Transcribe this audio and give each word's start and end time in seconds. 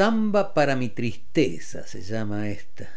Samba 0.00 0.54
para 0.54 0.76
mi 0.76 0.88
tristeza 0.88 1.86
se 1.86 2.00
llama 2.00 2.48
esta. 2.48 2.88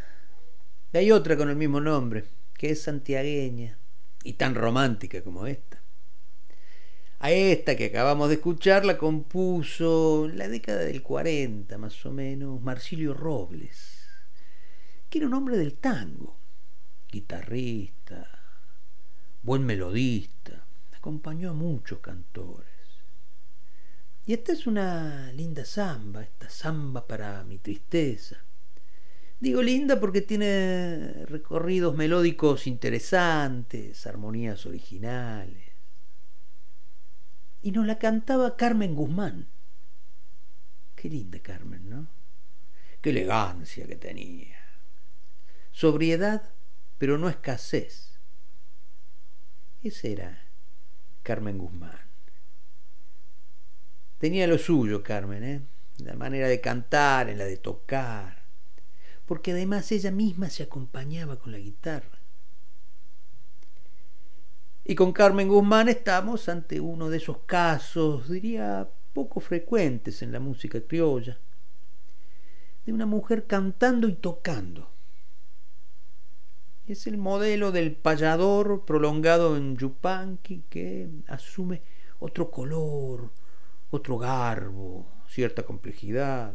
Y 0.94 0.98
hay 1.00 1.12
otra 1.12 1.36
con 1.36 1.50
el 1.50 1.58
mismo 1.58 1.82
nombre, 1.82 2.24
que 2.58 2.70
es 2.70 2.84
santiagueña 2.84 3.78
y 4.24 4.32
tan 4.32 4.56
romántica 4.56 5.22
como 5.22 5.46
esta. 5.46 5.82
A 7.20 7.30
esta 7.30 7.76
que 7.76 7.88
acabamos 7.88 8.30
de 8.30 8.36
escuchar 8.36 8.86
la 8.86 8.98
compuso 8.98 10.30
en 10.30 10.38
la 10.38 10.48
década 10.48 10.80
del 10.80 11.04
40 11.04 11.78
más 11.78 12.06
o 12.06 12.12
menos 12.14 12.62
Marsilio 12.62 13.14
Robles, 13.14 14.08
que 15.10 15.18
era 15.18 15.28
un 15.28 15.34
hombre 15.34 15.58
del 15.58 15.74
tango, 15.74 16.38
guitarrista, 17.12 18.30
buen 19.42 19.66
melodista, 19.66 20.66
acompañó 20.96 21.50
a 21.50 21.54
muchos 21.54 22.00
cantores. 22.00 22.73
Y 24.26 24.34
esta 24.34 24.54
es 24.54 24.68
una 24.68 25.32
linda 25.34 25.66
samba, 25.66 26.24
esta 26.24 26.50
samba 26.50 27.06
para 27.06 27.44
mi 27.44 27.58
tristeza. 27.58 28.38
Digo 29.40 29.62
linda 29.62 30.00
porque 30.00 30.22
tiene 30.22 31.26
recorridos 31.26 31.96
melódicos 31.96 32.66
interesantes, 32.66 34.08
armonías 34.08 34.66
originales. 34.66 35.74
Y 37.62 37.72
nos 37.72 37.86
la 37.86 38.00
cantaba 38.00 38.56
Carmen 38.56 38.96
Guzmán. 38.96 39.50
Qué 40.96 41.10
linda 41.10 41.40
Carmen, 41.40 41.90
¿no? 41.90 42.08
Qué 43.02 43.10
elegancia 43.10 43.86
que 43.86 43.98
tenía. 43.98 44.58
Sobriedad, 45.74 46.54
pero 46.98 47.18
no 47.18 47.28
escasez. 47.28 48.18
Esa 49.82 50.08
era 50.08 50.48
Carmen 51.24 51.58
Guzmán. 51.58 52.13
Tenía 54.24 54.48
lo 54.48 54.58
suyo, 54.58 55.04
Carmen, 55.04 55.44
¿eh? 55.44 55.62
la 55.98 56.14
manera 56.14 56.48
de 56.48 56.62
cantar, 56.62 57.30
en 57.30 57.38
la 57.38 57.44
de 57.44 57.58
tocar, 57.58 58.44
porque 59.26 59.52
además 59.52 59.92
ella 59.92 60.12
misma 60.12 60.50
se 60.50 60.64
acompañaba 60.64 61.38
con 61.38 61.52
la 61.52 61.58
guitarra. 61.58 62.20
Y 64.86 64.96
con 64.96 65.12
Carmen 65.12 65.50
Guzmán 65.50 65.90
estamos 65.90 66.48
ante 66.48 66.80
uno 66.80 67.10
de 67.10 67.18
esos 67.18 67.40
casos, 67.40 68.30
diría, 68.30 68.88
poco 69.12 69.42
frecuentes 69.42 70.22
en 70.22 70.32
la 70.32 70.40
música 70.40 70.80
criolla, 70.80 71.38
de 72.86 72.94
una 72.94 73.06
mujer 73.06 73.46
cantando 73.46 74.08
y 74.08 74.14
tocando. 74.14 74.90
Es 76.88 77.08
el 77.08 77.18
modelo 77.18 77.74
del 77.74 77.94
payador 77.94 78.86
prolongado 78.86 79.58
en 79.58 79.76
Yupanqui 79.76 80.64
que 80.70 81.10
asume 81.28 81.82
otro 82.20 82.50
color, 82.50 83.43
otro 83.96 84.18
garbo, 84.18 85.08
cierta 85.28 85.64
complejidad. 85.64 86.54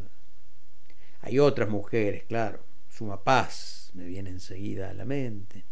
Hay 1.21 1.39
otras 1.39 1.69
mujeres, 1.69 2.23
claro, 2.25 2.63
suma 2.89 3.23
paz 3.23 3.91
me 3.93 4.05
viene 4.05 4.29
enseguida 4.29 4.89
a 4.89 4.93
la 4.93 5.05
mente. 5.05 5.65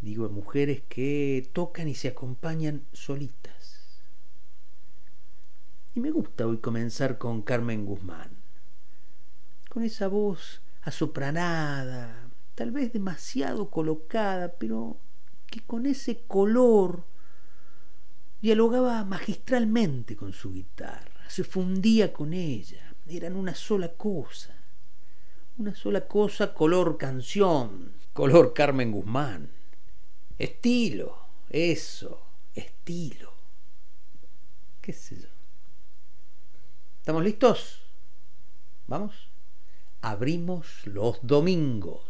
Digo, 0.00 0.28
mujeres 0.28 0.82
que 0.88 1.50
tocan 1.52 1.88
y 1.88 1.94
se 1.94 2.08
acompañan 2.08 2.86
solitas. 2.92 4.00
Y 5.94 6.00
me 6.00 6.10
gusta 6.10 6.46
hoy 6.46 6.58
comenzar 6.58 7.18
con 7.18 7.42
Carmen 7.42 7.84
Guzmán, 7.84 8.30
con 9.68 9.82
esa 9.82 10.06
voz 10.06 10.62
asopranada, 10.82 12.30
tal 12.54 12.70
vez 12.70 12.92
demasiado 12.92 13.70
colocada, 13.70 14.54
pero 14.58 14.98
que 15.46 15.60
con 15.60 15.86
ese 15.86 16.22
color 16.22 17.04
dialogaba 18.40 19.04
magistralmente 19.04 20.16
con 20.16 20.32
su 20.32 20.52
guitarra, 20.52 21.28
se 21.28 21.44
fundía 21.44 22.12
con 22.12 22.32
ella, 22.32 22.94
eran 23.06 23.36
una 23.36 23.54
sola 23.54 23.92
cosa, 23.94 24.54
una 25.56 25.74
sola 25.74 26.06
cosa 26.06 26.54
color 26.54 26.96
canción, 26.98 27.92
color 28.12 28.52
Carmen 28.52 28.92
Guzmán, 28.92 29.50
estilo, 30.38 31.26
eso, 31.48 32.22
estilo, 32.54 33.32
qué 34.80 34.92
sé 34.92 35.20
yo. 35.20 35.28
¿Estamos 37.00 37.24
listos? 37.24 37.82
¿Vamos? 38.86 39.28
Abrimos 40.00 40.86
los 40.86 41.18
domingos. 41.22 42.02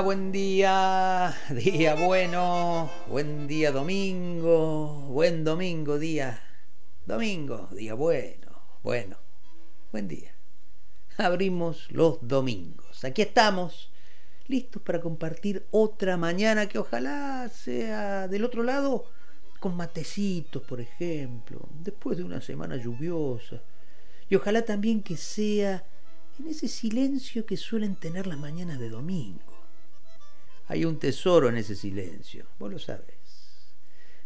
Buen 0.00 0.30
día, 0.30 1.34
día 1.50 1.94
bueno, 1.94 2.90
buen 3.08 3.46
día 3.46 3.72
domingo, 3.72 5.06
buen 5.08 5.42
domingo, 5.42 5.98
día, 5.98 6.42
domingo, 7.06 7.68
día 7.72 7.94
bueno, 7.94 8.48
bueno, 8.82 9.16
buen 9.92 10.06
día. 10.06 10.34
Abrimos 11.16 11.90
los 11.90 12.18
domingos. 12.20 13.04
Aquí 13.04 13.22
estamos, 13.22 13.90
listos 14.48 14.82
para 14.82 15.00
compartir 15.00 15.66
otra 15.70 16.16
mañana 16.16 16.68
que 16.68 16.78
ojalá 16.78 17.48
sea 17.48 18.28
del 18.28 18.44
otro 18.44 18.62
lado 18.62 19.06
con 19.60 19.76
matecitos, 19.76 20.62
por 20.62 20.80
ejemplo, 20.80 21.68
después 21.80 22.18
de 22.18 22.24
una 22.24 22.42
semana 22.42 22.76
lluviosa. 22.76 23.62
Y 24.28 24.34
ojalá 24.34 24.62
también 24.62 25.02
que 25.02 25.16
sea 25.16 25.84
en 26.38 26.48
ese 26.48 26.68
silencio 26.68 27.46
que 27.46 27.56
suelen 27.56 27.96
tener 27.96 28.26
las 28.26 28.38
mañanas 28.38 28.78
de 28.78 28.90
domingo. 28.90 29.55
Hay 30.68 30.84
un 30.84 30.98
tesoro 30.98 31.48
en 31.48 31.56
ese 31.56 31.74
silencio, 31.74 32.46
vos 32.58 32.72
lo 32.72 32.78
sabes. 32.78 33.16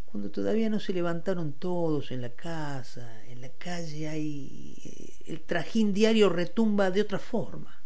Cuando 0.07 0.31
todavía 0.31 0.69
no 0.69 0.81
se 0.81 0.93
levantaron 0.93 1.53
todos 1.53 2.11
en 2.11 2.23
la 2.23 2.31
casa, 2.31 3.25
en 3.29 3.41
la 3.41 3.51
calle 3.51 4.09
hay 4.09 4.77
eh, 4.85 5.33
el 5.33 5.43
trajín 5.43 5.93
diario 5.93 6.29
retumba 6.29 6.91
de 6.91 7.03
otra 7.03 7.19
forma. 7.19 7.81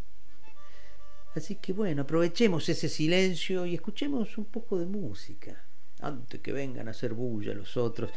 Así 1.35 1.57
que 1.57 1.73
bueno, 1.73 2.03
aprovechemos 2.03 2.69
ese 2.69 2.89
silencio 2.89 3.67
y 3.67 3.75
escuchemos 3.75 4.39
un 4.39 4.47
poco 4.47 4.79
de 4.79 4.87
música 4.87 5.65
antes 6.01 6.41
que 6.41 6.53
vengan 6.53 6.89
a 6.89 6.93
hacer 6.93 7.13
bulla 7.13 7.53
los 7.53 7.77
otros. 7.77 8.11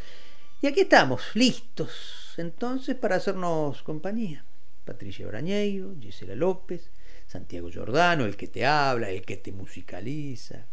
Y 0.62 0.68
aquí 0.68 0.82
estamos, 0.82 1.22
listos 1.34 2.34
entonces 2.38 2.96
para 2.96 3.16
hacernos 3.16 3.82
compañía. 3.84 4.46
Patricia 4.86 5.28
Brañeiro, 5.28 5.96
Gisela 6.00 6.36
López, 6.36 6.90
Santiago 7.28 7.70
Giordano, 7.70 8.26
el 8.26 8.38
que 8.38 8.48
te 8.48 8.66
habla, 8.66 9.10
el 9.10 9.24
que 9.24 9.38
te 9.38 9.52
musicaliza. 9.52 10.66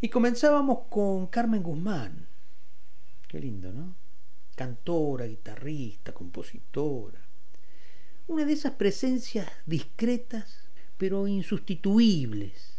Y 0.00 0.08
comenzábamos 0.08 0.80
con 0.90 1.28
Carmen 1.28 1.62
Guzmán. 1.62 2.26
Qué 3.28 3.40
lindo, 3.40 3.72
¿no? 3.72 3.94
Cantora, 4.54 5.26
guitarrista, 5.26 6.12
compositora. 6.12 7.20
Una 8.26 8.44
de 8.44 8.52
esas 8.52 8.72
presencias 8.72 9.48
discretas, 9.64 10.64
pero 10.96 11.26
insustituibles 11.26 12.74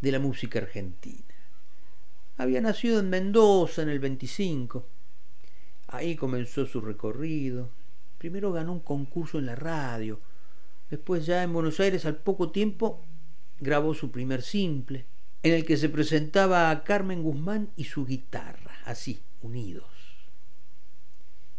de 0.00 0.12
la 0.12 0.18
música 0.18 0.60
argentina. 0.60 1.34
Había 2.36 2.60
nacido 2.60 3.00
en 3.00 3.10
Mendoza 3.10 3.82
en 3.82 3.90
el 3.90 3.98
25. 3.98 4.86
Ahí 5.88 6.16
comenzó 6.16 6.64
su 6.64 6.80
recorrido, 6.80 7.70
Primero 8.20 8.52
ganó 8.52 8.72
un 8.72 8.80
concurso 8.80 9.38
en 9.38 9.46
la 9.46 9.54
radio, 9.54 10.20
después 10.90 11.26
ya 11.26 11.42
en 11.42 11.52
Buenos 11.52 11.80
Aires 11.80 12.04
al 12.04 12.16
poco 12.16 12.50
tiempo 12.50 13.02
grabó 13.58 13.94
su 13.94 14.10
primer 14.10 14.42
simple, 14.42 15.06
en 15.42 15.54
el 15.54 15.64
que 15.64 15.76
se 15.76 15.88
presentaba 15.88 16.70
a 16.70 16.84
Carmen 16.84 17.22
Guzmán 17.22 17.70
y 17.76 17.84
su 17.84 18.04
guitarra, 18.04 18.78
así, 18.84 19.22
unidos. 19.42 19.86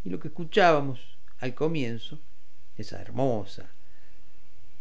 Y 0.04 0.10
lo 0.10 0.18
que 0.20 0.28
escuchábamos 0.28 1.18
al 1.38 1.54
comienzo, 1.54 2.20
esa 2.76 3.00
hermosa 3.00 3.70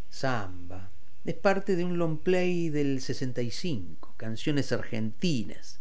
samba, 0.10 0.90
es 1.24 1.36
parte 1.36 1.76
de 1.76 1.86
un 1.86 1.98
long 1.98 2.18
play 2.18 2.70
del 2.70 3.02
65, 3.02 4.16
Canciones 4.18 4.72
Argentinas, 4.72 5.80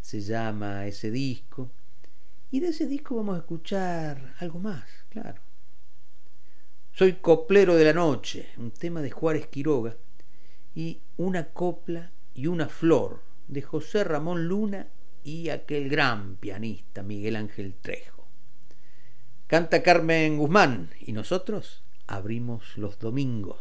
se 0.00 0.20
llama 0.20 0.86
ese 0.86 1.10
disco, 1.10 1.70
y 2.50 2.60
de 2.60 2.68
ese 2.68 2.86
disco 2.86 3.16
vamos 3.16 3.36
a 3.36 3.38
escuchar 3.38 4.34
algo 4.38 4.60
más, 4.60 4.84
claro. 5.08 5.42
Soy 6.96 7.14
coplero 7.14 7.74
de 7.74 7.86
la 7.86 7.92
noche, 7.92 8.50
un 8.56 8.70
tema 8.70 9.02
de 9.02 9.10
Juárez 9.10 9.48
Quiroga, 9.48 9.96
y 10.76 11.00
una 11.16 11.46
copla 11.46 12.12
y 12.34 12.46
una 12.46 12.68
flor 12.68 13.20
de 13.48 13.62
José 13.62 14.04
Ramón 14.04 14.46
Luna 14.46 14.86
y 15.24 15.48
aquel 15.48 15.88
gran 15.88 16.36
pianista 16.36 17.02
Miguel 17.02 17.34
Ángel 17.34 17.74
Trejo. 17.82 18.28
Canta 19.48 19.82
Carmen 19.82 20.38
Guzmán 20.38 20.90
y 21.00 21.10
nosotros 21.10 21.82
abrimos 22.06 22.78
los 22.78 23.00
domingos. 23.00 23.58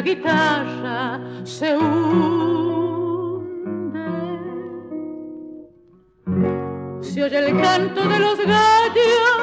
la 0.00 0.06
guitarra 0.06 1.20
se 1.44 1.76
hunde. 1.76 2.00
Se 7.02 7.22
oye 7.22 7.38
el 7.38 7.60
canto 7.60 8.08
de 8.08 8.18
los 8.18 8.38
gallos 8.38 9.40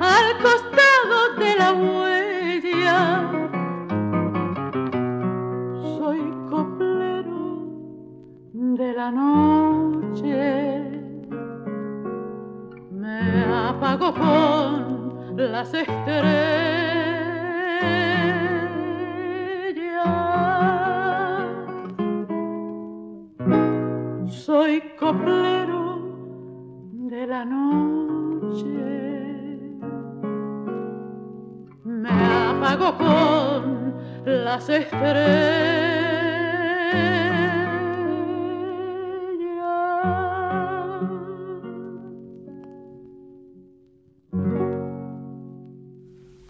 al 0.00 0.38
costado 0.42 1.36
de 1.38 1.54
la 1.60 1.72
huella. 1.74 3.30
Soy 5.96 6.20
coplero 6.50 7.42
de 8.52 8.92
la 8.92 9.10
noche. 9.12 10.36
Me 12.90 13.44
apago 13.68 14.12
con 14.12 15.36
las 15.36 15.72
estrellas. 15.72 16.79
coplero 25.00 25.98
de 26.92 27.26
la 27.26 27.44
noche. 27.46 28.66
Me 31.84 32.10
apagó 32.10 32.98
con 32.98 33.94
las 34.26 34.68
estrellas. 34.68 35.80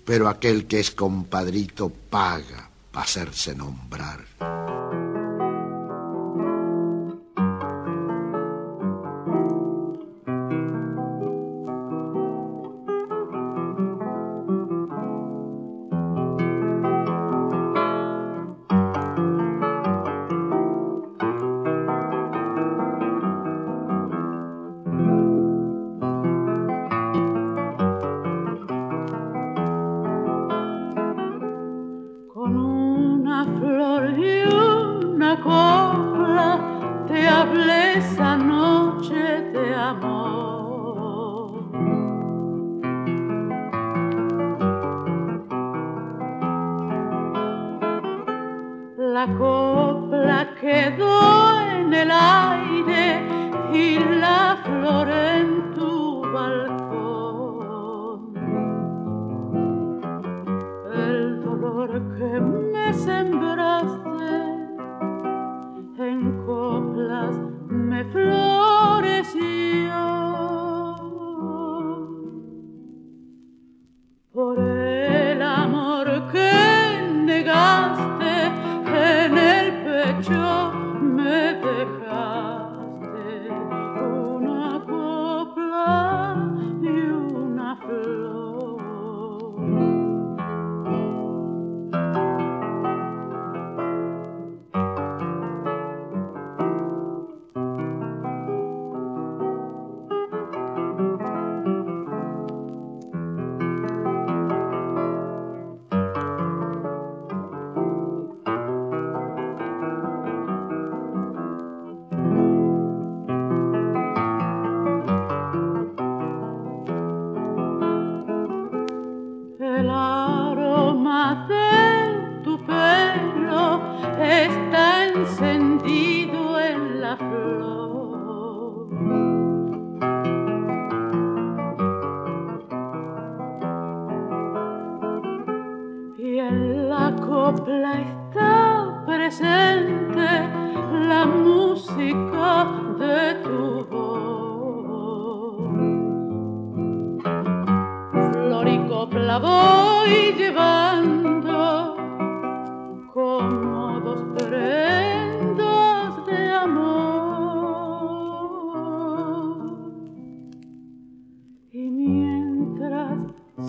Pero 0.05 0.29
aquel 0.29 0.67
que 0.67 0.81
es 0.81 0.91
compadrito 0.91 1.89
paga 2.11 2.69
para 2.91 3.05
hacerse 3.05 3.55
nombrar. 3.55 4.19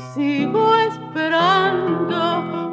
Sigo 0.10 0.76
esperando, 0.76 2.20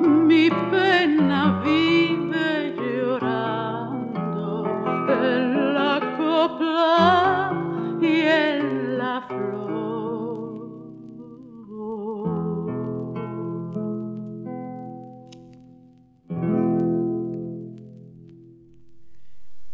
mi 0.01 0.51
pena 0.51 1.63
vive 1.65 2.75
llorando 2.77 4.65
en 5.09 5.75
la 5.75 6.01
copla 6.17 7.53
y 8.01 8.23
en 8.23 8.99
la 8.99 9.23
flor. 9.29 10.69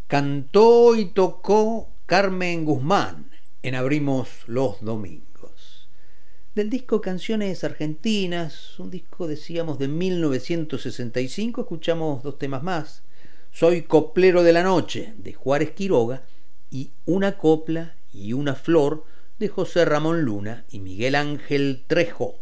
Cantó 0.06 0.94
y 0.96 1.06
tocó 1.06 1.88
Carmen 2.04 2.66
Guzmán 2.66 3.30
en 3.62 3.74
Abrimos 3.74 4.44
los 4.46 4.84
Domingos. 4.84 5.33
Del 6.54 6.70
disco 6.70 7.00
Canciones 7.00 7.64
Argentinas, 7.64 8.78
un 8.78 8.88
disco 8.88 9.26
decíamos 9.26 9.76
de 9.80 9.88
1965, 9.88 11.62
escuchamos 11.62 12.22
dos 12.22 12.38
temas 12.38 12.62
más. 12.62 13.02
Soy 13.50 13.82
coplero 13.82 14.44
de 14.44 14.52
la 14.52 14.62
noche 14.62 15.14
de 15.16 15.32
Juárez 15.32 15.72
Quiroga 15.72 16.22
y 16.70 16.92
Una 17.06 17.38
copla 17.38 17.96
y 18.12 18.34
una 18.34 18.54
flor 18.54 19.04
de 19.40 19.48
José 19.48 19.84
Ramón 19.84 20.22
Luna 20.22 20.64
y 20.70 20.78
Miguel 20.78 21.16
Ángel 21.16 21.82
Trejo. 21.88 22.36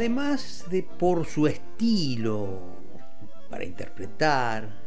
Además 0.00 0.64
de 0.70 0.82
por 0.82 1.26
su 1.26 1.46
estilo 1.46 2.58
para 3.50 3.66
interpretar, 3.66 4.80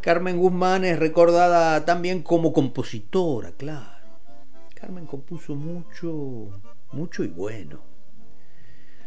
Carmen 0.00 0.38
Guzmán 0.38 0.86
es 0.86 0.98
recordada 0.98 1.84
también 1.84 2.22
como 2.22 2.54
compositora, 2.54 3.52
claro. 3.52 4.08
Carmen 4.74 5.04
compuso 5.04 5.54
mucho, 5.54 6.58
mucho 6.92 7.22
y 7.22 7.28
bueno. 7.28 7.82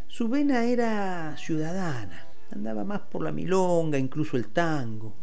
Su 0.05 0.29
vena 0.29 0.65
era 0.65 1.35
ciudadana, 1.35 2.27
andaba 2.51 2.83
más 2.83 2.99
por 2.99 3.23
la 3.23 3.31
milonga, 3.31 3.97
incluso 3.97 4.37
el 4.37 4.49
tango. 4.49 5.15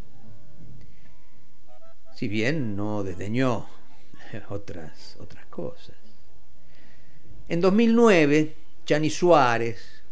Si 2.16 2.26
bien 2.26 2.74
no 2.74 3.04
desdeñó 3.04 3.66
otras, 4.50 5.16
otras 5.20 5.46
cosas. 5.46 5.94
En 7.48 7.60
2009, 7.60 8.66
Chani 8.88 9.10
Suárez, 9.10 10.02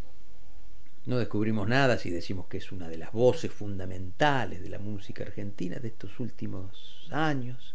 no 1.07 1.17
descubrimos 1.17 1.67
nada 1.67 1.97
si 1.97 2.11
decimos 2.11 2.47
que 2.47 2.59
es 2.59 2.73
una 2.73 2.89
de 2.89 2.99
las 2.99 3.11
voces 3.11 3.51
fundamentales 3.51 4.63
de 4.63 4.69
la 4.69 4.79
música 4.79 5.25
argentina 5.25 5.79
de 5.79 5.89
estos 5.89 6.21
últimos 6.21 7.09
años, 7.11 7.75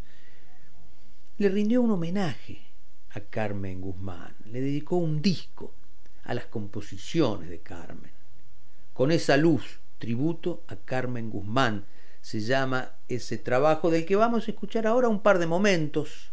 le 1.39 1.49
rindió 1.49 1.81
un 1.81 1.89
homenaje 1.89 2.61
a 3.15 3.19
Carmen 3.19 3.81
Guzmán, 3.81 4.35
le 4.45 4.61
dedicó 4.61 4.97
un 4.97 5.23
disco 5.23 5.73
a 6.23 6.35
las 6.35 6.45
composiciones 6.45 7.49
de 7.49 7.61
Carmen. 7.61 8.11
Con 8.93 9.11
esa 9.11 9.37
luz, 9.37 9.79
tributo 9.97 10.63
a 10.67 10.75
Carmen 10.75 11.31
Guzmán, 11.31 11.85
se 12.21 12.41
llama 12.41 12.91
ese 13.07 13.39
trabajo 13.39 13.89
del 13.89 14.05
que 14.05 14.17
vamos 14.17 14.47
a 14.47 14.51
escuchar 14.51 14.85
ahora 14.85 15.09
un 15.09 15.23
par 15.23 15.39
de 15.39 15.47
momentos. 15.47 16.29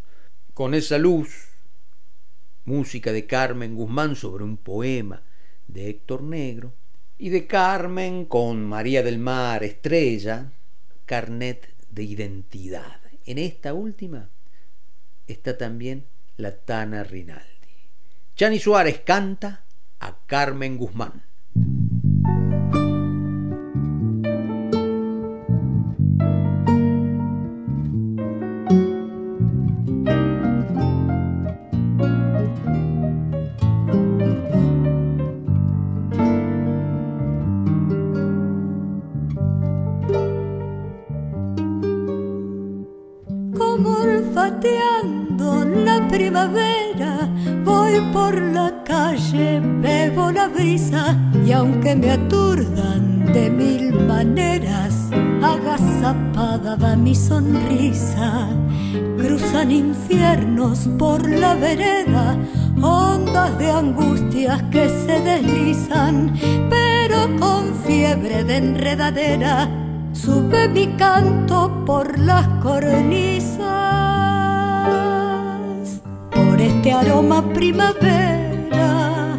Con 0.53 0.75
esa 0.75 0.99
luz, 0.99 1.48
música 2.69 3.13
de 3.13 3.27
Carmen 3.27 3.75
Guzmán 3.75 4.15
sobre 4.15 4.45
un 4.45 4.59
poema 4.59 5.23
de 5.67 5.89
Héctor 5.89 6.23
Negro, 6.23 6.75
y 7.17 7.31
de 7.31 7.47
Carmen 7.49 8.27
con 8.27 8.65
María 8.65 9.03
del 9.03 9.19
Mar 9.19 9.65
Estrella, 9.65 10.53
carnet 11.05 11.75
de 11.91 12.05
identidad. 12.05 13.01
En 13.25 13.39
esta 13.39 13.75
última 13.75 14.29
está 15.27 15.59
también 15.59 16.05
la 16.37 16.57
Tana 16.57 17.03
Rinaldi. 17.03 17.45
Chani 18.37 18.61
Suárez 18.61 19.01
canta 19.01 19.65
a 19.99 20.17
Carmen 20.27 20.77
Guzmán. 20.77 21.25
Primavera, 46.19 47.29
voy 47.65 48.01
por 48.13 48.35
la 48.43 48.73
calle, 48.85 49.61
bebo 49.61 50.33
la 50.33 50.49
brisa 50.49 51.17
y 51.47 51.53
aunque 51.53 51.95
me 51.95 52.11
aturdan 52.11 53.33
de 53.33 53.49
mil 53.49 53.93
maneras, 53.93 55.11
agazapada 55.41 56.75
va 56.75 56.97
mi 56.97 57.15
sonrisa. 57.15 58.49
Cruzan 59.17 59.71
infiernos 59.71 60.89
por 60.99 61.21
la 61.29 61.55
vereda, 61.55 62.37
ondas 62.83 63.57
de 63.57 63.71
angustias 63.71 64.61
que 64.73 64.89
se 64.89 65.21
deslizan, 65.21 66.35
pero 66.69 67.19
con 67.39 67.63
fiebre 67.87 68.43
de 68.43 68.57
enredadera 68.57 69.69
sube 70.13 70.69
mi 70.69 70.89
canto 70.97 71.85
por 71.87 72.19
las 72.19 72.49
cornisas. 72.61 74.08
Por 76.59 76.67
este 76.67 76.93
aroma 76.93 77.41
primavera 77.55 79.39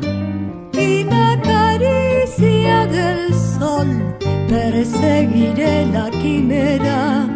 y 0.72 1.04
la 1.04 1.38
caricia 1.44 2.88
del 2.88 3.34
sol, 3.34 4.16
perseguiré 4.48 5.86
la 5.88 6.10
quimera, 6.12 7.28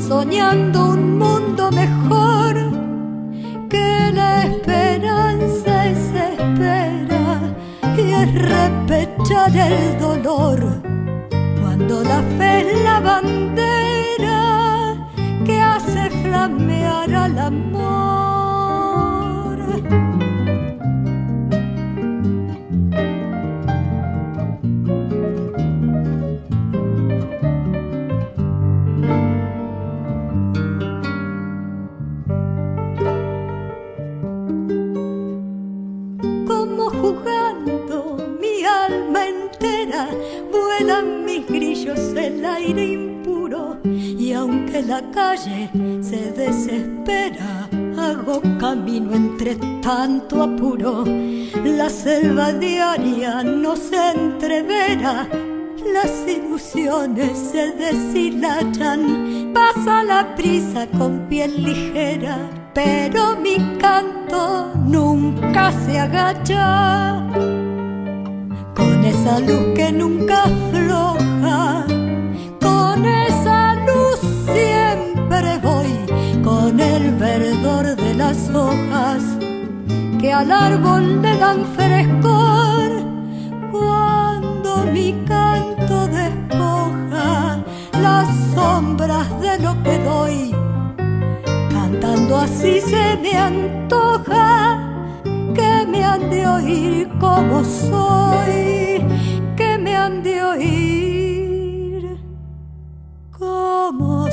soñando 0.00 0.90
un 0.94 1.16
mundo 1.16 1.70
mejor 1.70 2.56
que 3.70 4.10
la 4.12 4.42
esperanza 4.46 5.86
es 5.86 5.98
espera 6.32 7.38
y 7.96 8.00
es 8.00 8.34
repechar 8.34 9.56
el 9.56 10.00
dolor 10.00 10.82
cuando 11.60 12.02
la 12.02 12.20
fe 12.36 12.68
es 12.68 12.82
la 12.82 12.98
bandera 12.98 14.42
que 15.46 15.60
hace 15.60 16.10
flamear 16.10 17.14
al 17.14 17.38
amor. 17.38 17.97
Selva 52.38 52.52
diaria 52.52 53.42
no 53.42 53.74
se 53.74 54.12
entrevera, 54.12 55.26
las 55.92 56.12
ilusiones 56.28 57.36
se 57.36 57.72
deshilachan, 57.72 59.52
pasa 59.52 60.04
la 60.04 60.36
prisa 60.36 60.86
con 60.96 61.26
piel 61.28 61.64
ligera, 61.64 62.38
pero 62.74 63.34
mi 63.34 63.56
canto 63.78 64.72
nunca 64.86 65.72
se 65.84 65.98
agacha. 65.98 67.26
Con 68.76 69.04
esa 69.04 69.40
luz 69.40 69.74
que 69.74 69.90
nunca 69.90 70.44
afloja, 70.44 71.86
con 72.60 73.04
esa 73.04 73.74
luz 73.88 74.20
siempre 74.54 75.58
voy, 75.60 75.92
con 76.44 76.78
el 76.78 77.16
verdor 77.16 77.96
de 77.96 78.14
las 78.14 78.48
hojas 78.50 79.37
al 80.32 80.52
árbol 80.52 81.22
le 81.22 81.36
dan 81.38 81.64
frescor, 81.74 82.90
cuando 83.70 84.84
mi 84.92 85.12
canto 85.26 86.06
despoja 86.08 87.58
las 88.00 88.28
sombras 88.54 89.28
de 89.40 89.58
lo 89.58 89.82
que 89.82 89.98
doy, 89.98 90.54
cantando 91.70 92.38
así 92.38 92.80
se 92.80 93.16
me 93.22 93.32
antoja 93.36 94.78
que 95.54 95.86
me 95.90 96.04
han 96.04 96.30
de 96.30 96.46
oír 96.46 97.08
como 97.18 97.64
soy, 97.64 99.04
que 99.56 99.78
me 99.78 99.96
han 99.96 100.22
de 100.22 100.44
oír 100.44 102.18
como 103.38 104.27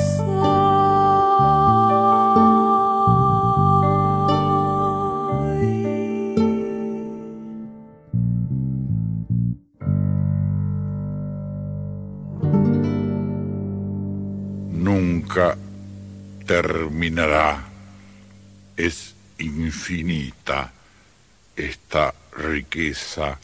terminará. 16.46 17.64
Es 18.76 19.14
infinita 19.38 20.72
esta 21.56 22.14
riqueza 22.36 23.38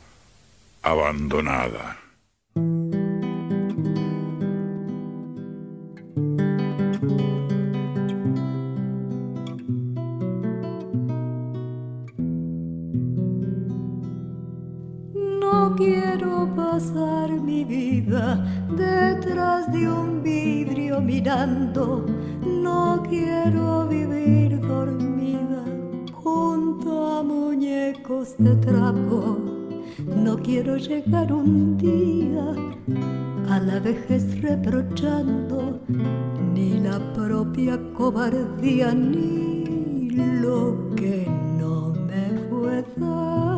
abandonada. 0.82 1.98
No 15.14 15.74
quiero 15.76 16.52
pasar 16.54 17.30
mi 17.30 17.64
vida 17.64 18.36
detrás 18.70 19.72
de 19.72 19.88
un 19.88 20.22
vidrio 20.22 21.00
mirando. 21.00 22.21
Quiero 23.12 23.86
vivir 23.88 24.58
dormida 24.58 25.62
junto 26.14 27.18
a 27.18 27.22
muñecos 27.22 28.34
de 28.38 28.54
trapo. 28.56 29.38
No 30.16 30.38
quiero 30.38 30.78
llegar 30.78 31.30
un 31.30 31.76
día 31.76 32.54
a 33.50 33.60
la 33.60 33.80
vejez 33.80 34.40
reprochando 34.40 35.82
ni 36.54 36.80
la 36.80 36.98
propia 37.12 37.78
cobardía 37.92 38.94
ni 38.94 40.08
lo 40.40 40.94
que 40.96 41.28
no 41.60 41.92
me 42.08 42.24
fue 42.48 42.82
dado. 42.96 43.51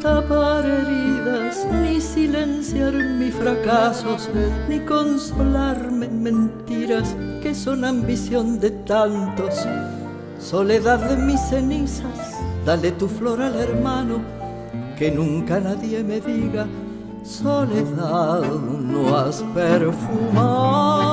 Tapar 0.00 0.64
heridas, 0.64 1.66
ni 1.82 2.00
silenciar 2.00 2.94
mis 2.94 3.34
fracasos, 3.34 4.28
ni 4.68 4.80
consolarme 4.80 6.06
en 6.06 6.22
mentiras 6.22 7.14
que 7.42 7.54
son 7.54 7.84
ambición 7.84 8.58
de 8.58 8.70
tantos. 8.70 9.66
Soledad 10.38 10.98
de 11.00 11.16
mis 11.16 11.40
cenizas, 11.40 12.38
dale 12.64 12.92
tu 12.92 13.08
flor 13.08 13.42
al 13.42 13.56
hermano, 13.56 14.20
que 14.98 15.10
nunca 15.10 15.60
nadie 15.60 16.02
me 16.02 16.20
diga, 16.20 16.66
soledad 17.22 18.42
no 18.42 19.16
has 19.16 19.42
perfumado. 19.54 21.10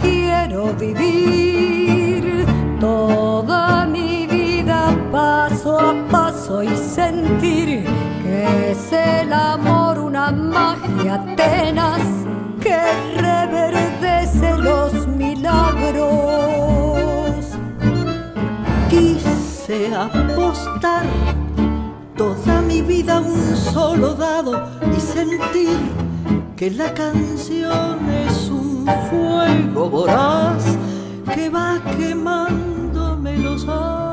Quiero 0.00 0.74
vivir 0.74 1.57
a 6.48 6.54
paso 6.54 6.62
y 6.62 6.76
sentir 6.76 7.84
que 8.22 8.70
es 8.72 8.92
el 8.92 9.32
amor 9.32 9.98
una 9.98 10.30
magia 10.30 11.24
tenaz 11.36 12.02
que 12.60 12.78
reverdece 13.16 14.56
los 14.58 15.06
milagros. 15.06 16.08
Quise 18.88 19.94
apostar 19.94 21.04
toda 22.16 22.62
mi 22.62 22.82
vida 22.82 23.20
un 23.20 23.56
solo 23.56 24.14
dado 24.14 24.68
y 24.96 25.00
sentir 25.00 25.78
que 26.56 26.70
la 26.70 26.92
canción 26.94 27.98
es 28.26 28.50
un 28.50 28.86
fuego 29.10 29.90
voraz 29.90 30.64
que 31.34 31.48
va 31.50 31.80
quemándome 31.96 33.38
los. 33.38 34.07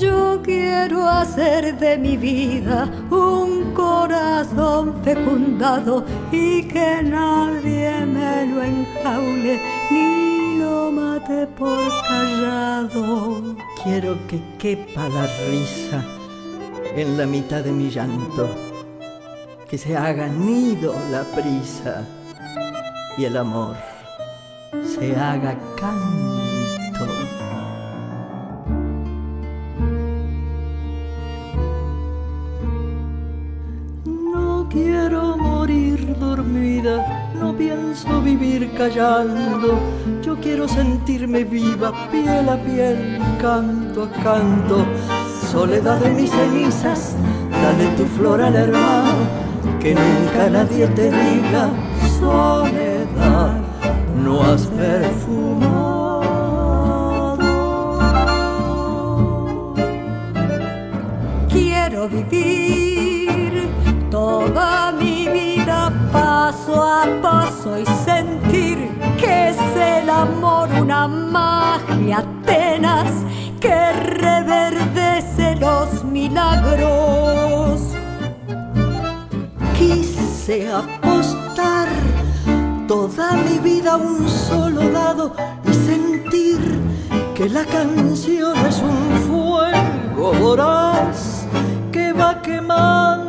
Yo 0.00 0.40
quiero 0.42 1.06
hacer 1.06 1.78
de 1.78 1.98
mi 1.98 2.16
vida 2.16 2.88
un 3.10 3.72
corazón 3.74 5.02
fecundado 5.04 6.04
y 6.30 6.62
que 6.62 7.02
nadie 7.02 8.06
me 8.06 8.46
lo 8.46 8.62
enjaule 8.62 9.60
ni 9.90 10.58
lo 10.58 10.90
mate 10.90 11.46
por 11.58 11.78
callado. 12.08 13.56
Quiero 13.84 14.16
que 14.28 14.40
quepa 14.58 15.08
la 15.08 15.26
risa 15.50 16.02
en 16.96 17.18
la 17.18 17.26
mitad 17.26 17.62
de 17.62 17.72
mi 17.72 17.90
llanto, 17.90 18.48
que 19.68 19.76
se 19.76 19.96
haga 19.96 20.26
nido 20.28 20.94
la 21.10 21.22
prisa 21.34 22.06
y 23.18 23.24
el 23.24 23.36
amor 23.36 23.76
se 24.84 25.14
haga 25.16 25.54
canto. 25.76 26.21
No 36.82 37.54
pienso 37.56 38.20
vivir 38.22 38.72
callando. 38.74 39.78
Yo 40.22 40.36
quiero 40.40 40.66
sentirme 40.66 41.44
viva, 41.44 41.92
piel 42.10 42.48
a 42.48 42.56
piel, 42.56 43.18
canto 43.40 44.04
a 44.04 44.10
canto. 44.22 44.84
Soledad 45.50 45.98
de 46.00 46.10
mis 46.10 46.30
cenizas, 46.30 47.14
dale 47.50 47.86
tu 47.96 48.04
flor 48.16 48.40
al 48.42 48.56
hermano, 48.56 49.12
que 49.80 49.94
nunca 49.94 50.50
nadie 50.50 50.86
te 50.88 51.10
diga, 51.10 51.70
soledad, 52.18 53.60
no 54.24 54.42
has 54.42 54.66
perfumado. 54.66 55.92
Quiero 61.48 62.08
vivir 62.08 63.68
toda 64.10 64.92
mi 64.92 65.21
paso 66.72 66.82
a 66.82 67.20
paso 67.20 67.78
y 67.78 67.86
sentir 68.04 68.78
que 69.18 69.50
es 69.50 69.58
el 69.76 70.08
amor 70.08 70.68
una 70.80 71.06
magia 71.06 72.24
tenaz 72.44 73.10
que 73.60 73.92
reverdece 73.92 75.56
los 75.56 76.04
milagros. 76.04 77.80
Quise 79.78 80.70
apostar 80.72 81.88
toda 82.88 83.32
mi 83.34 83.58
vida 83.58 83.94
a 83.94 83.96
un 83.96 84.28
solo 84.28 84.88
dado 84.90 85.34
y 85.68 85.74
sentir 85.74 86.58
que 87.34 87.48
la 87.48 87.64
canción 87.64 88.56
es 88.66 88.80
un 88.80 89.18
fuego 89.28 90.32
voraz 90.40 91.46
que 91.90 92.12
va 92.12 92.40
quemándome 92.42 93.21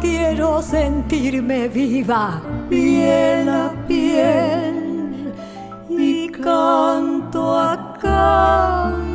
quiero 0.00 0.62
sentirme 0.62 1.68
viva, 1.68 2.42
piel 2.68 3.48
a 3.48 3.86
piel, 3.86 5.32
y 5.88 6.28
canto 6.28 7.58
a 7.58 7.98
canto. 8.00 9.08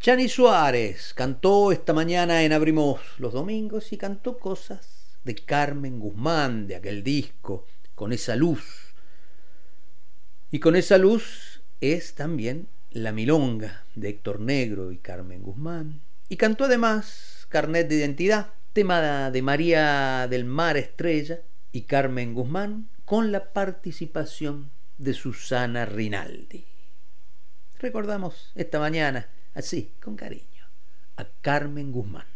Chani 0.00 0.28
Suárez 0.28 1.12
cantó 1.14 1.70
esta 1.70 1.92
mañana 1.92 2.42
en 2.42 2.52
Abrimos 2.52 3.00
los 3.18 3.32
Domingos 3.34 3.92
y 3.92 3.98
cantó 3.98 4.38
cosas 4.38 5.18
de 5.24 5.34
Carmen 5.34 5.98
Guzmán, 5.98 6.66
de 6.66 6.76
aquel 6.76 7.02
disco, 7.02 7.66
con 7.94 8.12
esa 8.12 8.34
luz. 8.36 8.94
Y 10.50 10.60
con 10.60 10.76
esa 10.76 10.96
luz 10.96 11.60
es 11.80 12.14
también 12.14 12.68
La 12.90 13.12
Milonga 13.12 13.84
de 13.94 14.08
Héctor 14.08 14.40
Negro 14.40 14.92
y 14.92 14.98
Carmen 14.98 15.42
Guzmán. 15.42 16.00
Y 16.28 16.36
cantó 16.36 16.64
además 16.64 17.46
Carnet 17.48 17.88
de 17.88 17.96
Identidad, 17.96 18.52
tema 18.72 19.30
de 19.30 19.42
María 19.42 20.26
del 20.28 20.44
Mar 20.44 20.76
Estrella 20.76 21.40
y 21.72 21.82
Carmen 21.82 22.34
Guzmán, 22.34 22.88
con 23.04 23.32
la 23.32 23.52
participación 23.52 24.70
de 24.96 25.14
Susana 25.14 25.84
Rinaldi. 25.86 26.66
Recordamos 27.78 28.52
esta 28.54 28.78
mañana 28.80 29.28
así, 29.54 29.92
con 30.02 30.16
cariño, 30.16 30.66
a 31.16 31.26
Carmen 31.40 31.92
Guzmán. 31.92 32.26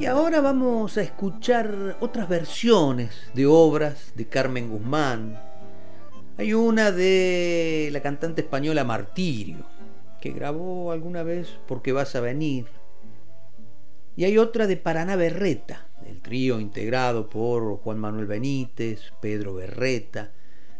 Y 0.00 0.06
ahora 0.06 0.40
vamos 0.40 0.96
a 0.96 1.02
escuchar 1.02 1.98
otras 2.00 2.26
versiones 2.26 3.10
de 3.34 3.44
obras 3.44 4.14
de 4.14 4.26
Carmen 4.28 4.70
Guzmán. 4.70 5.38
Hay 6.38 6.54
una 6.54 6.90
de 6.90 7.90
la 7.92 8.00
cantante 8.00 8.40
española 8.40 8.82
Martirio, 8.82 9.66
que 10.18 10.30
grabó 10.30 10.90
alguna 10.90 11.22
vez 11.22 11.58
Porque 11.68 11.92
vas 11.92 12.16
a 12.16 12.20
venir. 12.20 12.64
Y 14.16 14.24
hay 14.24 14.38
otra 14.38 14.66
de 14.66 14.78
Paraná 14.78 15.16
Berreta, 15.16 15.86
el 16.06 16.22
trío 16.22 16.60
integrado 16.60 17.28
por 17.28 17.76
Juan 17.80 17.98
Manuel 17.98 18.26
Benítez, 18.26 19.12
Pedro 19.20 19.52
Berreta, 19.52 20.32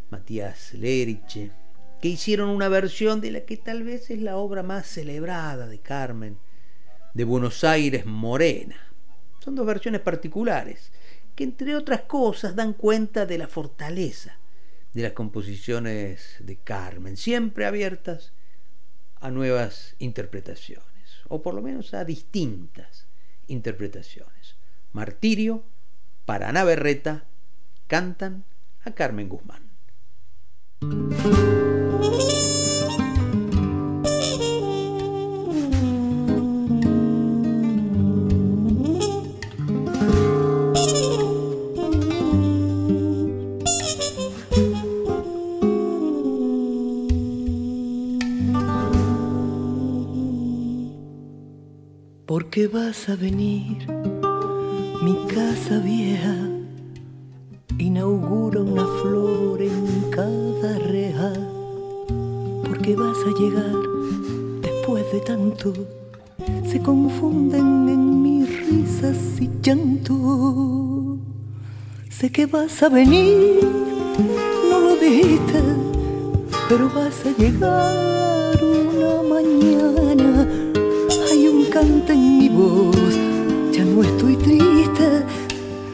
Matías 0.09 0.73
Leriche, 0.73 1.51
que 2.01 2.09
hicieron 2.09 2.49
una 2.49 2.71
versión 2.71 3.21
de 3.21 3.33
la 3.33 3.41
que 3.41 3.59
tal 3.59 3.83
vez 3.83 4.11
es 4.11 4.23
la 4.23 4.39
obra 4.39 4.63
más 4.63 4.87
celebrada 4.87 5.67
de 5.67 5.79
Carmen, 5.79 6.39
de 7.13 7.25
Buenos 7.25 7.65
Aires 7.65 8.07
Morena. 8.07 8.90
Son 9.41 9.55
dos 9.55 9.67
versiones 9.67 10.01
particulares 10.01 10.93
que 11.35 11.45
entre 11.45 11.75
otras 11.75 12.03
cosas 12.03 12.55
dan 12.55 12.75
cuenta 12.75 13.27
de 13.27 13.39
la 13.39 13.49
fortaleza 13.49 14.39
de 14.93 15.03
las 15.03 15.13
composiciones 15.13 16.37
de 16.41 16.57
Carmen, 16.57 17.17
siempre 17.17 17.65
abiertas 17.65 18.33
a 19.21 19.31
nuevas 19.31 19.95
interpretaciones, 19.99 20.85
o 21.29 21.43
por 21.43 21.55
lo 21.55 21.63
menos 21.63 21.95
a 21.95 22.05
distintas 22.05 23.07
interpretaciones. 23.47 24.57
Martirio, 24.93 25.63
Paraná 26.25 26.65
Berreta, 26.65 27.25
cantan 27.87 28.45
a 28.85 28.93
Carmen 28.93 29.29
Guzmán. 29.29 29.71
¿Por 52.61 52.69
qué 52.69 52.77
vas 52.77 53.09
a 53.09 53.17
venir? 53.17 53.87
Mi 55.03 55.17
casa 55.35 55.79
vieja 55.79 56.37
inaugura 57.79 58.61
una 58.61 58.87
flor 59.01 59.63
en 59.63 60.11
cada 60.11 60.79
reja. 60.81 61.33
¿Por 62.67 62.83
qué 62.83 62.95
vas 62.97 63.17
a 63.27 63.31
llegar 63.41 63.73
después 64.61 65.11
de 65.11 65.21
tanto? 65.21 65.73
Se 66.67 66.83
confunden 66.83 67.89
en 67.89 68.23
mis 68.23 68.69
risas 68.69 69.41
y 69.41 69.49
llanto. 69.63 71.17
Sé 72.11 72.31
que 72.31 72.45
vas 72.45 72.83
a 72.83 72.91
venir, 72.91 73.59
no 74.69 74.81
lo 74.81 74.97
dijiste, 74.97 75.63
pero 76.69 76.91
vas 76.91 77.25
a 77.25 77.31
llegar 77.41 78.63
una 78.63 79.23
mañana 79.23 80.30
canta 81.81 82.13
en 82.13 82.39
mi 82.39 82.49
voz, 82.51 83.17
ya 83.73 83.85
no 83.87 84.03
estoy 84.03 84.37
triste 84.37 85.25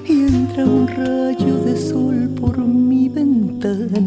y 0.05 0.25
entra 0.25 0.65
un 0.65 0.89
rayo 0.89 1.59
de 1.59 1.77
sol 1.77 2.29
por 2.41 2.59
mi 2.59 3.09
ventana. 3.09 4.01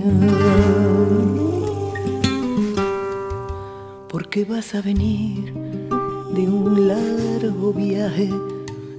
Porque 4.10 4.44
vas 4.44 4.76
a 4.76 4.82
venir 4.82 5.54
de 6.36 6.42
un 6.50 6.89
largo 6.89 7.72
viaje, 7.72 8.30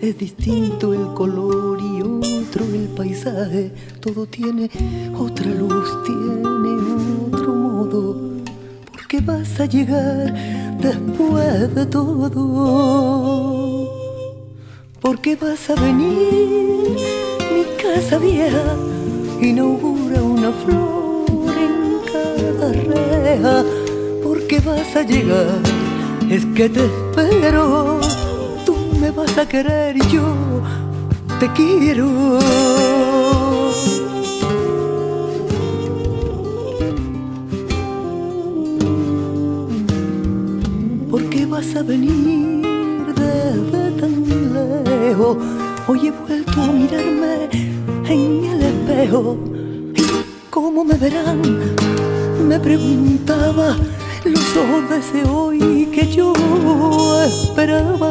es 0.00 0.16
distinto 0.16 0.94
el 0.94 1.12
color 1.12 1.78
y 1.82 2.00
otro 2.00 2.64
el 2.64 2.88
paisaje, 2.96 3.72
todo 4.00 4.24
tiene 4.24 4.70
otra 5.18 5.50
luz, 5.50 5.88
tiene 6.06 6.72
otro 7.30 7.54
modo. 7.54 8.16
Porque 8.90 9.20
vas 9.20 9.60
a 9.60 9.66
llegar 9.66 10.59
después 10.80 11.74
de 11.74 11.86
todo. 11.86 12.40
Porque 15.00 15.36
vas 15.36 15.70
a 15.70 15.74
venir, 15.74 16.96
mi 17.54 17.64
casa 17.82 18.18
vieja 18.18 18.76
inaugura 19.40 20.22
una 20.22 20.52
flor 20.52 21.54
en 21.66 22.00
cada 22.12 22.72
reja. 22.72 23.64
Porque 24.22 24.60
vas 24.60 24.96
a 24.96 25.02
llegar, 25.02 25.60
es 26.28 26.44
que 26.46 26.68
te 26.68 26.84
espero. 26.84 28.00
Tú 28.64 28.76
me 29.00 29.10
vas 29.10 29.36
a 29.38 29.46
querer 29.46 29.96
y 29.96 30.06
yo 30.08 30.34
te 31.38 31.50
quiero. 31.52 33.29
Vas 41.60 41.76
a 41.76 41.82
venir 41.82 43.14
desde 43.14 43.90
tan 44.00 44.14
lejos. 44.54 45.36
Hoy 45.86 46.06
he 46.06 46.10
vuelto 46.10 46.62
a 46.62 46.66
mirarme 46.68 47.50
en 48.08 48.44
el 48.52 48.62
espejo. 48.62 49.36
¿Cómo 50.48 50.84
me 50.84 50.94
verán? 50.94 51.40
Me 52.48 52.58
preguntaba 52.58 53.76
los 54.24 54.56
ojos 54.56 54.88
de 54.88 54.98
ese 55.00 55.28
hoy 55.28 55.88
que 55.94 56.06
yo 56.06 56.32
esperaba. 57.24 58.10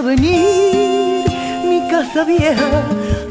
A 0.00 0.02
venir, 0.02 1.24
mi 1.68 1.88
casa 1.90 2.24
vieja 2.24 2.84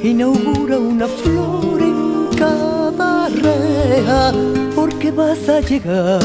inaugura 0.03 0.77
una 0.77 1.07
flor 1.07 1.81
en 1.81 2.27
cada 2.37 3.27
reja. 3.29 4.31
Porque 4.75 5.11
vas 5.11 5.49
a 5.49 5.61
llegar, 5.61 6.21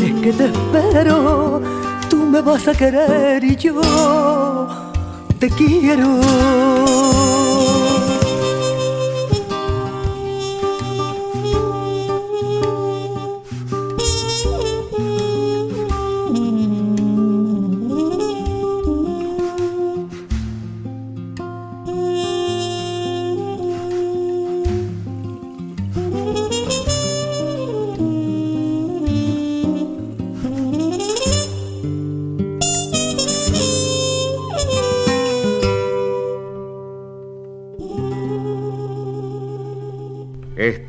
es 0.00 0.14
que 0.22 0.32
te 0.32 0.46
espero, 0.46 1.62
tú 2.10 2.16
me 2.16 2.40
vas 2.40 2.66
a 2.66 2.74
querer 2.74 3.44
y 3.44 3.54
yo 3.56 3.80
te 5.38 5.48
quiero. 5.50 7.47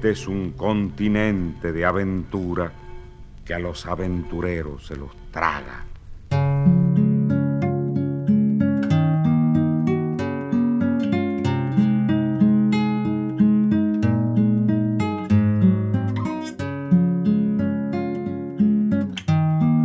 Es 0.09 0.27
un 0.27 0.53
continente 0.53 1.71
de 1.71 1.85
aventura 1.85 2.71
que 3.45 3.53
a 3.53 3.59
los 3.59 3.85
aventureros 3.85 4.87
se 4.87 4.95
los 4.95 5.11
traga. 5.31 5.85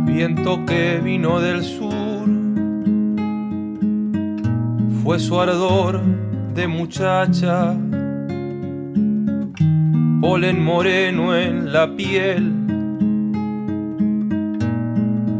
Viento 0.07 0.65
que 0.65 0.99
vino 1.03 1.39
del 1.39 1.63
sur, 1.63 2.27
fue 5.03 5.19
su 5.19 5.39
ardor 5.39 6.01
de 6.55 6.67
muchacha 6.67 7.75
polen 10.35 10.61
moreno 10.61 11.33
en 11.33 11.71
la 11.71 11.87
piel, 11.95 12.43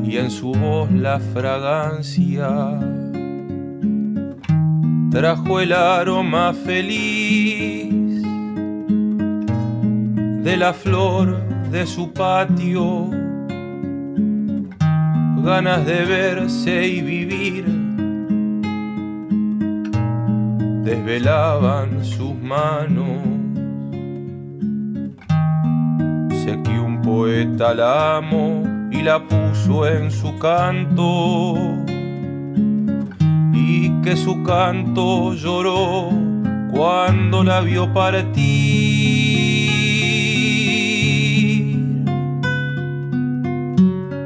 y 0.05 0.15
en 0.15 0.31
su 0.31 0.53
voz 0.53 0.89
la 0.89 1.19
fragancia. 1.19 2.49
Trajo 5.11 5.59
el 5.59 5.73
aroma 5.73 6.53
feliz 6.53 8.23
de 10.45 10.55
la 10.55 10.71
flor 10.71 11.43
de 11.71 11.85
su 11.85 12.13
patio, 12.13 13.09
ganas 15.43 15.85
de 15.85 16.05
verse 16.05 16.87
y 16.87 17.01
vivir. 17.01 17.65
Desvelaban 20.85 22.05
sus 22.05 22.33
manos. 22.35 23.04
La 27.53 28.17
amó 28.17 28.63
y 28.91 29.01
la 29.01 29.19
puso 29.19 29.87
en 29.87 30.11
su 30.11 30.37
canto 30.39 31.55
y 33.53 33.89
que 34.01 34.15
su 34.15 34.43
canto 34.43 35.33
lloró 35.33 36.09
cuando 36.71 37.43
la 37.43 37.61
vio 37.61 37.93
partir. 37.93 38.43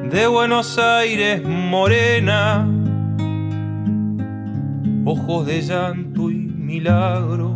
De 0.10 0.28
Buenos 0.28 0.80
Aires 0.80 1.44
morena, 1.48 2.68
ojos 5.06 5.46
de 5.46 5.62
llanto 5.62 6.32
y 6.32 6.36
milagro, 6.36 7.49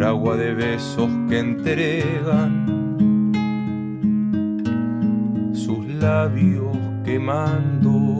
fragua 0.00 0.34
de 0.34 0.54
besos 0.54 1.10
que 1.28 1.40
entregan 1.40 2.64
sus 5.52 5.86
labios 5.88 6.74
quemando. 7.04 8.19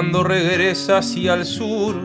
Cuando 0.00 0.22
regresa 0.22 0.98
hacia 0.98 1.34
el 1.34 1.44
sur, 1.44 1.96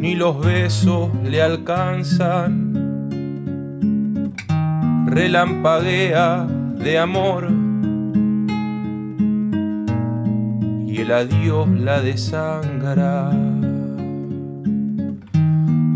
ni 0.00 0.14
los 0.14 0.40
besos 0.40 1.10
le 1.22 1.42
alcanzan. 1.42 2.72
Relampaguea 5.06 6.46
de 6.46 6.98
amor 6.98 7.50
y 10.86 11.00
el 11.02 11.12
adiós 11.12 11.68
la 11.68 12.00
desangra. 12.00 13.30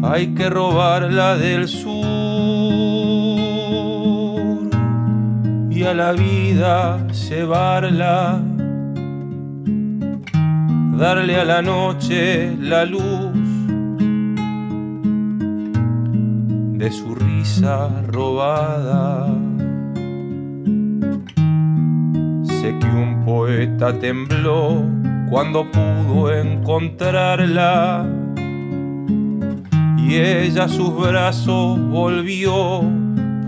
Hay 0.03 0.35
que 0.35 0.51
robarla 0.51 1.39
del 1.39 1.67
sur 1.67 1.98
y 5.79 5.85
a 5.85 5.95
la 5.95 6.11
vida 6.11 7.07
llevarla, 7.07 8.43
darle 10.99 11.37
a 11.37 11.45
la 11.45 11.63
noche 11.63 12.57
la 12.59 12.85
luz 12.85 13.33
de 16.81 16.91
su 16.91 17.15
risa 17.15 17.91
robada. 18.09 19.29
Sé 22.43 22.77
que 22.81 22.87
un 22.87 23.23
poeta 23.25 23.93
tembló 23.93 24.83
cuando 25.31 25.65
pudo 25.71 26.33
encontrarla 26.35 28.05
y 29.97 30.17
ella 30.17 30.65
a 30.65 30.69
sus 30.69 30.93
brazos 30.97 31.79
volvió 31.89 32.98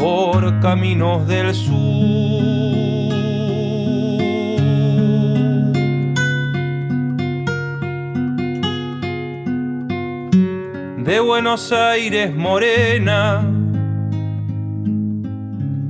por 0.00 0.58
caminos 0.60 1.28
del 1.28 1.54
sur. 1.54 2.40
de 11.04 11.18
Buenos 11.18 11.72
Aires 11.72 12.32
morena. 12.34 13.42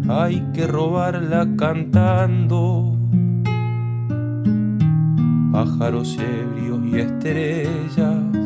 Hay 0.09 0.41
que 0.55 0.67
robarla 0.67 1.47
cantando. 1.59 2.97
Pájaros 5.53 6.17
ebrios 6.19 6.81
y 6.87 7.01
estrellas 7.01 8.41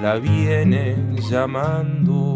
la 0.00 0.14
vienen 0.20 1.16
llamando. 1.16 2.29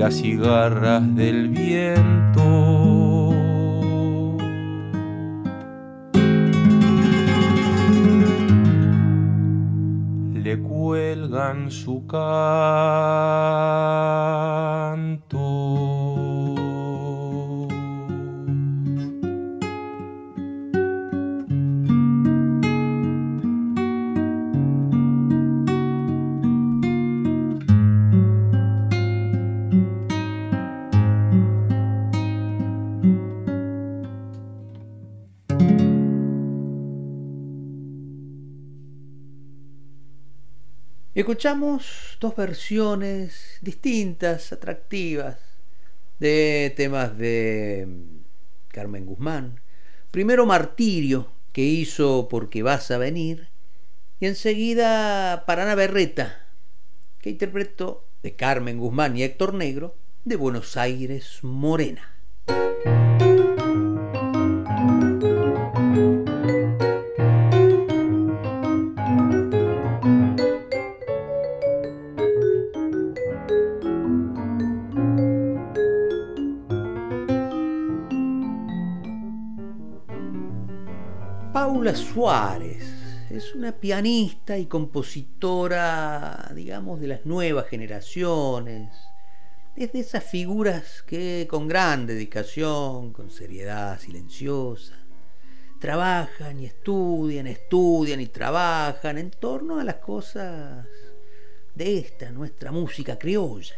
Las 0.00 0.14
cigarras 0.14 1.14
del 1.14 1.48
viento 1.50 2.80
cuelgan 10.62 11.70
su 11.70 12.06
canto. 12.06 12.20
Escuchamos 41.30 42.18
dos 42.18 42.34
versiones 42.34 43.58
distintas, 43.60 44.52
atractivas, 44.52 45.38
de 46.18 46.74
temas 46.76 47.16
de 47.16 47.86
Carmen 48.66 49.06
Guzmán. 49.06 49.60
Primero 50.10 50.44
Martirio, 50.44 51.30
que 51.52 51.62
hizo 51.62 52.26
Porque 52.28 52.64
vas 52.64 52.90
a 52.90 52.98
venir, 52.98 53.46
y 54.18 54.26
enseguida 54.26 55.44
Paraná 55.46 55.76
Berreta, 55.76 56.48
que 57.20 57.30
interpretó 57.30 58.08
de 58.24 58.34
Carmen 58.34 58.78
Guzmán 58.78 59.16
y 59.16 59.22
Héctor 59.22 59.54
Negro, 59.54 59.94
de 60.24 60.34
Buenos 60.34 60.76
Aires 60.76 61.38
Morena. 61.42 62.12
Suárez 81.96 82.84
es 83.30 83.54
una 83.54 83.72
pianista 83.72 84.58
y 84.58 84.66
compositora, 84.66 86.50
digamos, 86.54 87.00
de 87.00 87.08
las 87.08 87.26
nuevas 87.26 87.66
generaciones. 87.68 88.90
Es 89.76 89.92
de 89.92 90.00
esas 90.00 90.24
figuras 90.24 91.02
que 91.06 91.46
con 91.48 91.68
gran 91.68 92.06
dedicación, 92.06 93.12
con 93.12 93.30
seriedad 93.30 93.98
silenciosa, 94.00 94.94
trabajan 95.78 96.60
y 96.60 96.66
estudian, 96.66 97.46
estudian 97.46 98.20
y 98.20 98.26
trabajan 98.26 99.18
en 99.18 99.30
torno 99.30 99.78
a 99.80 99.84
las 99.84 99.96
cosas 99.96 100.86
de 101.74 101.98
esta, 101.98 102.30
nuestra 102.30 102.72
música 102.72 103.18
criolla. 103.18 103.76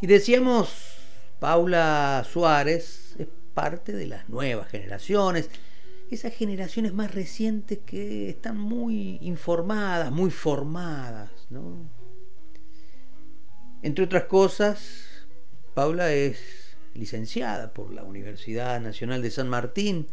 Y 0.00 0.06
decíamos, 0.06 0.96
Paula 1.38 2.26
Suárez 2.30 3.14
es 3.18 3.28
parte 3.54 3.92
de 3.92 4.06
las 4.06 4.28
nuevas 4.28 4.68
generaciones, 4.68 5.48
esas 6.10 6.34
generaciones 6.34 6.92
más 6.92 7.14
recientes 7.14 7.78
que 7.84 8.28
están 8.30 8.58
muy 8.58 9.18
informadas, 9.22 10.12
muy 10.12 10.30
formadas, 10.30 11.30
¿no? 11.50 11.88
Entre 13.82 14.04
otras 14.04 14.24
cosas, 14.24 15.26
Paula 15.74 16.12
es 16.12 16.76
licenciada 16.94 17.72
por 17.72 17.92
la 17.92 18.04
Universidad 18.04 18.80
Nacional 18.80 19.22
de 19.22 19.30
San 19.30 19.48
Martín 19.48 20.06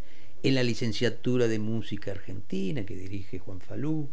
en 0.43 0.55
la 0.55 0.63
licenciatura 0.63 1.47
de 1.47 1.59
Música 1.59 2.11
Argentina 2.11 2.85
que 2.85 2.95
dirige 2.95 3.39
Juan 3.39 3.61
Falú. 3.61 4.09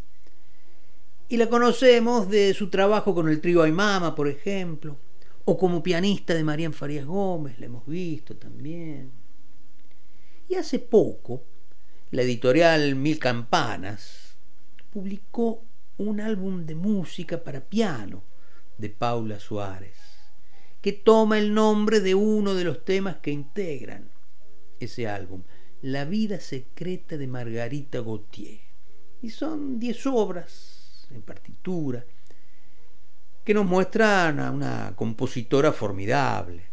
Y 1.29 1.37
la 1.37 1.49
conocemos 1.49 2.29
de 2.29 2.55
su 2.55 2.71
trabajo 2.71 3.15
con 3.15 3.29
el 3.29 3.41
trío 3.41 3.63
Aymama, 3.63 4.15
por 4.15 4.29
ejemplo, 4.29 4.97
o 5.45 5.57
como 5.59 5.83
pianista 5.83 6.35
de 6.35 6.45
Marían 6.45 6.73
Farías 6.73 7.07
Gómez, 7.07 7.59
la 7.59 7.67
hemos 7.67 7.87
visto 7.87 8.37
también. 8.37 9.11
Y 10.49 10.55
hace 10.55 10.79
poco, 10.79 11.43
la 12.11 12.23
editorial 12.23 12.95
Mil 12.95 13.19
Campanas 13.19 14.37
publicó 14.91 15.63
un 15.99 16.21
álbum 16.21 16.65
de 16.65 16.75
música 16.75 17.45
para 17.45 17.61
piano 17.61 18.23
de 18.79 18.89
Paula 18.89 19.39
Suárez, 19.39 19.99
que 20.81 20.95
toma 20.95 21.39
el 21.39 21.53
nombre 21.53 22.01
de 22.01 22.15
uno 22.15 22.55
de 22.55 22.65
los 22.65 22.83
temas 22.85 23.17
que 23.17 23.31
integran 23.31 24.11
ese 24.81 25.07
álbum, 25.07 25.43
La 25.83 26.07
vida 26.07 26.41
secreta 26.41 27.19
de 27.19 27.27
Margarita 27.27 28.01
Gautier. 28.01 28.61
Y 29.21 29.31
son 29.31 29.79
diez 29.79 30.07
obras 30.07 31.07
en 31.11 31.21
partitura 31.23 32.05
que 33.45 33.53
nos 33.53 33.67
muestran 33.67 34.41
a 34.41 34.51
una 34.51 34.95
compositora 34.97 35.73
formidable, 35.73 36.65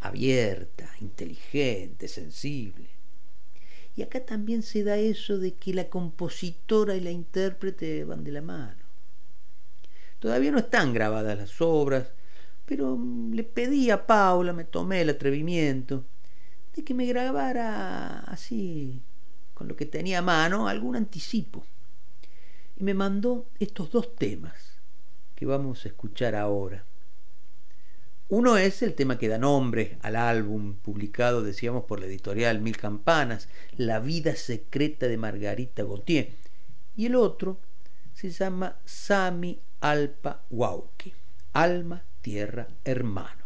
abierta, 0.00 0.90
inteligente, 1.00 2.08
sensible. 2.08 2.93
Y 3.96 4.02
acá 4.02 4.24
también 4.24 4.62
se 4.62 4.82
da 4.82 4.96
eso 4.96 5.38
de 5.38 5.54
que 5.54 5.72
la 5.72 5.88
compositora 5.88 6.96
y 6.96 7.00
la 7.00 7.10
intérprete 7.10 8.04
van 8.04 8.24
de 8.24 8.32
la 8.32 8.42
mano. 8.42 8.82
Todavía 10.18 10.50
no 10.50 10.58
están 10.58 10.92
grabadas 10.92 11.38
las 11.38 11.60
obras, 11.60 12.08
pero 12.64 12.98
le 13.30 13.44
pedí 13.44 13.90
a 13.90 14.06
Paula, 14.06 14.52
me 14.52 14.64
tomé 14.64 15.02
el 15.02 15.10
atrevimiento, 15.10 16.04
de 16.74 16.82
que 16.82 16.94
me 16.94 17.06
grabara 17.06 18.20
así, 18.20 19.02
con 19.52 19.68
lo 19.68 19.76
que 19.76 19.86
tenía 19.86 20.18
a 20.18 20.22
mano, 20.22 20.66
algún 20.66 20.96
anticipo. 20.96 21.64
Y 22.76 22.82
me 22.82 22.94
mandó 22.94 23.46
estos 23.60 23.90
dos 23.92 24.16
temas 24.16 24.80
que 25.36 25.46
vamos 25.46 25.84
a 25.84 25.88
escuchar 25.88 26.34
ahora. 26.34 26.84
Uno 28.28 28.56
es 28.56 28.82
el 28.82 28.94
tema 28.94 29.18
que 29.18 29.28
da 29.28 29.36
nombre 29.36 29.98
al 30.00 30.16
álbum 30.16 30.76
publicado, 30.76 31.42
decíamos, 31.42 31.84
por 31.84 32.00
la 32.00 32.06
editorial 32.06 32.60
Mil 32.60 32.78
Campanas, 32.78 33.48
La 33.76 34.00
vida 34.00 34.34
secreta 34.34 35.08
de 35.08 35.18
Margarita 35.18 35.82
Gautier. 35.82 36.32
Y 36.96 37.06
el 37.06 37.16
otro 37.16 37.58
se 38.14 38.30
llama 38.30 38.78
Sami 38.86 39.60
Alpa 39.80 40.42
Wauki, 40.48 41.12
alma, 41.52 42.02
tierra, 42.22 42.66
hermano. 42.84 43.44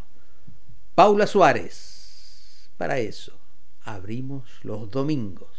Paula 0.95 1.27
Suárez, 1.27 2.69
para 2.77 2.99
eso 2.99 3.37
abrimos 3.83 4.47
los 4.63 4.89
domingos. 4.89 5.58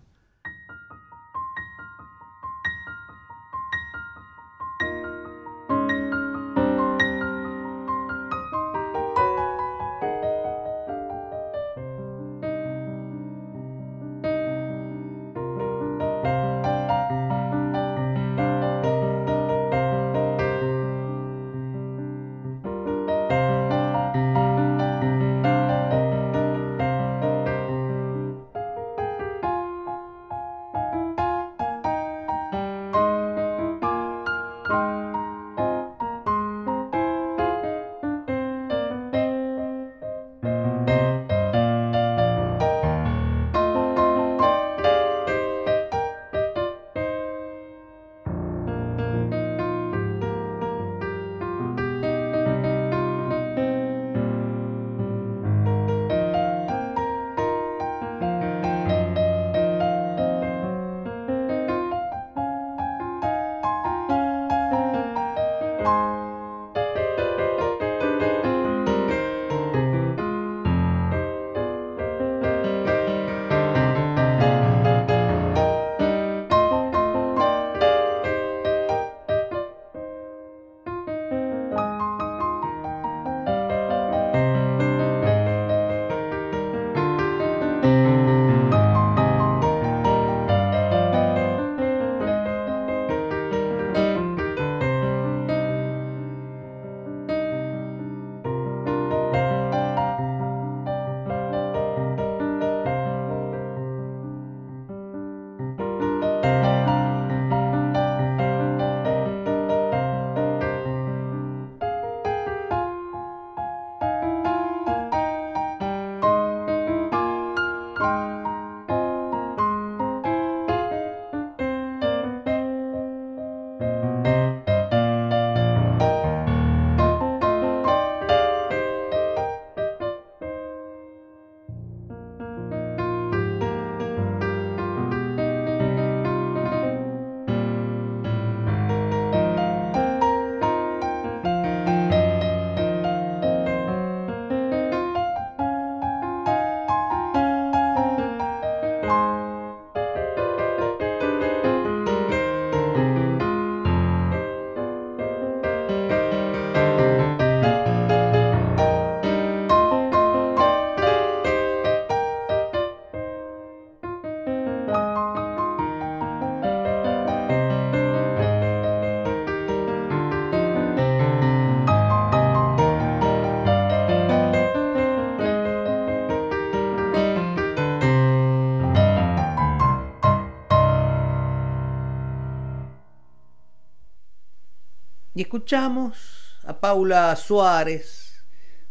Escuchamos 185.41 186.59
a 186.65 186.79
Paula 186.79 187.35
Suárez 187.35 188.43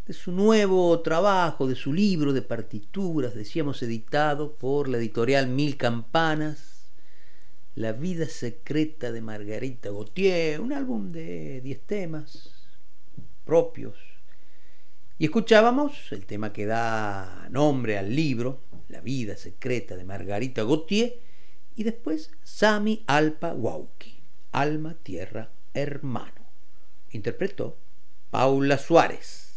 de 0.05 0.13
su 0.13 0.33
nuevo 0.33 0.99
trabajo, 1.01 1.69
de 1.69 1.77
su 1.77 1.93
libro 1.93 2.33
de 2.33 2.43
partituras, 2.43 3.37
decíamos 3.37 3.81
editado 3.85 4.57
por 4.57 4.89
la 4.89 4.99
editorial 4.99 5.47
Mil 5.47 5.77
Campanas, 5.77 6.91
La 7.77 7.93
vida 7.93 8.27
secreta 8.27 9.13
de 9.13 9.21
Margarita 9.21 9.91
Gautier, 9.91 10.61
un 10.61 10.73
álbum 10.73 11.13
de 11.13 11.61
10 11.61 11.87
temas 11.87 12.51
propios. 13.45 13.95
Y 15.19 15.27
escuchábamos 15.27 16.11
el 16.11 16.27
tema 16.27 16.53
que 16.53 16.67
da 16.67 17.47
nombre 17.49 17.97
al 17.97 18.17
libro, 18.17 18.65
La 18.89 19.01
vida 19.01 19.37
secreta 19.37 19.97
de 19.97 20.03
Margarita 20.03 20.65
Gautier, 20.65 21.21
y 21.77 21.85
después 21.85 22.33
Sami 22.43 23.05
Alpa 23.07 23.55
Wauki, 23.55 24.21
Alma, 24.51 24.97
Tierra, 25.01 25.53
Hermano. 25.73 26.39
Interpretó 27.13 27.77
Paula 28.31 28.79
Suárez. 28.79 29.51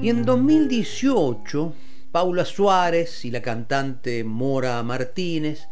Y 0.00 0.10
en 0.10 0.26
2018, 0.26 1.72
Paula 2.12 2.44
Suárez 2.44 3.24
y 3.24 3.30
la 3.30 3.40
cantante 3.40 4.22
Mora 4.22 4.82
Martínez 4.82 5.66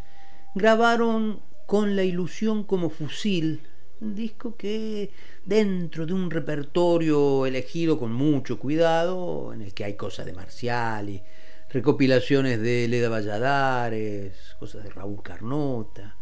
grabaron 0.55 1.41
Con 1.67 1.97
la 1.97 2.05
ilusión 2.05 2.65
como 2.65 2.91
fusil, 2.91 3.63
un 4.01 4.15
disco 4.15 4.57
que 4.57 5.11
dentro 5.47 6.05
de 6.05 6.13
un 6.13 6.31
repertorio 6.31 7.47
elegido 7.47 7.99
con 7.99 8.13
mucho 8.13 8.59
cuidado, 8.59 9.55
en 9.55 9.63
el 9.63 9.73
que 9.73 9.85
hay 9.85 9.95
cosas 9.95 10.27
de 10.27 10.35
Marcial 10.35 11.09
y 11.09 11.23
recopilaciones 11.71 12.61
de 12.61 12.89
Leda 12.89 13.09
Valladares, 13.09 14.57
cosas 14.59 14.85
de 14.85 14.91
Raúl 14.91 15.23
Carnota. 15.23 16.17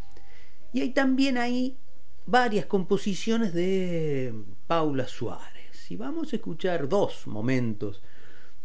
Y 0.73 0.83
hay 0.83 0.91
también 0.91 1.37
ahí 1.37 1.79
varias 2.27 2.67
composiciones 2.67 3.53
de 3.53 4.33
Paula 4.69 5.09
Suárez 5.09 5.91
y 5.91 5.97
vamos 5.97 6.33
a 6.33 6.37
escuchar 6.37 6.89
dos 6.89 7.27
momentos 7.27 8.03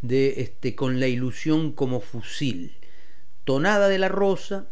de 0.01 0.41
este 0.41 0.75
con 0.75 0.99
la 0.99 1.07
ilusión 1.07 1.71
como 1.71 1.99
fusil, 1.99 2.77
tonada 3.43 3.87
de 3.87 3.97
la 3.97 4.09
rosa 4.09 4.67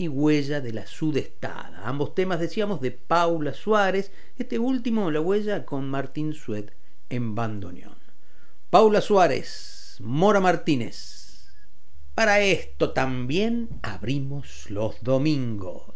y 0.00 0.08
huella 0.08 0.62
de 0.62 0.72
la 0.72 0.86
sudestada. 0.86 1.82
Ambos 1.84 2.14
temas 2.14 2.40
decíamos 2.40 2.80
de 2.80 2.90
Paula 2.90 3.52
Suárez, 3.52 4.10
este 4.38 4.58
último 4.58 5.10
la 5.10 5.20
huella 5.20 5.66
con 5.66 5.90
Martín 5.90 6.32
Sued 6.32 6.70
en 7.10 7.34
bandoneón. 7.34 7.98
Paula 8.70 9.02
Suárez, 9.02 9.98
Mora 10.00 10.40
Martínez. 10.40 11.52
Para 12.14 12.40
esto 12.40 12.92
también 12.92 13.68
abrimos 13.82 14.70
los 14.70 15.02
domingos. 15.02 15.90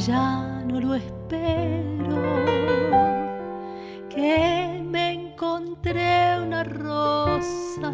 Ya 0.00 0.62
no 0.66 0.80
lo 0.80 0.94
espero, 0.94 2.22
que 4.08 4.82
me 4.82 5.12
encontré 5.12 6.40
una 6.40 6.64
rosa 6.64 7.92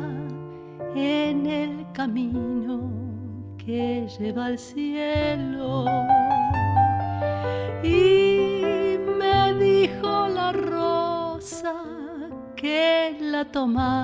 en 0.94 1.46
el 1.46 1.86
camino 1.92 2.88
que 3.56 4.06
lleva 4.18 4.46
al 4.46 4.58
cielo. 4.58 5.84
Y 7.82 8.98
me 9.18 9.54
dijo 9.54 10.28
la 10.28 10.52
rosa 10.52 11.74
que 12.54 13.16
la 13.20 13.44
tomara 13.46 13.95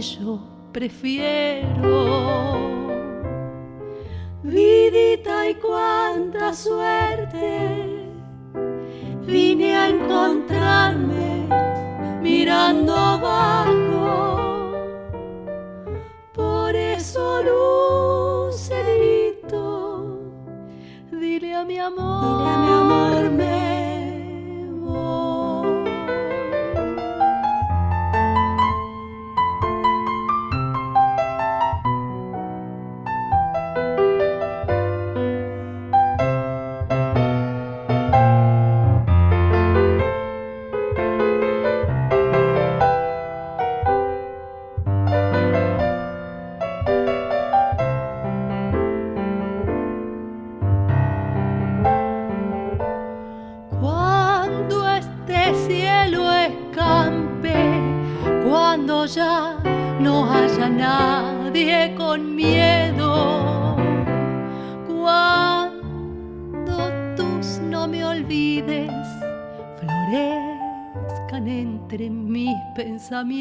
yo 0.00 0.38
prefiero. 0.72 2.56
Vidita 4.42 5.48
y 5.48 5.54
cuánta 5.54 6.52
suerte, 6.52 8.06
vine 9.26 9.76
a 9.76 9.88
encontrarme 9.88 11.48
mirando 12.22 12.94
abajo. 12.94 14.36
Por 16.32 16.76
eso 16.76 17.42
lucerito, 18.52 19.54
dile 21.10 21.54
a 21.54 21.64
mi 21.64 21.78
amor, 21.78 22.38
dile 22.38 22.48
a 22.48 22.58
mi 22.58 22.72
amor, 22.72 22.85
Cuando 73.16 73.34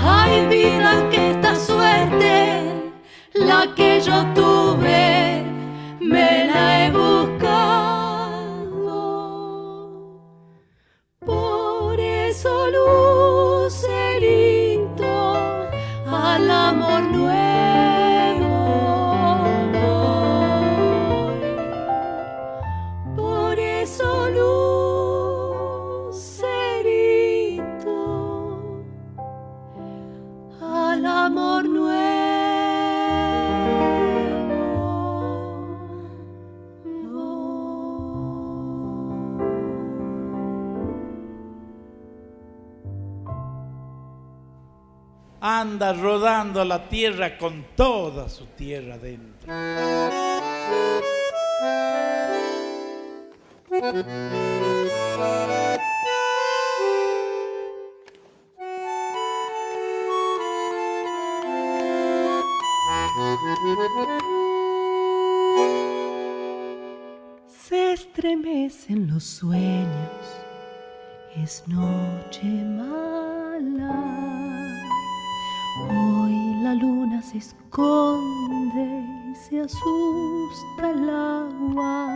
Hay 0.00 0.46
vida 0.46 1.08
que 1.10 1.32
esta 1.32 1.56
suerte, 1.56 2.92
la 3.34 3.74
que 3.74 4.00
yo 4.00 4.24
tuve, 4.32 4.49
anda 45.60 45.92
rodando 45.92 46.64
la 46.64 46.88
tierra 46.88 47.36
con 47.36 47.64
toda 47.76 48.28
su 48.28 48.46
tierra 48.46 48.96
dentro. 48.96 49.52
Se 67.46 67.92
estremecen 67.92 69.08
los 69.08 69.24
sueños, 69.24 69.86
es 71.36 71.64
noche 71.68 72.44
mala. 72.44 74.49
Hoy 75.88 76.54
la 76.62 76.74
luna 76.74 77.22
se 77.22 77.38
esconde 77.38 79.04
y 79.30 79.34
se 79.34 79.60
asusta 79.60 80.90
el 80.90 81.08
agua. 81.08 82.08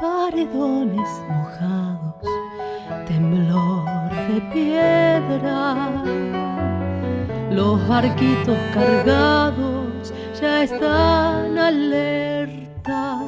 Paredones 0.00 1.08
mojados, 1.28 2.24
temblor 3.06 4.10
de 4.28 4.40
piedra. 4.52 6.02
Los 7.50 7.86
barquitos 7.88 8.56
cargados 8.72 10.14
ya 10.40 10.62
están 10.62 11.58
alerta. 11.58 13.18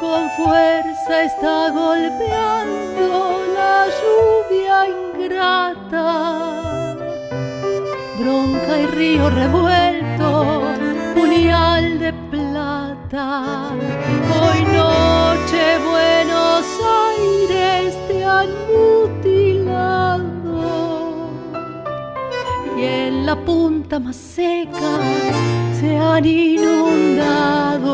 Con 0.00 0.28
fuerza 0.30 1.22
está 1.22 1.70
golpeando 1.70 3.40
la 3.54 3.86
lluvia 4.00 4.88
ingrata. 4.88 6.71
Bronca 8.22 8.78
y 8.78 8.86
río 8.86 9.30
revuelto, 9.30 10.62
puñal 11.14 11.98
de 11.98 12.12
plata. 12.30 13.70
Hoy 14.40 14.62
noche 14.64 15.78
Buenos 15.90 16.64
Aires 17.08 17.96
te 18.06 18.24
han 18.24 18.48
mutilado 18.70 20.22
y 22.76 22.80
en 22.84 23.26
la 23.26 23.34
punta 23.34 23.98
más 23.98 24.14
seca 24.14 25.00
se 25.80 25.98
han 25.98 26.24
inundado. 26.24 27.84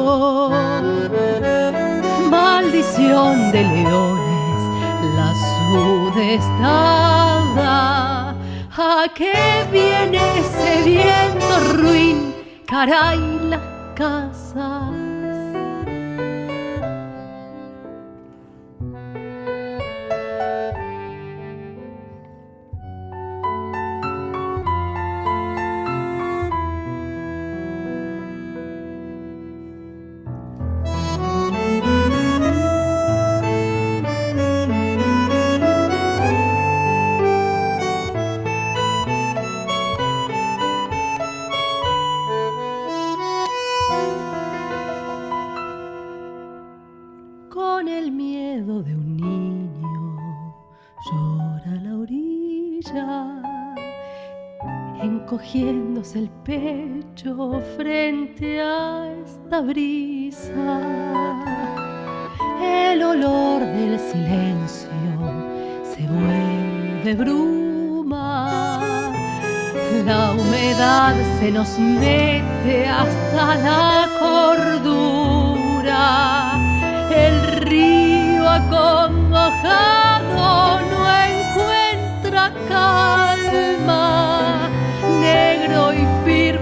Maldición 2.30 3.50
de 3.50 3.62
leones, 3.62 4.60
la 5.16 5.32
sudestada. 5.72 7.38
¿A 8.80 9.08
qué 9.12 9.66
viene 9.72 10.20
ese 10.38 10.84
viento 10.84 11.74
ruin? 11.82 12.32
Caray, 12.64 13.18
las 13.50 13.60
casas. 13.96 14.97
El 55.60 56.30
pecho 56.44 57.60
frente 57.76 58.60
a 58.60 59.08
esta 59.24 59.60
brisa. 59.60 60.52
El 62.62 63.02
olor 63.02 63.60
del 63.62 63.98
silencio 63.98 64.88
se 65.82 66.06
vuelve 66.06 67.14
bruma. 67.14 68.80
La 70.06 70.32
humedad 70.32 71.16
se 71.40 71.50
nos 71.50 71.76
mete 71.78 72.86
hasta 72.86 73.56
la 73.56 74.08
cordura. 74.20 75.92
El 77.10 77.62
río 77.62 78.48
acongojado 78.48 80.07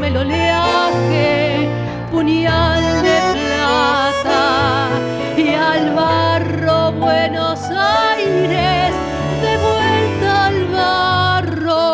el 0.06 0.16
oleaje, 0.16 1.68
puñal 2.10 2.82
de 3.02 3.18
plata. 3.34 4.88
Y 5.36 5.48
al 5.54 5.94
barro 5.94 6.92
Buenos 6.92 7.60
Aires, 7.70 8.94
de 9.42 9.56
vuelta 9.66 10.46
al 10.46 10.66
barro. 10.78 11.86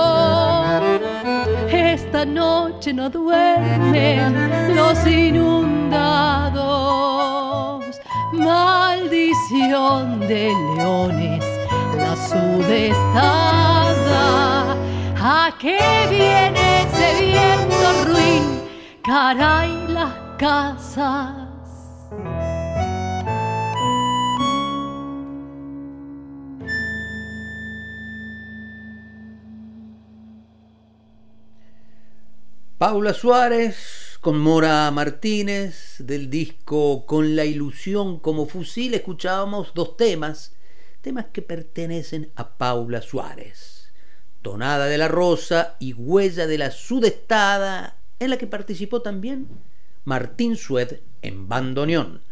Esta 1.69 2.25
noche 2.27 2.93
no 2.93 3.09
duermen 3.09 4.77
los 4.77 5.07
inundados. 5.07 5.93
Maldición 8.33 10.21
de 10.21 10.53
leones, 10.77 11.45
la 11.97 12.15
sudestada. 12.17 13.57
¿A 15.25 15.51
qué 15.59 15.79
viene 16.11 16.73
viento 17.23 17.63
ruin? 17.63 17.72
Caray, 19.05 19.89
las 19.89 20.15
casas. 20.39 21.49
Paula 32.79 33.13
Suárez 33.13 34.19
con 34.21 34.39
Mora 34.39 34.89
Martínez 34.93 35.97
del 35.99 36.31
disco 36.31 37.05
Con 37.05 37.35
la 37.35 37.45
ilusión 37.45 38.21
como 38.21 38.47
fusil 38.47 38.95
escuchábamos 38.95 39.75
dos 39.75 39.97
temas, 39.97 40.55
temas 41.01 41.27
que 41.33 41.43
pertenecen 41.43 42.31
a 42.37 42.57
Paula 42.57 43.03
Suárez. 43.03 43.93
Tonada 44.43 44.87
de 44.87 44.99
la 44.99 45.09
Rosa 45.09 45.75
y 45.81 45.93
Huella 45.93 46.47
de 46.47 46.59
la 46.59 46.71
Sudestada, 46.71 47.97
en 48.25 48.31
la 48.31 48.39
que 48.39 48.47
participó 48.47 49.03
también 49.03 49.49
Martín 50.05 50.57
Sued 50.57 51.01
en 51.23 51.49
bandoneón. 51.49 52.23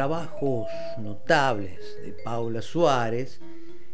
Trabajos 0.00 0.66
notables 0.96 1.78
de 2.02 2.12
Paula 2.24 2.62
Suárez 2.62 3.38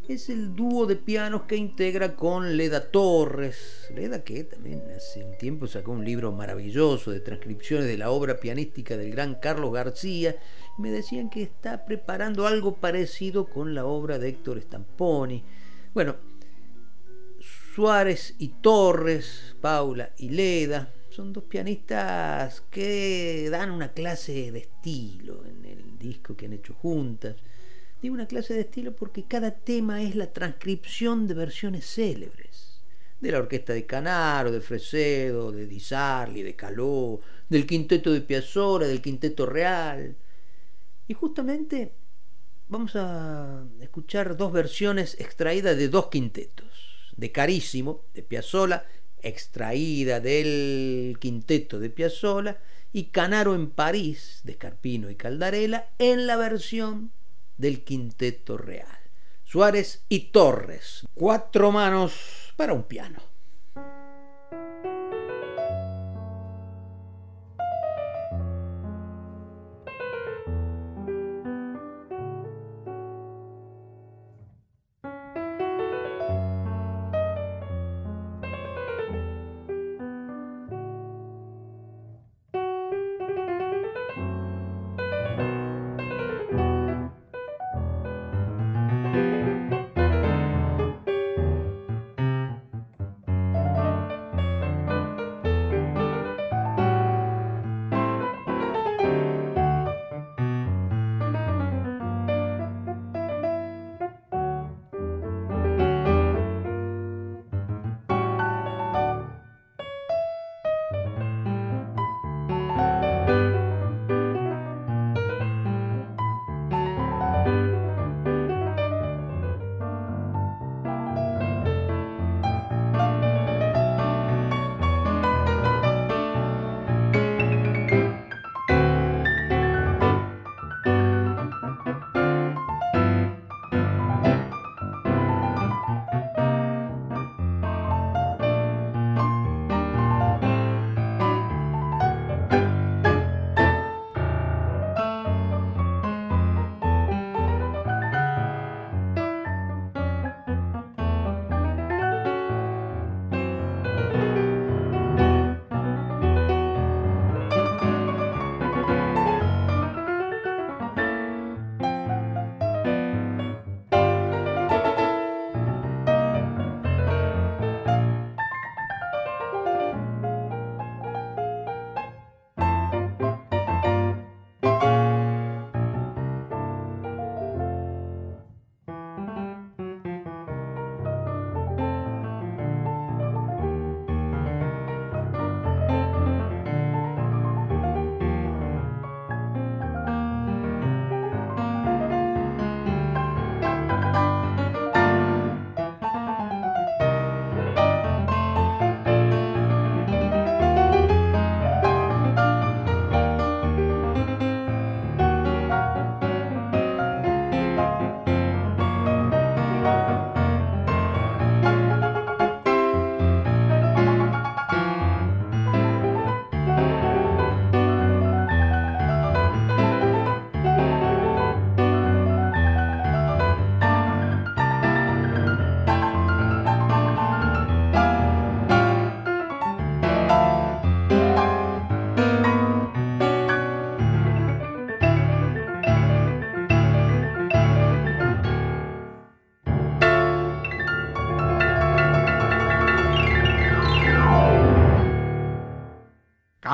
es 0.07 0.29
el 0.29 0.55
dúo 0.55 0.87
de 0.87 0.95
pianos 0.95 1.43
que 1.49 1.57
integra 1.57 2.15
con 2.15 2.57
Leda 2.57 2.93
Torres. 2.93 3.89
Leda 3.93 4.23
que 4.23 4.45
también 4.45 4.85
hace 4.97 5.25
un 5.25 5.37
tiempo 5.37 5.67
sacó 5.67 5.91
un 5.91 6.05
libro 6.05 6.31
maravilloso 6.31 7.11
de 7.11 7.19
transcripciones 7.19 7.89
de 7.89 7.99
la 7.99 8.11
obra 8.11 8.39
pianística 8.39 8.97
del 8.97 9.11
gran 9.11 9.35
Carlos 9.35 9.73
García. 9.73 10.37
Me 10.79 10.93
decían 10.93 11.29
que 11.29 11.43
está 11.43 11.85
preparando 11.85 12.47
algo 12.47 12.77
parecido 12.77 13.47
con 13.47 13.75
la 13.75 13.85
obra 13.85 14.21
de 14.21 14.29
Héctor 14.29 14.61
Stamponi. 14.61 15.43
Bueno, 15.93 16.15
Suárez 17.75 18.37
y 18.39 18.51
Torres, 18.61 19.57
Paula 19.61 20.13
y 20.19 20.29
Leda, 20.29 20.93
son 21.17 21.33
dos 21.33 21.45
pianistas 21.45 22.61
que 22.71 23.49
dan 23.51 23.71
una 23.71 23.95
clase 23.95 24.53
de 24.53 24.59
estilo 24.59 25.43
disco 25.99 26.37
que 26.37 26.47
han 26.47 26.53
hecho 26.53 26.75
juntas. 26.75 27.37
Digo 28.01 28.15
una 28.15 28.27
clase 28.27 28.55
de 28.55 28.61
estilo 28.61 28.95
porque 28.95 29.25
cada 29.25 29.51
tema 29.51 30.03
es 30.03 30.15
la 30.15 30.33
transcripción 30.33 31.27
de 31.27 31.35
versiones 31.35 31.87
célebres. 31.87 32.83
De 33.21 33.33
la 33.33 33.39
orquesta 33.39 33.73
de 33.73 33.87
Canaro, 33.87 34.53
de 34.53 34.61
Fresedo, 34.61 35.51
de 35.51 35.67
Di 35.67 35.81
Sarli, 35.81 36.43
de 36.43 36.55
Caló, 36.55 37.21
del 37.49 37.67
quinteto 37.67 38.13
de 38.13 38.21
Piazzolla, 38.21 38.87
del 38.87 39.01
quinteto 39.01 39.47
real. 39.47 40.15
Y 41.09 41.15
justamente 41.15 41.93
vamos 42.69 42.97
a 42.97 43.65
escuchar 43.81 44.37
dos 44.37 44.53
versiones 44.53 45.19
extraídas 45.19 45.77
de 45.77 45.89
dos 45.89 46.09
quintetos. 46.09 47.13
De 47.17 47.33
Carísimo, 47.33 48.05
de 48.13 48.23
Piazzolla, 48.23 48.85
extraída 49.23 50.21
del 50.21 51.17
quinteto 51.19 51.81
de 51.81 51.91
Piazzolla, 51.91 52.59
y 52.97 53.09
Canaro 53.09 53.55
en 53.55 53.69
París, 53.69 54.41
de 54.45 54.57
Carpino 54.57 55.11
y 55.11 55.17
Caldarela, 55.17 55.91
en 55.99 56.27
la 56.27 56.37
versión 56.37 57.13
del 57.59 57.85
quinteto 57.85 58.57
real. 58.57 58.99
Suárez 59.45 60.07
y 60.09 60.31
Torres, 60.31 61.07
cuatro 61.13 61.73
manos 61.73 62.55
para 62.57 62.73
un 62.73 62.85
piano. 62.85 63.19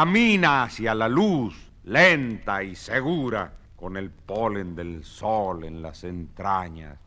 Camina 0.02 0.64
hacia 0.64 0.96
la 0.96 1.08
luz, 1.08 1.54
lenta 1.84 2.60
y 2.64 2.74
segura, 2.74 3.52
con 3.76 3.96
el 3.96 4.10
polen 4.10 4.74
del 4.74 5.04
sol 5.04 5.62
en 5.62 5.80
las 5.80 6.02
entrañas. 6.02 6.98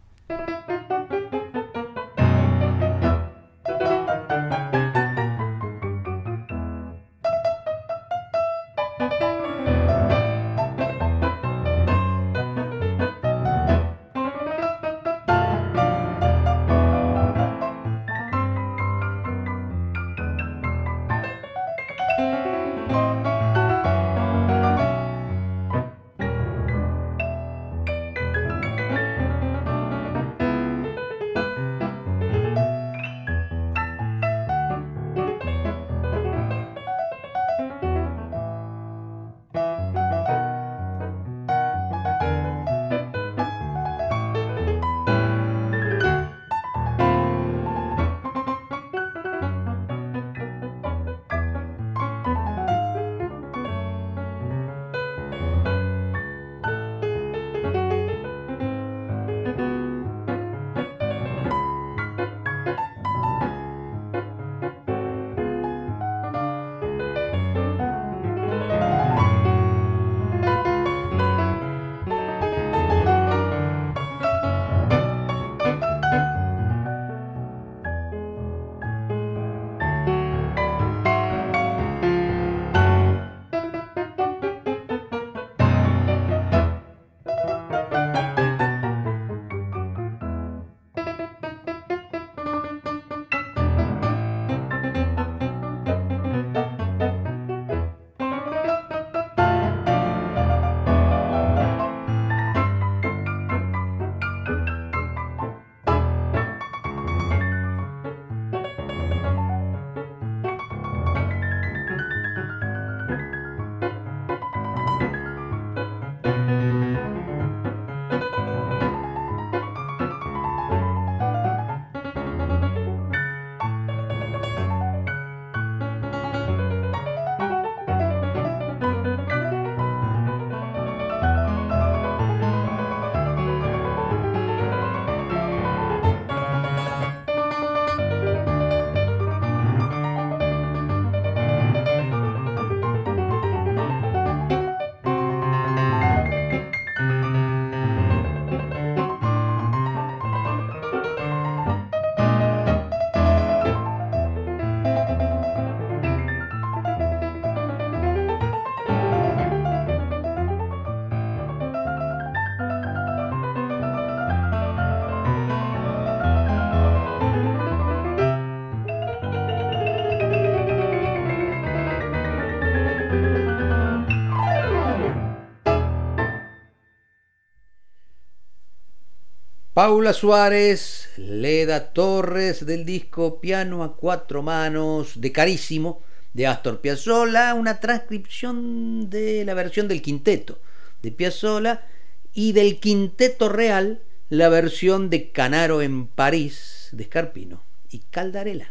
Paula 179.85 180.13
Suárez, 180.13 181.09
Leda 181.15 181.93
Torres 181.93 182.65
del 182.65 182.85
disco 182.85 183.39
Piano 183.39 183.83
a 183.83 183.95
cuatro 183.95 184.41
manos 184.41 185.21
de 185.21 185.31
Carísimo 185.31 186.01
de 186.33 186.47
Astor 186.47 186.81
Piazzolla, 186.81 187.53
una 187.53 187.79
transcripción 187.79 189.11
de 189.11 189.45
la 189.45 189.53
versión 189.53 189.87
del 189.87 190.01
quinteto 190.01 190.57
de 191.03 191.11
Piazzolla 191.11 191.85
y 192.33 192.53
del 192.53 192.79
quinteto 192.79 193.47
real 193.47 194.01
la 194.29 194.49
versión 194.49 195.11
de 195.11 195.29
Canaro 195.29 195.83
en 195.83 196.07
París 196.07 196.89
de 196.91 197.03
Scarpino 197.03 197.61
y 197.91 197.99
Caldarela. 198.09 198.69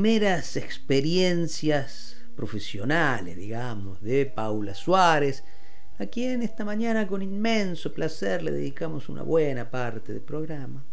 Primeras 0.00 0.56
experiencias 0.56 2.14
profesionales, 2.36 3.36
digamos, 3.36 4.00
de 4.00 4.26
Paula 4.26 4.72
Suárez, 4.72 5.42
a 5.98 6.06
quien 6.06 6.40
esta 6.42 6.64
mañana 6.64 7.08
con 7.08 7.20
inmenso 7.20 7.92
placer 7.92 8.44
le 8.44 8.52
dedicamos 8.52 9.08
una 9.08 9.22
buena 9.22 9.72
parte 9.72 10.12
del 10.12 10.22
programa. 10.22 10.84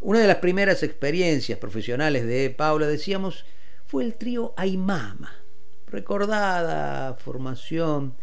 Una 0.00 0.20
de 0.20 0.26
las 0.26 0.38
primeras 0.38 0.82
experiencias 0.82 1.58
profesionales 1.58 2.24
de 2.26 2.48
Paula, 2.48 2.86
decíamos, 2.86 3.44
fue 3.84 4.02
el 4.02 4.14
trío 4.14 4.54
Aymama, 4.56 5.30
recordada 5.88 7.12
formación 7.16 8.14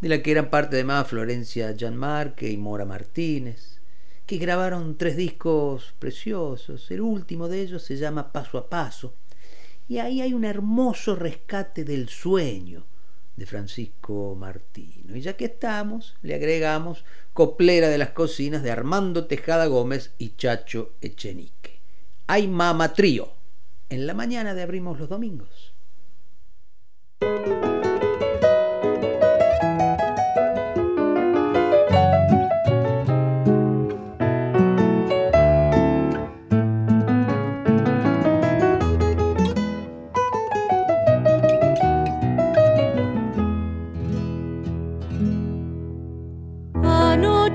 de 0.00 0.08
la 0.08 0.22
que 0.22 0.30
eran 0.30 0.48
parte 0.48 0.76
además 0.76 1.08
Florencia 1.08 1.76
Gianmarque 1.76 2.48
y 2.50 2.56
Mora 2.56 2.86
Martínez, 2.86 3.82
que 4.24 4.38
grabaron 4.38 4.96
tres 4.96 5.14
discos 5.14 5.94
preciosos. 5.98 6.90
El 6.90 7.02
último 7.02 7.48
de 7.48 7.60
ellos 7.60 7.82
se 7.82 7.98
llama 7.98 8.32
Paso 8.32 8.56
a 8.56 8.70
Paso, 8.70 9.14
y 9.92 9.98
ahí 9.98 10.22
hay 10.22 10.32
un 10.32 10.46
hermoso 10.46 11.14
rescate 11.14 11.84
del 11.84 12.08
sueño 12.08 12.86
de 13.36 13.44
Francisco 13.44 14.34
Martino. 14.34 15.14
Y 15.14 15.20
ya 15.20 15.36
que 15.36 15.44
estamos, 15.44 16.16
le 16.22 16.34
agregamos 16.34 17.04
Coplera 17.34 17.90
de 17.90 17.98
las 17.98 18.08
Cocinas 18.12 18.62
de 18.62 18.70
Armando 18.70 19.26
Tejada 19.26 19.66
Gómez 19.66 20.14
y 20.16 20.34
Chacho 20.36 20.94
Echenique. 21.02 21.80
Hay 22.26 22.48
Mama 22.48 22.94
Trío. 22.94 23.34
En 23.90 24.06
la 24.06 24.14
mañana 24.14 24.54
de 24.54 24.62
Abrimos 24.62 24.98
los 24.98 25.10
Domingos. 25.10 25.74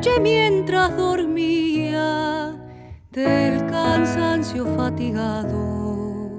noche 0.08 0.20
mientras 0.22 0.96
dormía 0.96 2.56
del 3.12 3.66
cansancio 3.68 4.66
fatigado. 4.76 6.30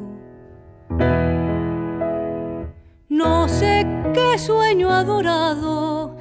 No 3.09 3.49
sé 3.49 3.87
qué 4.14 4.39
sueño 4.39 4.91
adorado 4.91 6.16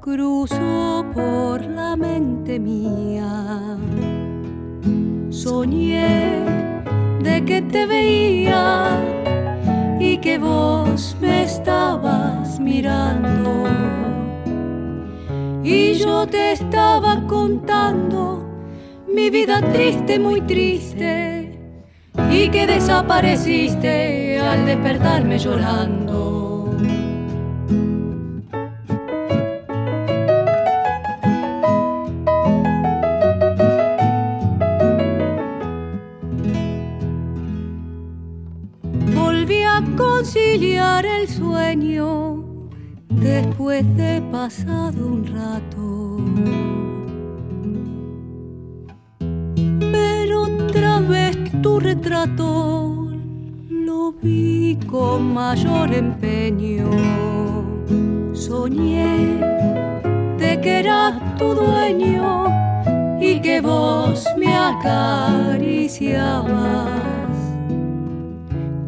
cruzó 0.00 1.04
por 1.14 1.64
la 1.64 1.96
mente 1.96 2.58
mía. 2.58 3.76
Soñé 5.30 6.44
de 7.22 7.44
que 7.44 7.62
te 7.62 7.86
veía 7.86 9.00
y 9.98 10.18
que 10.18 10.38
vos 10.38 11.16
me 11.20 11.44
estabas 11.44 12.60
mirando 12.60 14.11
y 15.64 15.94
yo 15.94 16.26
te 16.26 16.52
estaba 16.52 17.26
contando 17.26 18.44
mi 19.08 19.30
vida 19.30 19.60
triste, 19.72 20.18
muy 20.18 20.40
triste, 20.40 21.58
y 22.30 22.48
que 22.48 22.66
desapareciste 22.66 24.40
al 24.40 24.66
despertarme 24.66 25.38
llorando. 25.38 26.22
el 41.22 41.28
sueño 41.28 42.41
después 43.22 43.84
de 43.96 44.22
pasado 44.30 45.06
un 45.06 45.26
rato. 45.26 46.18
Pero 49.92 50.42
otra 50.42 51.00
vez 51.00 51.38
tu 51.62 51.80
retrato 51.80 53.08
lo 53.70 54.12
vi 54.12 54.78
con 54.86 55.32
mayor 55.34 55.94
empeño. 55.94 56.90
Soñé 58.32 59.38
de 60.38 60.60
que 60.60 60.78
eras 60.80 61.14
tu 61.38 61.54
dueño 61.54 62.46
y 63.20 63.40
que 63.40 63.60
vos 63.60 64.24
me 64.36 64.54
acariciabas 64.54 66.92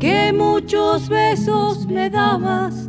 que 0.05 0.35
muchos 0.35 1.09
besos 1.09 1.87
me 1.87 2.11
dabas, 2.11 2.84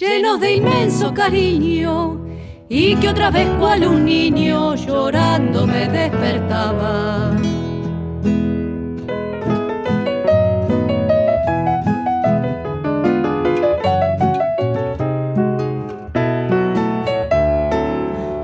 llenos 0.00 0.40
de 0.40 0.54
inmenso 0.54 1.12
cariño, 1.12 2.24
y 2.70 2.96
que 2.96 3.08
otra 3.10 3.30
vez 3.30 3.48
cual 3.58 3.86
un 3.86 4.06
niño 4.06 4.74
llorando 4.74 5.66
me 5.66 5.88
despertaba. 5.88 7.36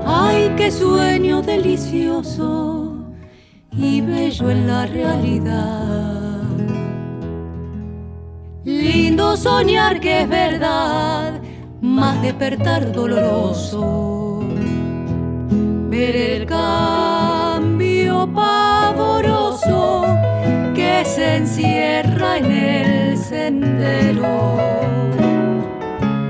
Ay, 0.05 0.53
qué 0.57 0.71
sueño 0.71 1.41
delicioso 1.41 2.93
y 3.71 4.01
bello 4.01 4.51
en 4.51 4.67
la 4.67 4.85
realidad 4.85 5.97
Lindo 8.67 9.37
soñar 9.37 10.01
que 10.01 10.23
es 10.23 10.27
verdad, 10.27 11.41
más 11.87 12.21
despertar 12.21 12.91
doloroso. 12.91 14.41
Ver 15.89 16.15
el 16.15 16.45
cambio 16.45 18.29
pavoroso 18.33 20.05
que 20.75 21.03
se 21.05 21.37
encierra 21.37 22.37
en 22.37 22.51
el 22.51 23.17
sendero. 23.17 24.57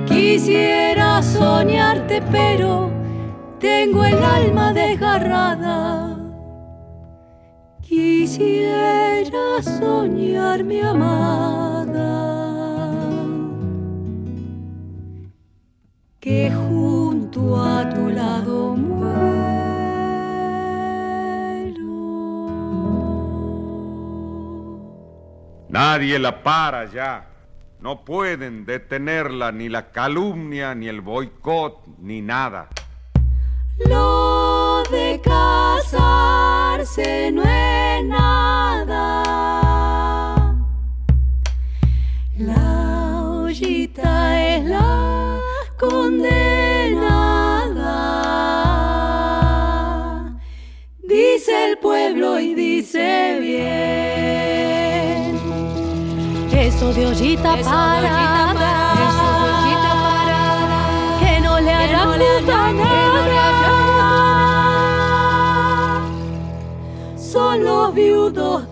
Quisiera 0.06 1.22
soñarte, 1.22 2.22
pero 2.32 2.90
tengo 3.60 4.06
el 4.06 4.24
alma 4.24 4.72
desgarrada. 4.74 6.18
Quisiera 7.82 9.62
soñar 9.64 10.64
mi 10.64 10.82
que 16.28 16.52
junto 16.52 17.56
a 17.56 17.90
tu 17.90 18.10
lado 18.10 18.76
muero. 18.76 19.08
Nadie 25.70 26.20
la 26.20 26.44
para 26.44 26.92
ya. 26.92 27.30
No 27.80 28.04
pueden 28.04 28.66
detenerla 28.66 29.54
ni 29.54 29.70
la 29.70 29.94
calumnia, 29.94 30.76
ni 30.76 30.90
el 30.90 31.00
boicot, 31.00 31.88
ni 32.00 32.22
nada. 32.22 32.68
Lo 33.90 34.84
de 34.92 35.22
casarse 35.24 37.32
no 37.32 37.44
es 37.44 38.04
nada. 38.04 39.24
La 42.38 43.22
ollita 43.22 44.56
es 44.56 44.66
la 44.66 45.27
condenada. 45.78 47.38
Dice 51.04 51.72
el 51.72 51.78
pueblo 51.78 52.40
y 52.40 52.54
dice 52.56 53.38
bien. 53.40 53.78
Eso 56.52 56.94
de 56.94 57.06
ollita 57.06 57.56
parada, 57.64 58.94
eso 59.08 59.28
de 59.44 59.50
ollita 59.54 59.92
parada, 60.04 60.80
que 61.20 61.40
no 61.42 61.60
le 61.60 61.72
hará 61.72 62.04
puta 62.06 62.74
nada. 62.74 62.98
Son 67.16 67.64
los 67.64 67.94
viudos 67.94 68.67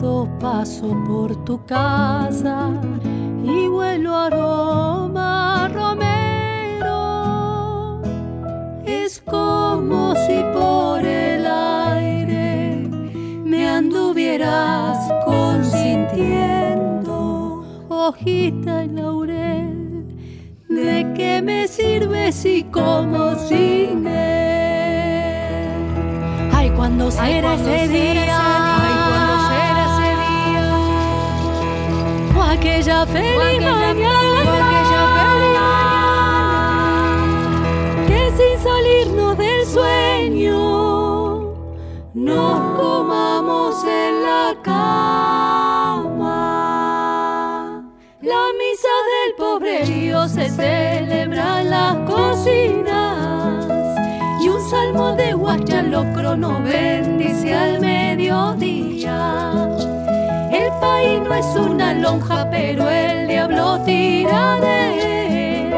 Cuando 0.00 0.28
paso 0.38 0.96
por 1.08 1.34
tu 1.44 1.64
casa 1.64 2.70
y 3.42 3.66
vuelo 3.66 4.14
aroma 4.14 5.68
romero, 5.74 6.94
es 8.86 9.20
como 9.22 10.14
si 10.14 10.44
por 10.52 11.04
el 11.04 11.44
aire 11.44 12.88
me 13.44 13.68
anduvieras 13.68 14.98
consintiendo, 15.24 17.64
hojita 17.88 18.84
y 18.84 18.88
laurel 18.90 20.06
¿De 20.68 21.12
qué 21.16 21.42
me 21.42 21.66
sirve 21.66 22.30
si 22.30 22.62
como 22.62 23.34
sin 23.34 24.06
él? 24.06 25.72
Ay, 26.54 26.70
cuando 26.70 27.10
será 27.10 27.54
ese 27.54 27.88
día, 27.88 28.77
aquella 32.48 33.06
feliz 33.06 33.60
mañana, 33.62 33.90
aquella 34.40 35.00
feliz 35.14 35.38
mañana, 35.50 35.66
que 38.06 38.20
sin 38.36 38.56
salirnos 38.62 39.36
del 39.36 39.66
sueño, 39.66 40.58
nos 42.14 42.60
comamos 42.78 43.84
en 43.84 44.22
la 44.22 44.54
cama. 44.62 45.08
La 48.22 48.42
misa 48.58 48.94
del 49.10 49.30
pobre 49.36 49.84
Dios 49.84 50.30
se 50.32 50.48
celebra 50.48 51.60
en 51.60 51.70
las 51.70 51.96
cocinas 52.10 53.66
y 54.40 54.48
un 54.48 54.60
salmo 54.70 55.12
de 55.12 55.34
crono 56.14 56.62
bendice 56.62 57.54
al 57.54 57.80
mediodía. 57.80 59.77
El 60.68 60.74
país 60.80 61.20
no 61.22 61.34
es 61.34 61.46
una 61.56 61.94
lonja, 61.94 62.50
pero 62.50 62.90
el 62.90 63.26
diablo 63.26 63.80
tira 63.86 64.60
de 64.60 65.62
él. 65.62 65.72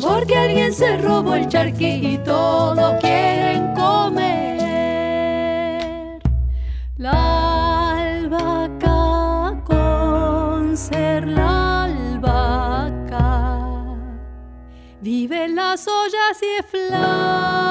Porque 0.00 0.34
alguien 0.34 0.72
se 0.72 0.96
robó 0.96 1.34
el 1.34 1.46
charqui 1.46 2.14
y 2.14 2.16
todos 2.24 2.94
quieren 3.02 3.74
comer. 3.74 4.22
La 6.96 7.98
albahaca 7.98 9.62
con 9.62 10.74
ser 10.74 11.28
la 11.28 11.84
albahaca. 11.84 13.58
Vive 15.02 15.44
en 15.44 15.54
las 15.54 15.86
ollas 15.86 16.40
y 16.40 16.46
es 16.60 16.66
flaca. 16.70 17.64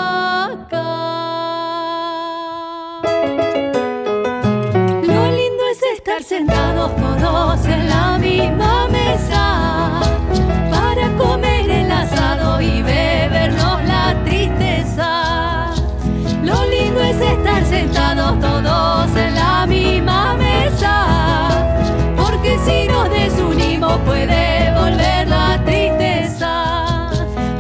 Todos 6.92 7.66
en 7.66 7.90
la 7.90 8.18
misma 8.18 8.88
mesa 8.90 10.02
para 10.70 11.10
comer 11.18 11.70
el 11.70 11.92
asado 11.92 12.62
y 12.62 12.82
bebernos 12.82 13.84
la 13.86 14.16
tristeza. 14.26 15.72
Lo 16.44 16.66
lindo 16.66 17.02
es 17.02 17.22
estar 17.22 17.66
sentados 17.66 18.40
todos 18.42 19.16
en 19.16 19.36
la 19.36 19.66
misma 19.66 20.36
mesa, 20.36 21.48
porque 22.18 22.60
si 22.66 22.88
nos 22.90 23.10
desunimos 23.10 23.98
puede 24.00 24.74
volver 24.74 25.28
la 25.28 25.64
tristeza. 25.64 27.10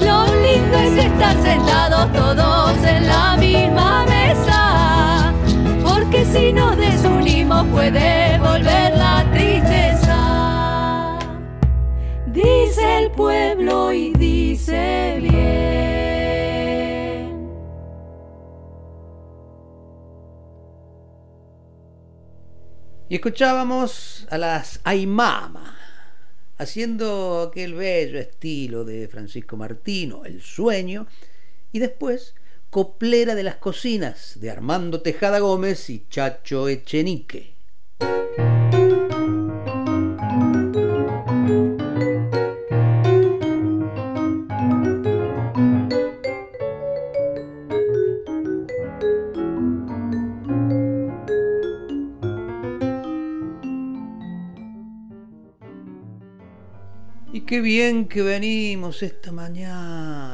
Lo 0.01 0.25
lindo 0.43 0.77
es 0.77 1.05
estar 1.05 1.35
sentados 1.41 2.11
todos 2.11 2.83
en 2.83 3.07
la 3.07 3.37
misma 3.37 4.05
mesa, 4.05 5.33
porque 5.85 6.25
si 6.25 6.51
nos 6.51 6.75
puede 7.49 8.39
volver 8.39 8.97
la 8.97 9.29
tristeza. 9.33 11.19
Dice 12.27 12.99
el 13.03 13.11
pueblo 13.11 13.91
y 13.91 14.13
dice 14.13 15.17
bien. 15.19 15.33
Y 23.09 23.15
escuchábamos 23.15 24.25
a 24.31 24.37
las 24.37 24.79
Aymama, 24.85 25.77
haciendo 26.57 27.49
aquel 27.49 27.73
bello 27.73 28.19
estilo 28.19 28.85
de 28.85 29.09
Francisco 29.09 29.57
Martino, 29.57 30.23
El 30.23 30.41
Sueño, 30.41 31.07
y 31.73 31.79
después 31.79 32.35
Coplera 32.73 33.35
de 33.35 33.43
las 33.43 33.57
Cocinas, 33.57 34.39
de 34.41 34.49
Armando 34.49 35.03
Tejada 35.03 35.37
Gómez 35.37 35.91
y 35.91 36.07
Chacho 36.09 36.67
Echenique. 36.67 37.53
Y 57.31 57.41
qué 57.41 57.61
bien 57.61 58.07
que 58.07 58.23
venimos 58.23 59.03
esta 59.03 59.31
mañana, 59.31 60.32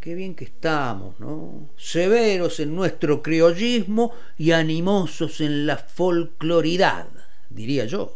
qué 0.00 0.14
bien 0.14 0.34
que 0.34 0.44
estamos, 0.44 1.20
¿no? 1.20 1.68
Severos 1.76 2.58
en 2.58 2.74
nuestro 2.74 3.22
criollismo 3.22 4.12
y 4.38 4.52
animosos 4.52 5.40
en 5.42 5.66
la 5.66 5.76
folcloridad, 5.76 7.08
diría 7.50 7.84
yo. 7.84 8.14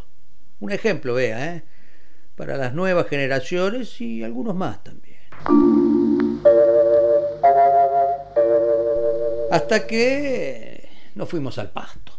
Un 0.60 0.72
ejemplo, 0.72 1.14
vea, 1.14 1.56
¿eh? 1.56 1.64
Para 2.36 2.56
las 2.56 2.72
nuevas 2.72 3.06
generaciones 3.08 4.00
y 4.00 4.24
algunos 4.24 4.54
más 4.54 4.82
también. 4.82 5.18
Hasta 9.50 9.86
que 9.86 10.88
nos 11.14 11.28
fuimos 11.28 11.58
al 11.58 11.70
pasto. 11.70 12.18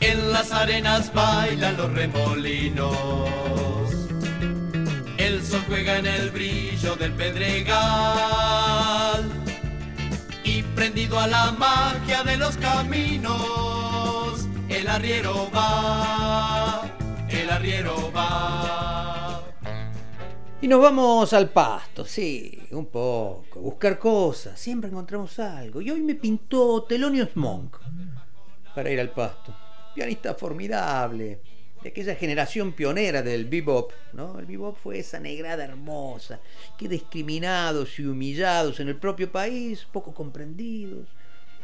En 0.00 0.32
las 0.32 0.52
arenas 0.52 1.12
bailan 1.12 1.76
los 1.76 1.92
remolinos. 1.92 3.81
Juega 5.60 5.98
en 5.98 6.06
el 6.06 6.30
brillo 6.30 6.96
del 6.96 7.12
pedregal. 7.12 7.72
Y 10.44 10.62
prendido 10.62 11.18
a 11.18 11.26
la 11.26 11.52
magia 11.52 12.22
de 12.22 12.38
los 12.38 12.56
caminos, 12.56 14.48
el 14.68 14.88
arriero 14.88 15.50
va, 15.54 16.90
el 17.28 17.50
arriero 17.50 18.10
va. 18.16 19.42
Y 20.62 20.68
nos 20.68 20.80
vamos 20.80 21.32
al 21.34 21.50
pasto, 21.50 22.06
sí, 22.06 22.66
un 22.70 22.86
poco, 22.86 23.60
buscar 23.60 23.98
cosas, 23.98 24.58
siempre 24.58 24.88
encontramos 24.88 25.38
algo. 25.38 25.82
Y 25.82 25.90
hoy 25.90 26.00
me 26.00 26.14
pintó 26.14 26.84
Thelonious 26.84 27.36
Monk 27.36 27.76
para 28.74 28.90
ir 28.90 29.00
al 29.00 29.10
pasto. 29.10 29.54
Pianista 29.94 30.34
formidable, 30.34 31.42
de 31.82 31.88
aquella 31.88 32.14
generación 32.14 32.72
pionera 32.72 33.22
del 33.22 33.46
bebop, 33.46 33.92
¿no? 34.12 34.38
El 34.38 34.46
bebop 34.46 34.76
fue 34.76 34.98
esa 34.98 35.18
negrada 35.20 35.64
hermosa, 35.64 36.40
que 36.78 36.88
discriminados 36.88 37.98
y 37.98 38.04
humillados 38.04 38.80
en 38.80 38.88
el 38.88 38.96
propio 38.96 39.30
país, 39.30 39.86
poco 39.90 40.14
comprendidos, 40.14 41.08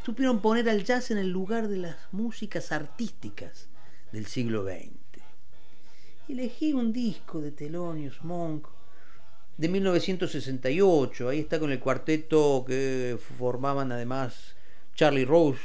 supieron 0.04 0.40
poner 0.40 0.68
al 0.68 0.84
jazz 0.84 1.10
en 1.10 1.18
el 1.18 1.30
lugar 1.30 1.68
de 1.68 1.78
las 1.78 1.96
músicas 2.12 2.72
artísticas 2.72 3.68
del 4.12 4.26
siglo 4.26 4.64
XX. 4.64 5.22
Elegí 6.28 6.72
un 6.72 6.92
disco 6.92 7.40
de 7.40 7.52
Thelonious 7.52 8.22
Monk 8.22 8.68
de 9.56 9.68
1968. 9.68 11.28
Ahí 11.28 11.40
está 11.40 11.58
con 11.58 11.72
el 11.72 11.80
cuarteto 11.80 12.64
que 12.66 13.18
formaban 13.38 13.92
además 13.92 14.56
Charlie 14.94 15.24
Rose 15.24 15.60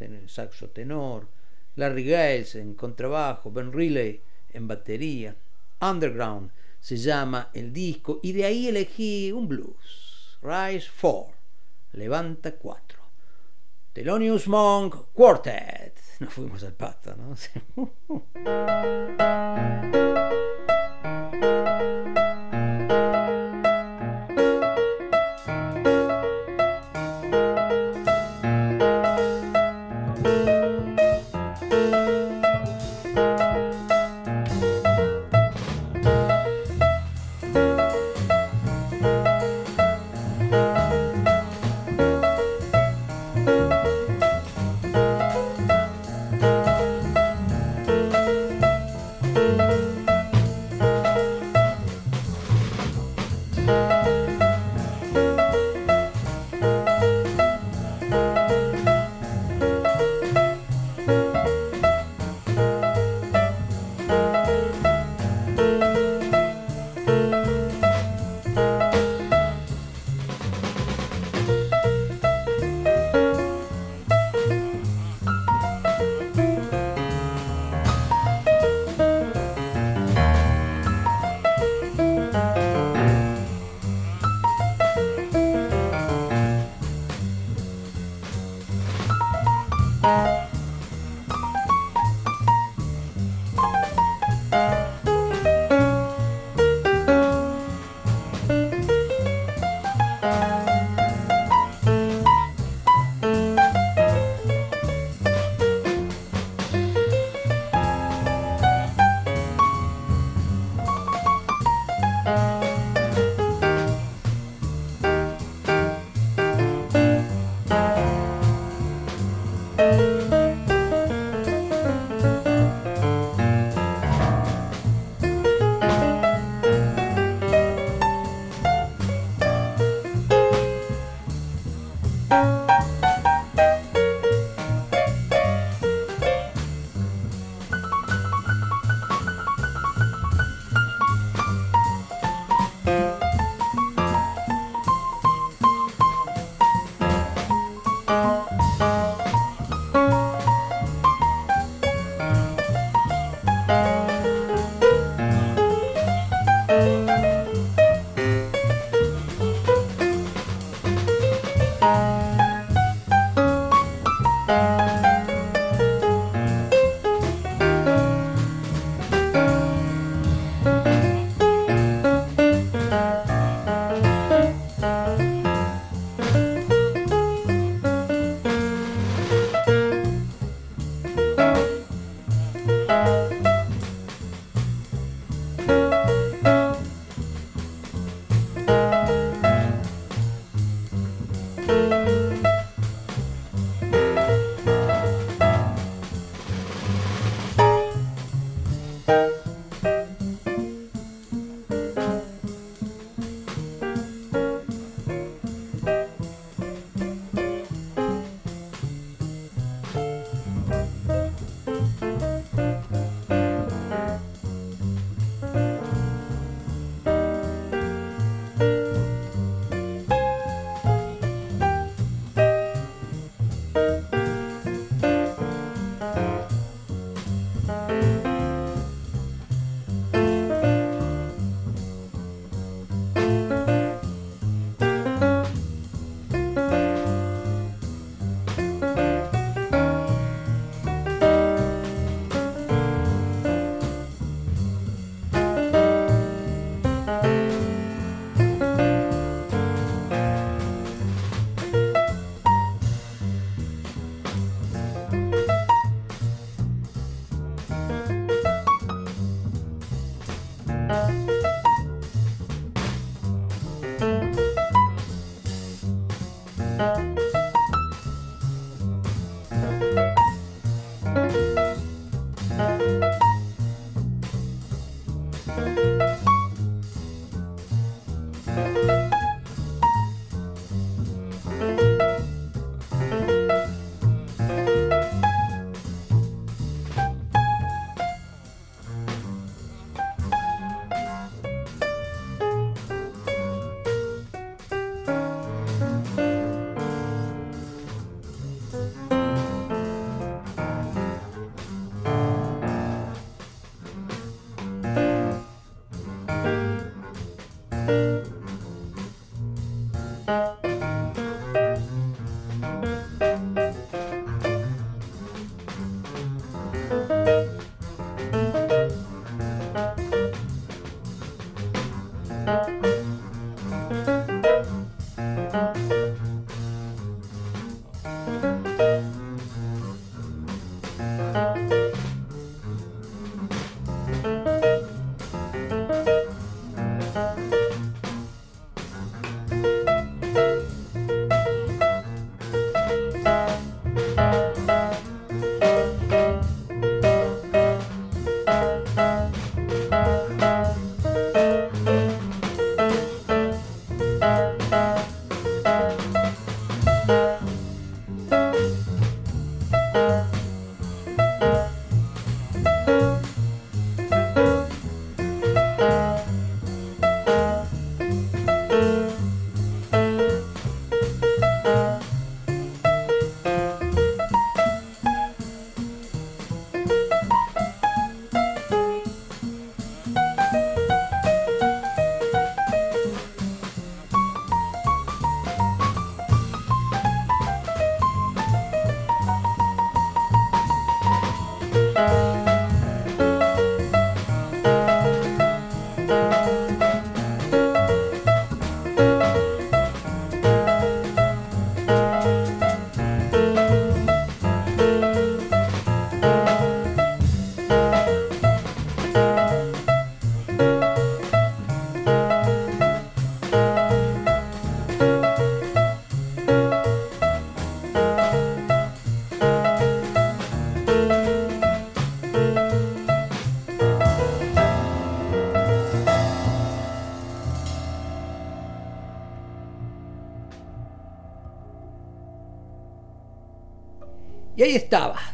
el 0.00 0.28
saxo 0.28 0.68
tenor, 0.70 1.28
Larry 1.76 2.04
Giles 2.04 2.54
en 2.54 2.74
contrabajo, 2.74 3.50
Ben 3.50 3.72
Riley 3.72 4.22
en 4.52 4.68
batería. 4.68 5.36
Underground 5.80 6.50
se 6.80 6.96
llama 6.96 7.50
el 7.54 7.72
disco 7.72 8.20
y 8.22 8.32
de 8.32 8.44
ahí 8.44 8.68
elegí 8.68 9.32
un 9.32 9.48
blues. 9.48 10.38
Rise 10.42 10.88
4, 11.00 11.34
Levanta 11.92 12.52
4. 12.56 12.98
Thelonious 13.92 14.48
Monk 14.48 14.94
Quartet. 15.12 16.00
Nos 16.20 16.32
fuimos 16.32 16.62
al 16.62 16.74
pato, 16.74 17.14
¿no? 17.16 17.34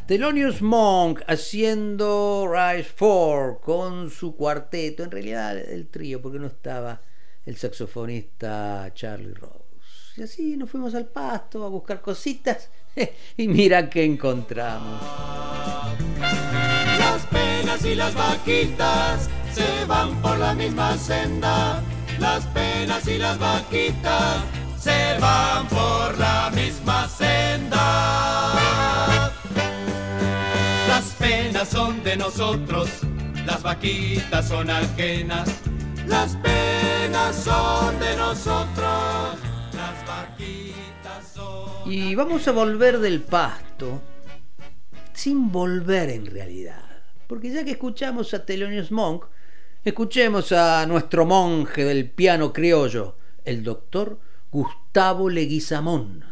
Thelonious 0.07 0.61
Monk 0.61 1.21
haciendo 1.27 2.49
Rise 2.49 2.91
4 2.97 3.59
con 3.59 4.09
su 4.09 4.37
cuarteto, 4.37 5.03
en 5.03 5.11
realidad 5.11 5.57
el 5.57 5.89
trío, 5.89 6.21
porque 6.21 6.39
no 6.39 6.47
estaba 6.47 7.01
el 7.45 7.57
saxofonista 7.57 8.89
Charlie 8.93 9.33
Rose. 9.33 9.65
Y 10.15 10.21
así 10.21 10.55
nos 10.55 10.69
fuimos 10.69 10.95
al 10.95 11.07
pasto 11.07 11.65
a 11.65 11.67
buscar 11.67 11.99
cositas 11.99 12.69
y 13.37 13.49
mira 13.49 13.89
que 13.89 14.05
encontramos. 14.05 15.01
Las 16.17 17.25
penas 17.25 17.83
y 17.83 17.93
las 17.93 18.15
vaquitas 18.15 19.29
se 19.53 19.85
van 19.87 20.21
por 20.21 20.37
la 20.37 20.53
misma 20.53 20.97
senda. 20.97 21.83
Las 22.17 22.45
penas 22.45 23.05
y 23.09 23.17
las 23.17 23.37
vaquitas 23.37 24.37
se 24.79 25.19
van 25.19 25.67
por 25.67 26.17
la 26.17 26.49
misma 26.55 27.09
senda. 27.09 28.96
Las 31.19 31.29
penas 31.29 31.69
son 31.69 32.03
de 32.03 32.15
nosotros, 32.15 32.89
las 33.43 33.63
vaquitas 33.63 34.47
son 34.47 34.69
ajenas. 34.69 35.49
Las 36.05 36.35
penas 36.35 37.35
son 37.35 37.99
de 37.99 38.15
nosotros, 38.15 39.39
las 39.73 40.07
vaquitas 40.07 41.27
son. 41.33 41.91
Y 41.91 42.13
vamos 42.13 42.47
a 42.47 42.51
volver 42.51 42.99
del 42.99 43.21
pasto 43.21 43.99
sin 45.13 45.51
volver 45.51 46.09
en 46.11 46.27
realidad. 46.27 46.85
Porque 47.25 47.49
ya 47.51 47.65
que 47.65 47.71
escuchamos 47.71 48.35
a 48.35 48.45
Thelonious 48.45 48.91
Monk, 48.91 49.25
escuchemos 49.83 50.51
a 50.51 50.85
nuestro 50.85 51.25
monje 51.25 51.83
del 51.83 52.11
piano 52.11 52.53
criollo, 52.53 53.15
el 53.43 53.63
doctor 53.63 54.19
Gustavo 54.51 55.29
Leguizamón. 55.29 56.23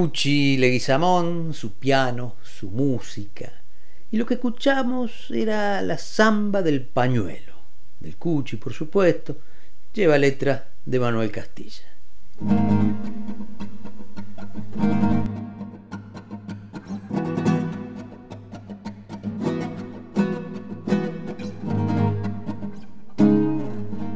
Cuchi 0.00 0.56
Leguizamón, 0.56 1.52
su 1.52 1.74
piano, 1.74 2.36
su 2.42 2.70
música. 2.70 3.52
Y 4.10 4.16
lo 4.16 4.24
que 4.24 4.32
escuchamos 4.32 5.30
era 5.30 5.82
la 5.82 5.98
samba 5.98 6.62
del 6.62 6.86
pañuelo, 6.86 7.52
del 8.00 8.16
Cuchi, 8.16 8.56
por 8.56 8.72
supuesto, 8.72 9.36
lleva 9.92 10.16
letra 10.16 10.68
de 10.86 10.98
Manuel 10.98 11.30
Castilla. 11.30 11.84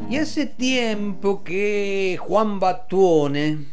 Y 0.09 0.17
hace 0.17 0.47
tiempo 0.47 1.45
que 1.45 2.19
Juan 2.19 2.59
Batuone 2.59 3.67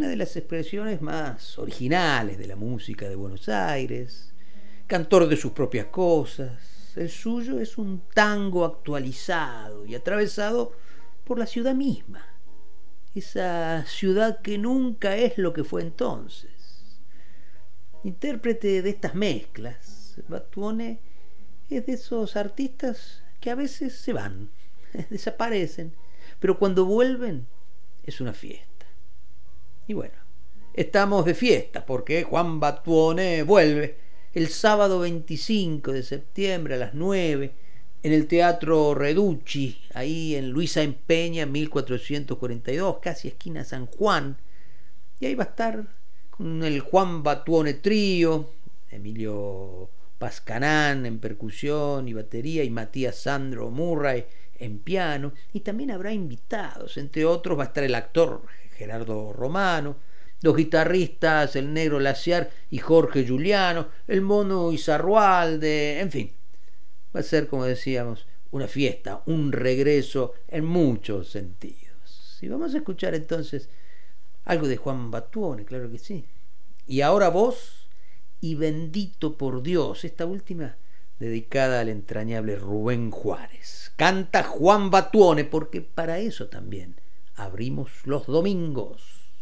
una 0.00 0.08
de 0.08 0.16
las 0.16 0.34
expresiones 0.34 1.02
más 1.02 1.58
originales 1.58 2.38
de 2.38 2.46
la 2.46 2.56
música 2.56 3.06
de 3.06 3.16
Buenos 3.16 3.50
Aires, 3.50 4.32
cantor 4.86 5.28
de 5.28 5.36
sus 5.36 5.52
propias 5.52 5.88
cosas. 5.88 6.94
El 6.96 7.10
suyo 7.10 7.60
es 7.60 7.76
un 7.76 8.00
tango 8.14 8.64
actualizado 8.64 9.84
y 9.84 9.94
atravesado 9.94 10.72
por 11.22 11.38
la 11.38 11.44
ciudad 11.44 11.74
misma, 11.74 12.24
esa 13.14 13.84
ciudad 13.84 14.40
que 14.40 14.56
nunca 14.56 15.18
es 15.18 15.36
lo 15.36 15.52
que 15.52 15.64
fue 15.64 15.82
entonces. 15.82 16.96
Intérprete 18.02 18.80
de 18.80 18.88
estas 18.88 19.14
mezclas, 19.14 20.14
Batuone 20.28 20.98
es 21.68 21.84
de 21.84 21.92
esos 21.92 22.36
artistas 22.36 23.22
que 23.38 23.50
a 23.50 23.54
veces 23.54 23.98
se 23.98 24.14
van 24.14 24.48
desaparecen, 25.10 25.92
pero 26.38 26.58
cuando 26.58 26.86
vuelven 26.86 27.46
es 28.02 28.22
una 28.22 28.32
fiesta. 28.32 28.69
Y 29.86 29.94
bueno, 29.94 30.14
estamos 30.74 31.24
de 31.24 31.34
fiesta 31.34 31.84
porque 31.84 32.22
Juan 32.24 32.60
Batuone 32.60 33.42
vuelve 33.42 33.96
el 34.32 34.48
sábado 34.48 35.00
25 35.00 35.92
de 35.92 36.02
septiembre 36.02 36.74
a 36.74 36.78
las 36.78 36.94
9 36.94 37.52
en 38.02 38.12
el 38.12 38.26
Teatro 38.26 38.94
Reducci, 38.94 39.78
ahí 39.92 40.34
en 40.34 40.50
Luisa 40.50 40.82
Empeña, 40.82 41.44
1442, 41.44 42.98
casi 43.02 43.28
esquina 43.28 43.64
San 43.64 43.86
Juan. 43.86 44.38
Y 45.18 45.26
ahí 45.26 45.34
va 45.34 45.44
a 45.44 45.48
estar 45.48 45.86
con 46.30 46.62
el 46.64 46.80
Juan 46.80 47.22
Batuone 47.22 47.74
Trío, 47.74 48.50
Emilio 48.90 49.90
Pascanán 50.18 51.06
en 51.06 51.18
percusión 51.18 52.06
y 52.06 52.12
batería 52.12 52.62
y 52.62 52.70
Matías 52.70 53.16
Sandro 53.16 53.70
Murray 53.70 54.24
en 54.58 54.78
piano 54.78 55.32
y 55.52 55.60
también 55.60 55.90
habrá 55.90 56.12
invitados, 56.12 56.98
entre 56.98 57.24
otros 57.24 57.58
va 57.58 57.64
a 57.64 57.66
estar 57.68 57.84
el 57.84 57.94
actor 57.94 58.42
Gerardo 58.80 59.34
Romano, 59.34 59.96
los 60.40 60.56
guitarristas 60.56 61.54
El 61.54 61.74
Negro 61.74 62.00
Laciar 62.00 62.48
y 62.70 62.78
Jorge 62.78 63.28
Juliano, 63.28 63.88
el 64.08 64.22
mono 64.22 64.72
Izarrualde, 64.72 66.00
en 66.00 66.10
fin, 66.10 66.32
va 67.14 67.20
a 67.20 67.22
ser, 67.22 67.46
como 67.46 67.66
decíamos, 67.66 68.26
una 68.50 68.66
fiesta, 68.66 69.22
un 69.26 69.52
regreso 69.52 70.32
en 70.48 70.64
muchos 70.64 71.28
sentidos. 71.28 72.38
Y 72.40 72.48
vamos 72.48 72.72
a 72.72 72.78
escuchar 72.78 73.14
entonces 73.14 73.68
algo 74.46 74.66
de 74.66 74.78
Juan 74.78 75.10
Batuone, 75.10 75.66
claro 75.66 75.90
que 75.90 75.98
sí. 75.98 76.24
Y 76.86 77.02
ahora 77.02 77.28
vos 77.28 77.86
y 78.40 78.54
bendito 78.54 79.36
por 79.36 79.62
Dios, 79.62 80.06
esta 80.06 80.24
última 80.24 80.78
dedicada 81.18 81.80
al 81.80 81.90
entrañable 81.90 82.56
Rubén 82.56 83.10
Juárez. 83.10 83.92
Canta 83.96 84.42
Juan 84.42 84.90
Batuone 84.90 85.44
porque 85.44 85.82
para 85.82 86.18
eso 86.18 86.48
también 86.48 86.96
abrimos 87.40 88.06
los 88.06 88.26
domingos. 88.26 89.32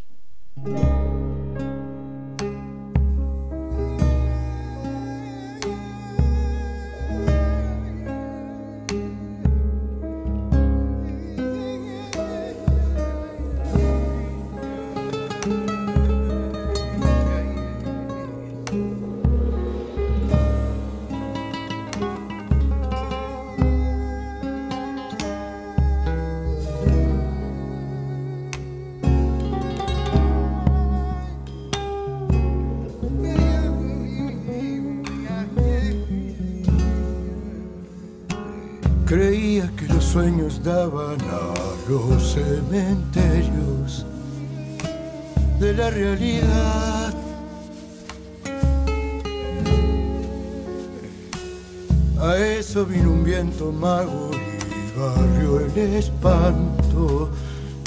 Viento 53.41 53.71
mago 53.71 54.31
y 54.35 54.99
barrió 54.99 55.61
el 55.61 55.79
espanto 55.95 57.31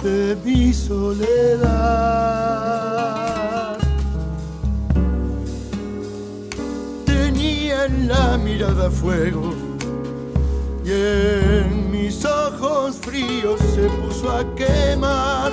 de 0.01 0.37
mi 0.45 0.73
soledad. 0.73 1.67
Tenía 7.05 7.83
en 7.85 8.07
la 8.07 8.37
mirada 8.37 8.89
fuego 8.89 9.53
y 10.85 10.91
en 10.91 11.91
mis 11.91 12.23
ojos 12.23 12.95
fríos 12.95 13.59
se 13.75 13.89
puso 13.99 14.31
a 14.31 14.55
quemar. 14.55 15.51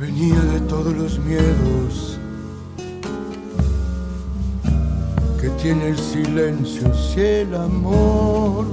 Venía 0.00 0.40
de 0.40 0.60
todos 0.60 0.94
los 0.94 1.18
miedos 1.18 1.87
tiene 5.62 5.88
el 5.88 5.98
silencio 5.98 6.92
si 6.94 7.20
el 7.20 7.54
amor 7.54 8.66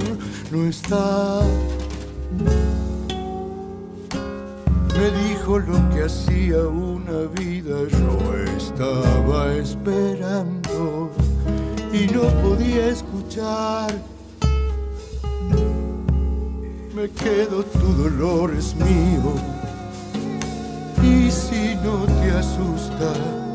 no 0.50 0.68
está. 0.68 1.40
Me 4.96 5.28
dijo 5.28 5.58
lo 5.58 5.90
que 5.90 6.04
hacía 6.04 6.58
una 6.66 7.26
vida, 7.38 7.76
yo 7.88 8.56
estaba 8.56 9.54
esperando 9.54 11.10
y 11.92 12.06
no 12.06 12.22
podía 12.42 12.88
escuchar. 12.88 13.92
Me 16.94 17.10
quedo, 17.10 17.62
tu 17.64 17.92
dolor 18.04 18.54
es 18.54 18.74
mío. 18.76 19.34
Y 21.02 21.30
si 21.30 21.74
no 21.84 22.06
te 22.06 22.30
asusta, 22.30 23.45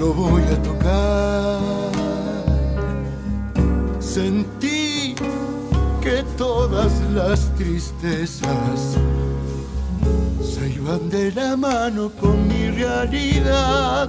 lo 0.00 0.14
voy 0.14 0.42
a 0.42 0.62
tocar. 0.62 1.60
Sentí 4.00 5.14
que 6.00 6.24
todas 6.38 6.92
las 7.14 7.54
tristezas 7.56 8.96
se 10.42 10.70
iban 10.70 11.10
de 11.10 11.30
la 11.32 11.54
mano 11.54 12.10
con 12.18 12.48
mi 12.48 12.70
realidad. 12.70 14.08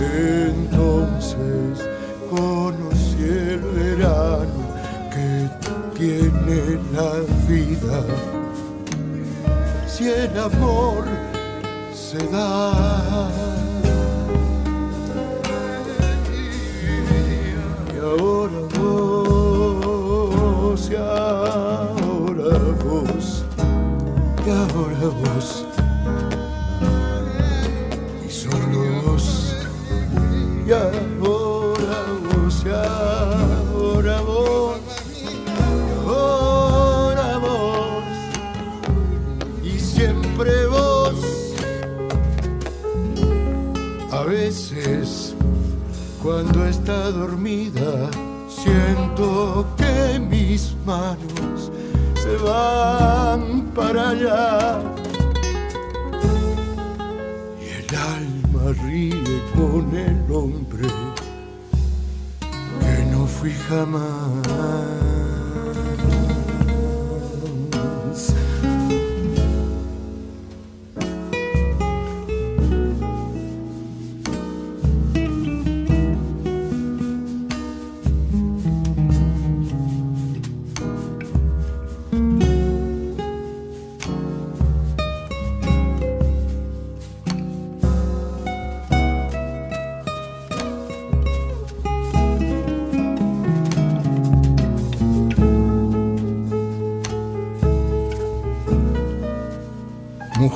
Entonces 0.00 1.86
conocí 2.30 3.22
el 3.22 3.60
verano 3.80 4.64
que 5.14 5.30
tiene 5.98 6.80
la 6.94 7.12
vida. 7.46 8.02
Si 9.86 10.08
el 10.08 10.38
amor 10.38 11.04
se 11.92 12.18
da. 12.28 13.65
Está 46.86 47.10
dormida, 47.10 48.08
siento 48.48 49.66
que 49.76 50.20
mis 50.20 50.76
manos 50.86 51.72
se 52.14 52.36
van 52.36 53.62
para 53.74 54.10
allá. 54.10 54.80
Y 57.60 57.66
el 57.80 57.96
alma 57.96 58.72
ríe 58.84 59.42
con 59.56 59.96
el 59.96 60.32
hombre 60.32 60.86
que 62.78 63.04
no 63.10 63.26
fui 63.26 63.52
jamás. 63.68 64.95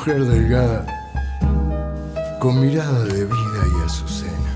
Mujer 0.00 0.24
delgada, 0.24 0.86
con 2.38 2.58
mirada 2.58 3.04
de 3.04 3.22
vida 3.26 3.62
y 3.66 3.84
azucena, 3.84 4.52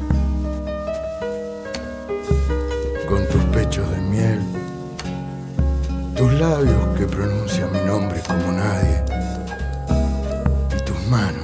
con 3.06 3.28
tus 3.28 3.44
pechos 3.52 3.90
de 3.90 4.00
miel, 4.00 4.40
tus 6.16 6.32
labios 6.40 6.96
que 6.96 7.04
pronuncian 7.04 7.70
mi 7.72 7.80
nombre 7.80 8.22
como 8.26 8.52
nadie, 8.52 9.04
y 10.78 10.82
tus 10.82 11.06
manos, 11.08 11.43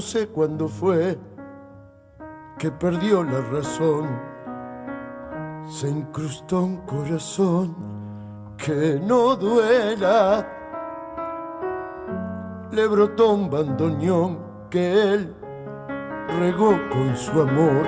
No 0.00 0.06
sé 0.06 0.28
cuándo 0.28 0.66
fue 0.66 1.18
que 2.58 2.70
perdió 2.70 3.22
la 3.22 3.42
razón. 3.52 4.08
Se 5.68 5.90
incrustó 5.90 6.62
un 6.62 6.78
corazón 6.86 7.76
que 8.56 8.98
no 9.04 9.36
duela. 9.36 10.48
Le 12.72 12.86
brotó 12.86 13.34
un 13.34 13.50
bandoneón 13.50 14.38
que 14.70 15.12
él 15.12 15.34
regó 16.38 16.78
con 16.90 17.14
su 17.14 17.32
amor. 17.42 17.86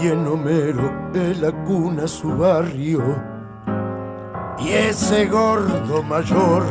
Y 0.00 0.06
en 0.06 0.28
Homero 0.28 1.10
de 1.12 1.34
la 1.34 1.50
cuna 1.64 2.06
su 2.06 2.36
barrio. 2.36 3.02
Y 4.60 4.68
ese 4.68 5.26
gordo 5.26 6.04
mayor 6.04 6.62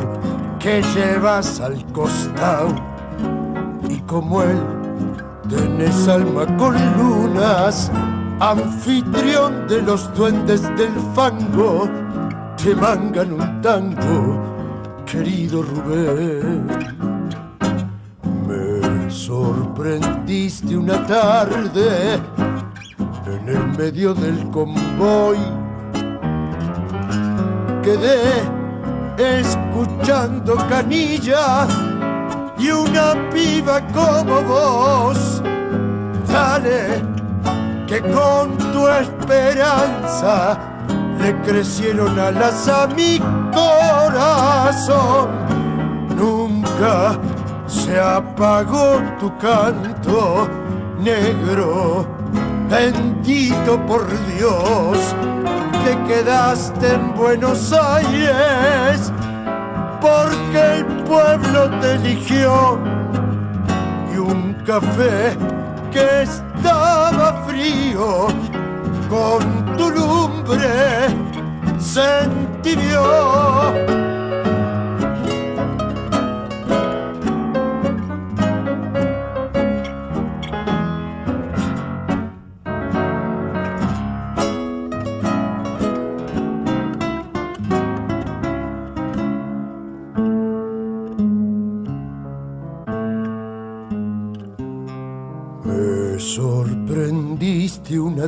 que 0.58 0.80
llevas 0.80 1.60
al 1.60 1.84
costado 1.92 2.95
como 4.06 4.42
él 4.42 4.58
tenés 5.48 6.08
alma 6.08 6.46
con 6.56 6.74
lunas, 6.96 7.90
anfitrión 8.40 9.66
de 9.68 9.82
los 9.82 10.12
duendes 10.14 10.62
del 10.76 10.92
fango, 11.14 11.88
te 12.62 12.74
mangan 12.74 13.32
un 13.32 13.60
tango, 13.62 14.40
querido 15.04 15.62
Rubén. 15.62 16.66
Me 18.46 19.10
sorprendiste 19.10 20.76
una 20.76 21.04
tarde 21.06 22.14
en 23.26 23.48
el 23.48 23.78
medio 23.78 24.14
del 24.14 24.50
convoy. 24.50 25.38
Quedé 27.82 28.42
escuchando 29.18 30.56
canilla 30.68 31.66
y 32.58 32.70
una 32.70 33.14
piba 33.30 33.80
como 33.88 34.42
vos. 34.42 35.42
Dale, 36.28 37.02
que 37.86 38.00
con 38.00 38.56
tu 38.72 38.88
esperanza 38.88 40.58
le 41.20 41.34
crecieron 41.42 42.18
alas 42.18 42.68
a 42.68 42.86
mi 42.86 43.20
corazón. 43.52 45.28
Nunca 46.16 47.18
se 47.66 47.98
apagó 47.98 49.00
tu 49.18 49.36
canto 49.38 50.48
negro, 50.98 52.06
bendito 52.70 53.78
por 53.86 54.06
Dios, 54.34 54.98
te 55.84 55.96
quedaste 56.12 56.94
en 56.94 57.14
Buenos 57.14 57.72
Aires 57.72 59.12
porque 60.00 60.78
el 60.78 60.84
pueblo 61.04 61.70
te 61.80 61.94
eligió 61.94 62.78
y 64.12 64.18
un 64.18 64.54
café 64.66 65.36
que 65.92 66.22
estaba 66.22 67.44
frío 67.46 68.28
con 69.08 69.76
tu 69.76 69.90
lumbre 69.90 71.06
se 71.78 72.24
entibió. 72.24 74.05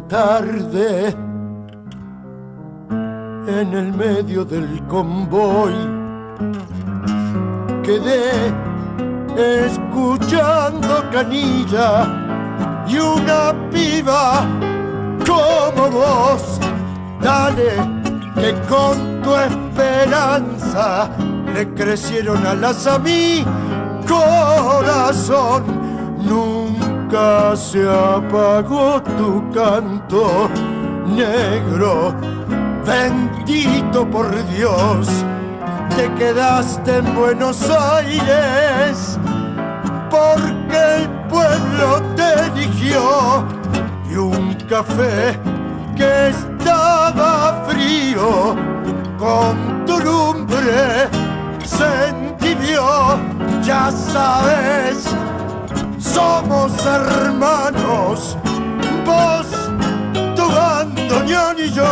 Tarde 0.08 1.08
en 2.88 3.74
el 3.74 3.92
medio 3.92 4.44
del 4.44 4.82
convoy. 4.86 5.74
Quedé 7.82 8.54
escuchando 9.66 11.04
canilla 11.12 12.84
y 12.88 12.98
una 12.98 13.54
piba 13.70 14.46
como 15.26 15.90
vos. 15.90 16.58
Dale, 17.20 17.72
que 18.34 18.54
con 18.68 19.20
tu 19.22 19.34
esperanza 19.36 21.10
le 21.54 21.74
crecieron 21.74 22.46
alas 22.46 22.86
a 22.86 22.98
mi 22.98 23.44
corazón. 24.06 25.64
Nunca 26.24 26.87
nunca 27.08 27.56
se 27.56 27.82
apagó 27.88 29.02
tu 29.02 29.50
canto 29.50 30.48
negro. 31.06 32.14
Bendito 32.84 34.06
por 34.08 34.28
Dios, 34.48 35.08
te 35.96 36.12
quedaste 36.14 36.98
en 36.98 37.14
Buenos 37.14 37.62
Aires 37.70 39.18
porque 40.10 40.96
el 40.96 41.08
pueblo 41.28 42.02
te 42.16 42.46
eligió 42.46 43.44
y 44.10 44.16
un 44.16 44.54
café 44.68 45.38
que 45.96 46.28
estaba 46.28 47.64
frío 47.68 48.54
con 49.18 49.84
tu 49.86 49.98
lumbre 49.98 51.08
se 51.64 52.08
entibió, 52.08 53.18
ya 53.62 53.90
sabes 53.90 55.14
somos 56.18 56.72
hermanos, 56.84 58.36
vos, 59.06 59.46
tu 60.34 60.48
bandoneón 60.48 61.56
y 61.60 61.70
yo. 61.70 61.84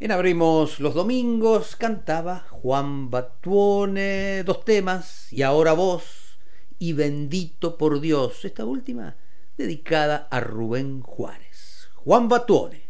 En 0.00 0.10
Abrimos 0.10 0.80
los 0.80 0.94
Domingos 0.94 1.76
cantaba 1.76 2.44
Juan 2.50 3.08
Batuone 3.08 4.42
dos 4.42 4.64
temas, 4.64 5.32
y 5.32 5.42
ahora 5.42 5.74
vos, 5.74 6.40
y 6.80 6.92
bendito 6.92 7.78
por 7.78 8.00
Dios, 8.00 8.44
esta 8.44 8.64
última 8.64 9.16
dedicada 9.56 10.26
a 10.28 10.40
Rubén 10.40 11.02
Juárez. 11.02 11.88
Juan 11.94 12.28
Batuone. 12.28 12.88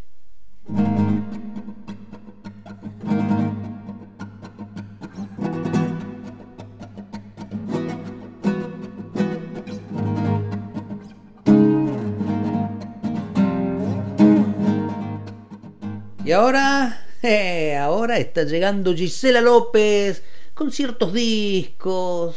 Y 16.29 16.33
ahora, 16.33 17.07
eh, 17.23 17.75
ahora 17.75 18.19
está 18.19 18.45
llegando 18.45 18.93
Gisela 18.93 19.41
López 19.41 20.23
con 20.53 20.71
ciertos 20.71 21.15
discos. 21.15 22.37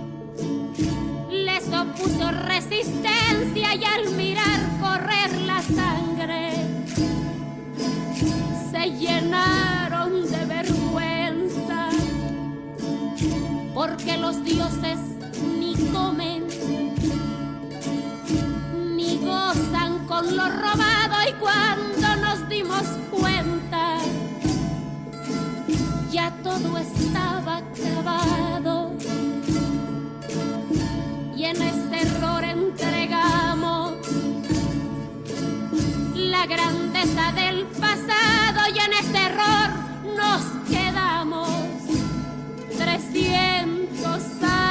les 1.71 1.79
opuso 1.79 2.31
resistencia 2.31 3.75
y 3.75 3.83
al 3.83 4.15
mirar 4.15 4.59
correr 4.79 5.31
la 5.41 5.61
sangre 5.61 6.51
se 8.71 8.91
llenaron 8.91 10.29
de 10.29 10.45
vergüenza 10.45 11.89
porque 13.73 14.17
los 14.17 14.43
dioses 14.43 14.99
ni 15.59 15.75
comen 15.93 16.45
ni 18.95 19.17
gozan 19.17 20.05
con 20.07 20.35
lo 20.35 20.49
robado 20.49 21.15
y 21.29 21.33
cuando 21.33 22.15
nos 22.21 22.49
dimos 22.49 22.83
cuenta 23.11 23.97
ya 26.11 26.31
todo 26.43 26.77
estaba 26.77 27.57
acabado 27.57 28.70
en 31.51 31.61
este 31.61 32.01
error 32.07 32.43
entregamos 32.45 33.95
la 36.15 36.45
grandeza 36.45 37.33
del 37.33 37.65
pasado 37.65 38.73
y 38.73 38.79
en 38.79 38.93
este 38.93 39.17
error 39.17 39.69
nos 40.15 40.43
quedamos 40.69 41.49
300 42.77 44.43
años. 44.43 44.70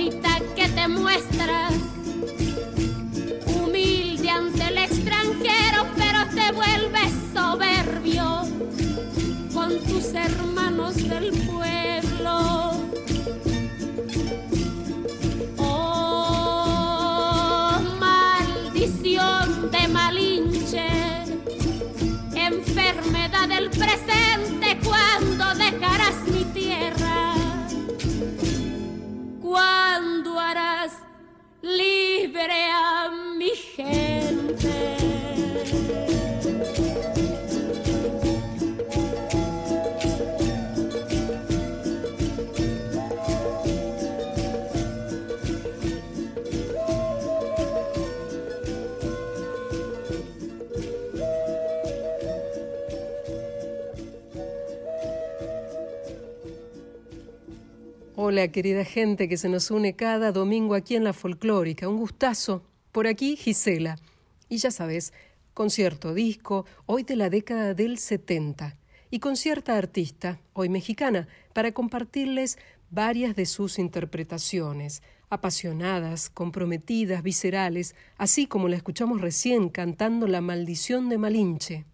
Hipócrita 0.00 0.40
que 0.56 0.68
te 0.68 0.88
muestras, 0.88 1.73
a 32.50 33.10
mi 33.38 33.54
gente? 33.54 35.23
Hola 58.34 58.48
querida 58.48 58.84
gente 58.84 59.28
que 59.28 59.36
se 59.36 59.48
nos 59.48 59.70
une 59.70 59.94
cada 59.94 60.32
domingo 60.32 60.74
aquí 60.74 60.96
en 60.96 61.04
la 61.04 61.12
folclórica. 61.12 61.88
Un 61.88 61.98
gustazo. 61.98 62.64
Por 62.90 63.06
aquí 63.06 63.36
Gisela. 63.36 63.96
Y 64.48 64.56
ya 64.56 64.72
sabes, 64.72 65.12
concierto 65.54 66.14
disco, 66.14 66.66
hoy 66.86 67.04
de 67.04 67.14
la 67.14 67.30
década 67.30 67.74
del 67.74 67.96
70. 67.96 68.76
Y 69.12 69.20
con 69.20 69.36
cierta 69.36 69.78
artista, 69.78 70.40
hoy 70.52 70.68
mexicana, 70.68 71.28
para 71.52 71.70
compartirles 71.70 72.58
varias 72.90 73.36
de 73.36 73.46
sus 73.46 73.78
interpretaciones, 73.78 75.04
apasionadas, 75.30 76.28
comprometidas, 76.28 77.22
viscerales, 77.22 77.94
así 78.18 78.48
como 78.48 78.66
la 78.66 78.74
escuchamos 78.74 79.20
recién 79.20 79.68
cantando 79.68 80.26
La 80.26 80.40
maldición 80.40 81.08
de 81.08 81.18
Malinche. 81.18 81.84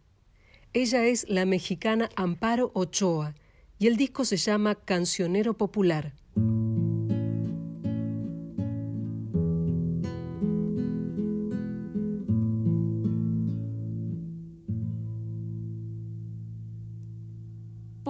Ella 0.73 1.05
es 1.05 1.29
la 1.29 1.45
mexicana 1.45 2.09
Amparo 2.17 2.71
Ochoa 2.73 3.35
y 3.79 3.89
el 3.89 3.99
disco 3.99 4.25
se 4.25 4.39
llama 4.39 4.75
Cancionero 4.75 5.53
Popular. 5.53 6.15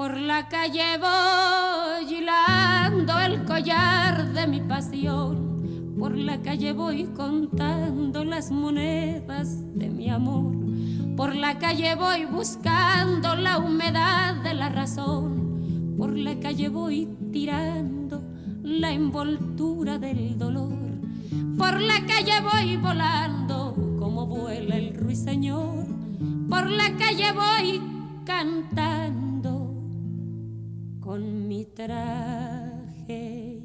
Por 0.00 0.16
la 0.16 0.48
calle 0.48 0.96
voy 0.98 2.14
hilando 2.14 3.20
el 3.20 3.44
collar 3.44 4.32
de 4.32 4.46
mi 4.46 4.60
pasión. 4.62 5.94
Por 5.98 6.16
la 6.16 6.40
calle 6.40 6.72
voy 6.72 7.04
contando 7.14 8.24
las 8.24 8.50
monedas 8.50 9.62
de 9.74 9.90
mi 9.90 10.08
amor. 10.08 10.54
Por 11.16 11.34
la 11.34 11.58
calle 11.58 11.96
voy 11.96 12.24
buscando 12.24 13.36
la 13.36 13.58
humedad 13.58 14.36
de 14.36 14.54
la 14.54 14.70
razón. 14.70 15.49
Por 16.00 16.16
la 16.16 16.34
calle 16.40 16.70
voy 16.70 17.06
tirando 17.30 18.22
la 18.62 18.90
envoltura 18.90 19.98
del 19.98 20.38
dolor. 20.38 20.72
Por 21.58 21.78
la 21.78 22.06
calle 22.06 22.40
voy 22.40 22.78
volando 22.78 23.74
como 23.98 24.26
vuela 24.26 24.78
el 24.78 24.94
ruiseñor. 24.94 25.84
Por 26.48 26.70
la 26.70 26.96
calle 26.96 27.32
voy 27.34 27.82
cantando 28.24 29.74
con 31.00 31.46
mi 31.46 31.66
traje, 31.66 33.60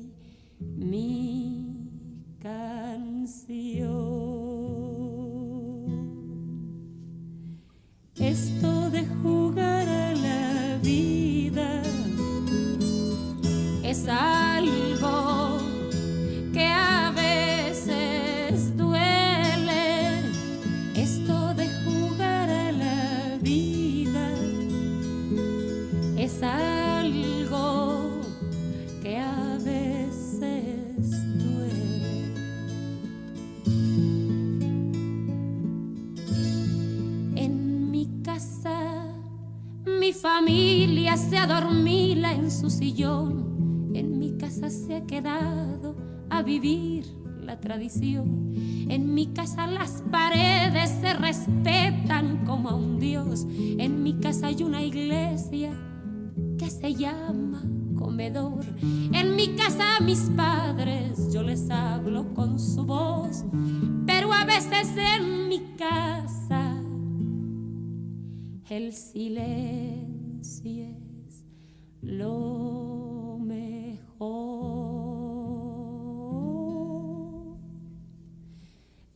mi 0.59 1.87
canción. 2.39 3.55
Esto 8.17 8.89
de 8.89 9.05
jugar 9.23 9.87
a 9.87 10.04
es 13.89 14.07
algo 14.07 15.59
que 16.51 16.65
a 16.65 17.11
veces 17.11 18.75
duele. 18.75 20.21
Esto 20.95 21.53
de 21.53 21.67
jugar 21.85 22.49
a 22.49 22.71
la 22.71 23.37
vida 23.41 24.31
es 26.17 26.41
algo 26.41 28.21
que 29.03 29.19
a 29.19 29.57
veces 29.63 31.11
duele. 31.37 32.33
En 37.35 37.91
mi 37.91 38.09
casa, 38.23 39.05
mi 39.85 40.11
familia 40.11 41.17
se 41.17 41.37
adormila 41.37 42.33
en 42.33 42.49
su 42.49 42.71
sillón. 42.71 43.44
Se 44.69 44.95
ha 44.95 45.05
quedado 45.05 45.95
a 46.27 46.41
vivir 46.41 47.05
la 47.39 47.59
tradición. 47.59 48.51
En 48.89 49.13
mi 49.13 49.27
casa 49.27 49.67
las 49.67 50.03
paredes 50.11 50.89
se 50.89 51.13
respetan 51.13 52.43
como 52.45 52.69
a 52.69 52.75
un 52.75 52.99
dios. 52.99 53.45
En 53.77 54.01
mi 54.01 54.15
casa 54.15 54.47
hay 54.47 54.63
una 54.63 54.81
iglesia 54.81 55.71
que 56.57 56.71
se 56.71 56.95
llama 56.95 57.63
comedor. 57.95 58.65
En 58.81 59.35
mi 59.35 59.49
casa 59.55 59.97
a 59.97 59.99
mis 59.99 60.31
padres 60.35 61.31
yo 61.31 61.43
les 61.43 61.69
hablo 61.69 62.33
con 62.33 62.59
su 62.59 62.85
voz, 62.85 63.45
pero 64.07 64.33
a 64.33 64.45
veces 64.45 64.89
en 64.97 65.47
mi 65.47 65.59
casa 65.77 66.75
el 68.67 68.93
silencio 68.93 70.87
es 71.27 71.45
lo 72.01 73.04
mejor. 74.19 74.55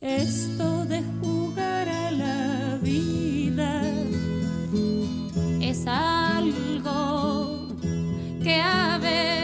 Esto 0.02 0.86
de 0.86 1.04
jugar 1.22 1.90
a 1.90 2.12
la 2.12 2.80
vida 2.82 3.82
es 5.62 5.86
algo 5.88 7.68
que 8.44 8.62
a 8.62 8.98
veces 8.98 9.39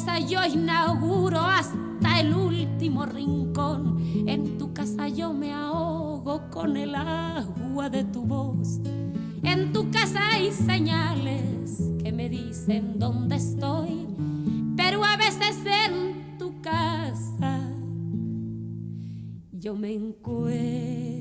casa 0.00 0.18
yo 0.18 0.42
inauguro 0.46 1.40
hasta 1.40 2.20
el 2.20 2.34
último 2.34 3.04
rincón. 3.04 3.98
En 4.26 4.56
tu 4.56 4.72
casa 4.72 5.08
yo 5.08 5.34
me 5.34 5.52
ahogo 5.52 6.48
con 6.50 6.78
el 6.78 6.94
agua 6.94 7.90
de 7.90 8.04
tu 8.04 8.22
voz. 8.22 8.80
En 9.42 9.74
tu 9.74 9.90
casa 9.90 10.20
hay 10.32 10.52
señales 10.52 11.82
que 12.02 12.12
me 12.12 12.30
dicen 12.30 12.98
dónde 12.98 13.36
estoy, 13.36 14.06
pero 14.74 15.04
a 15.04 15.18
veces 15.18 15.58
en 15.66 16.38
tu 16.38 16.62
casa 16.62 17.60
yo 19.52 19.76
me 19.76 19.92
encuentro. 19.92 21.20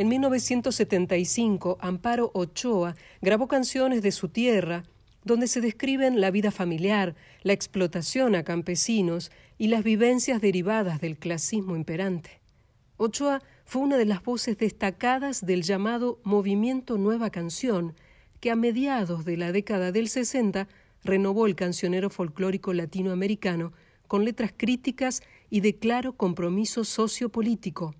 En 0.00 0.08
1975, 0.08 1.76
Amparo 1.78 2.30
Ochoa 2.32 2.96
grabó 3.20 3.48
canciones 3.48 4.00
de 4.00 4.12
su 4.12 4.30
tierra 4.30 4.84
donde 5.24 5.46
se 5.46 5.60
describen 5.60 6.22
la 6.22 6.30
vida 6.30 6.50
familiar, 6.50 7.14
la 7.42 7.52
explotación 7.52 8.34
a 8.34 8.42
campesinos 8.42 9.30
y 9.58 9.68
las 9.68 9.84
vivencias 9.84 10.40
derivadas 10.40 11.02
del 11.02 11.18
clasismo 11.18 11.76
imperante. 11.76 12.40
Ochoa 12.96 13.42
fue 13.66 13.82
una 13.82 13.98
de 13.98 14.06
las 14.06 14.22
voces 14.22 14.56
destacadas 14.56 15.44
del 15.44 15.64
llamado 15.64 16.18
Movimiento 16.24 16.96
Nueva 16.96 17.28
Canción, 17.28 17.94
que 18.40 18.50
a 18.50 18.56
mediados 18.56 19.26
de 19.26 19.36
la 19.36 19.52
década 19.52 19.92
del 19.92 20.08
60 20.08 20.66
renovó 21.04 21.44
el 21.44 21.56
cancionero 21.56 22.08
folclórico 22.08 22.72
latinoamericano 22.72 23.74
con 24.06 24.24
letras 24.24 24.54
críticas 24.56 25.20
y 25.50 25.60
de 25.60 25.76
claro 25.76 26.14
compromiso 26.14 26.84
sociopolítico. 26.84 27.94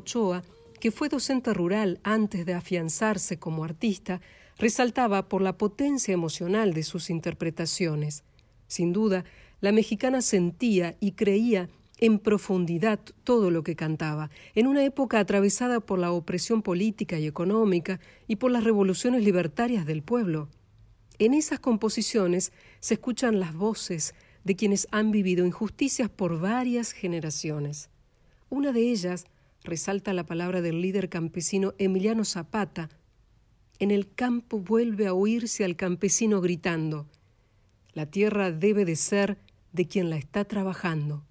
Ochoa, 0.00 0.42
que 0.80 0.90
fue 0.90 1.08
docente 1.08 1.52
rural 1.52 2.00
antes 2.02 2.46
de 2.46 2.54
afianzarse 2.54 3.38
como 3.38 3.64
artista, 3.64 4.20
resaltaba 4.58 5.28
por 5.28 5.42
la 5.42 5.56
potencia 5.56 6.12
emocional 6.12 6.72
de 6.74 6.82
sus 6.82 7.10
interpretaciones. 7.10 8.24
Sin 8.66 8.92
duda, 8.92 9.24
la 9.60 9.72
mexicana 9.72 10.22
sentía 10.22 10.96
y 11.00 11.12
creía 11.12 11.68
en 11.98 12.18
profundidad 12.18 12.98
todo 13.24 13.50
lo 13.50 13.62
que 13.62 13.76
cantaba, 13.76 14.30
en 14.54 14.66
una 14.66 14.84
época 14.84 15.18
atravesada 15.18 15.80
por 15.80 15.98
la 15.98 16.12
opresión 16.12 16.62
política 16.62 17.18
y 17.18 17.26
económica 17.26 18.00
y 18.26 18.36
por 18.36 18.50
las 18.50 18.64
revoluciones 18.64 19.22
libertarias 19.22 19.84
del 19.84 20.02
pueblo. 20.02 20.48
En 21.18 21.34
esas 21.34 21.60
composiciones 21.60 22.52
se 22.80 22.94
escuchan 22.94 23.38
las 23.38 23.54
voces 23.54 24.14
de 24.44 24.56
quienes 24.56 24.88
han 24.90 25.10
vivido 25.10 25.44
injusticias 25.44 26.08
por 26.08 26.40
varias 26.40 26.92
generaciones. 26.92 27.90
Una 28.48 28.72
de 28.72 28.90
ellas 28.90 29.26
resalta 29.62 30.12
la 30.12 30.24
palabra 30.24 30.60
del 30.60 30.80
líder 30.80 31.08
campesino 31.08 31.74
Emiliano 31.78 32.24
Zapata. 32.24 32.88
En 33.78 33.90
el 33.90 34.12
campo 34.12 34.58
vuelve 34.58 35.06
a 35.06 35.14
oírse 35.14 35.64
al 35.64 35.76
campesino 35.76 36.40
gritando, 36.40 37.06
la 37.92 38.06
tierra 38.06 38.52
debe 38.52 38.84
de 38.84 38.96
ser 38.96 39.38
de 39.72 39.86
quien 39.86 40.10
la 40.10 40.16
está 40.16 40.44
trabajando. 40.44 41.24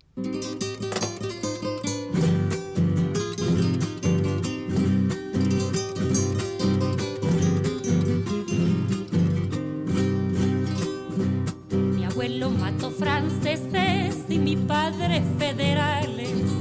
Mi 11.96 12.04
abuelo 12.04 12.50
mató 12.52 12.92
franceses 12.92 14.26
y 14.28 14.38
mi 14.38 14.58
padre 14.58 15.24
federales. 15.38 16.59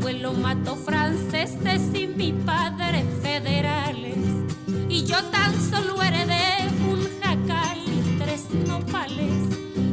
Abuelo 0.00 0.32
mató 0.32 0.76
franceses 0.76 1.82
y 1.92 2.06
mi 2.06 2.32
padre 2.32 3.04
federales. 3.20 4.16
Y 4.88 5.04
yo 5.04 5.22
tan 5.24 5.52
solo 5.60 6.02
heredé 6.02 6.70
un 6.90 7.06
jacal 7.20 7.78
y 7.84 8.18
tres 8.18 8.46
nopales. 8.66 9.34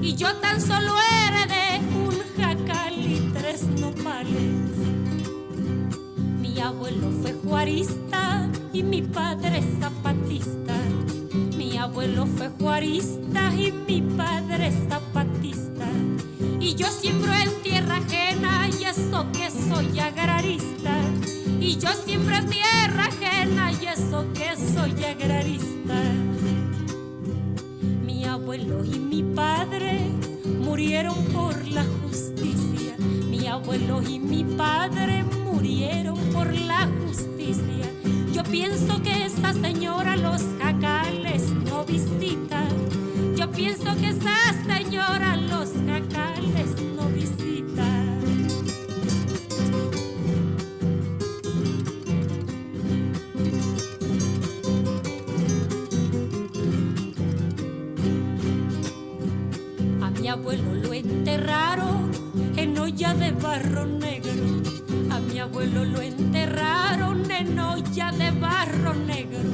Y 0.01 0.15
yo 0.15 0.33
tan 0.37 0.61
solo 0.61 0.93
heredé 1.11 1.81
un 1.93 2.15
jacal 2.41 2.93
y 2.97 3.33
tres 3.33 3.63
nopales. 3.81 4.55
Mi 6.39 6.57
abuelo 6.61 7.11
fue 7.21 7.33
juarista 7.33 8.49
y 8.71 8.83
mi 8.83 9.01
padre 9.01 9.61
zapatista. 9.81 10.75
Mi 11.57 11.77
abuelo 11.77 12.25
fue 12.27 12.47
juarista 12.47 13.53
y 13.53 13.73
mi 13.73 14.01
padre 14.01 14.71
zapatista. 14.71 15.06
Yo 16.77 16.85
siembro 16.91 17.33
en 17.33 17.63
tierra 17.63 17.95
ajena 17.95 18.69
y 18.69 18.83
eso 18.83 19.25
que 19.31 19.49
soy 19.49 19.99
agrarista. 19.99 20.93
Y 21.59 21.75
yo 21.77 21.89
siembro 22.05 22.35
en 22.35 22.47
tierra 22.47 23.05
ajena 23.05 23.71
y 23.71 23.87
eso 23.87 24.23
que 24.35 24.55
soy 24.55 25.03
agrarista. 25.03 25.99
Mi 28.05 28.25
abuelo 28.25 28.85
y 28.85 28.99
mi 28.99 29.23
padre 29.23 30.01
murieron 30.59 31.15
por 31.33 31.67
la 31.67 31.83
justicia. 32.03 32.95
Mi 33.27 33.47
abuelo 33.47 34.03
y 34.03 34.19
mi 34.19 34.43
padre 34.43 35.23
murieron 35.23 36.19
por 36.31 36.53
la 36.53 36.87
justicia. 37.07 37.91
Yo 38.31 38.43
pienso 38.43 39.01
que 39.01 39.25
esa 39.25 39.51
señora 39.51 40.15
los 40.15 40.43
jacales 40.61 41.41
no 41.71 41.83
visita. 41.85 42.67
Yo 43.35 43.49
pienso 43.51 43.95
que 43.95 44.09
esa 44.09 44.53
señora 44.67 45.37
en 62.55 62.77
olla 62.79 63.13
de 63.13 63.31
barro 63.31 63.85
negro. 63.85 64.61
A 65.11 65.19
mi 65.19 65.39
abuelo 65.39 65.85
lo 65.85 66.01
enterraron 66.01 67.29
en 67.29 67.59
olla 67.59 68.11
de 68.11 68.31
barro 68.31 68.93
negro. 68.95 69.49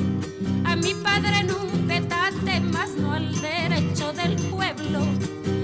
A 0.64 0.76
mi 0.78 0.94
padre 0.94 1.40
en 1.40 1.52
un 1.52 1.88
petate, 1.88 2.62
más 2.62 2.92
no 2.96 3.12
al 3.12 3.30
derecho 3.42 4.14
del 4.14 4.36
pueblo. 4.50 5.02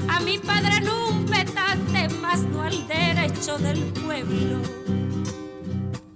A 0.09 0.19
mi 0.19 0.37
padre 0.39 0.77
en 0.77 0.89
un 0.89 1.25
petate, 1.25 2.13
más 2.21 2.41
no 2.41 2.63
al 2.63 2.87
derecho 2.87 3.57
del 3.57 3.79
pueblo. 4.05 4.57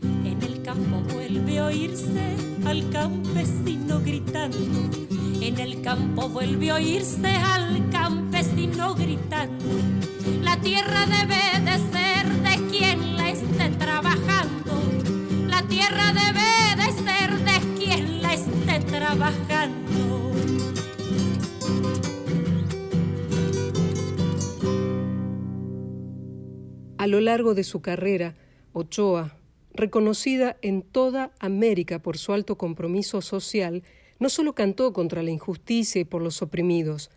En 0.02 0.44
el 0.44 0.62
campo 0.64 1.02
vuelve 1.14 1.60
a 1.60 1.66
oírse 1.68 2.36
al 2.66 2.90
campesino 2.90 4.02
gritando. 4.02 4.58
En 5.40 5.60
el 5.60 5.82
campo 5.82 6.28
vuelve 6.28 6.72
a 6.72 6.76
oírse 6.76 7.28
al 7.28 7.90
campesino 7.90 8.96
gritando. 8.96 9.93
La 10.64 10.70
tierra 10.70 11.06
debe 11.08 11.72
de 11.72 11.78
ser 11.92 12.26
de 12.42 12.72
quien 12.72 13.18
la 13.18 13.32
esté 13.32 13.70
trabajando. 13.78 14.82
La 15.50 15.62
tierra 15.68 16.14
debe 16.14 16.82
de 16.82 16.92
ser 17.04 17.38
de 17.40 17.76
quien 17.78 18.22
la 18.22 18.34
esté 18.34 18.80
trabajando. 18.86 20.32
A 26.98 27.08
lo 27.08 27.20
largo 27.20 27.56
de 27.56 27.66
su 27.66 27.82
carrera, 27.82 28.34
Ochoa, 28.72 29.36
reconocida 29.74 30.56
en 30.62 30.82
toda 30.82 31.34
América 31.40 32.00
por 32.00 32.18
su 32.18 32.32
alto 32.32 32.58
compromiso 32.58 33.22
social, 33.22 33.84
no 34.18 34.30
solo 34.30 34.56
cantó 34.56 34.94
contra 34.94 35.24
la 35.24 35.32
injusticia 35.32 36.00
y 36.00 36.06
por 36.06 36.22
los 36.22 36.42
oprimidos, 36.42 37.12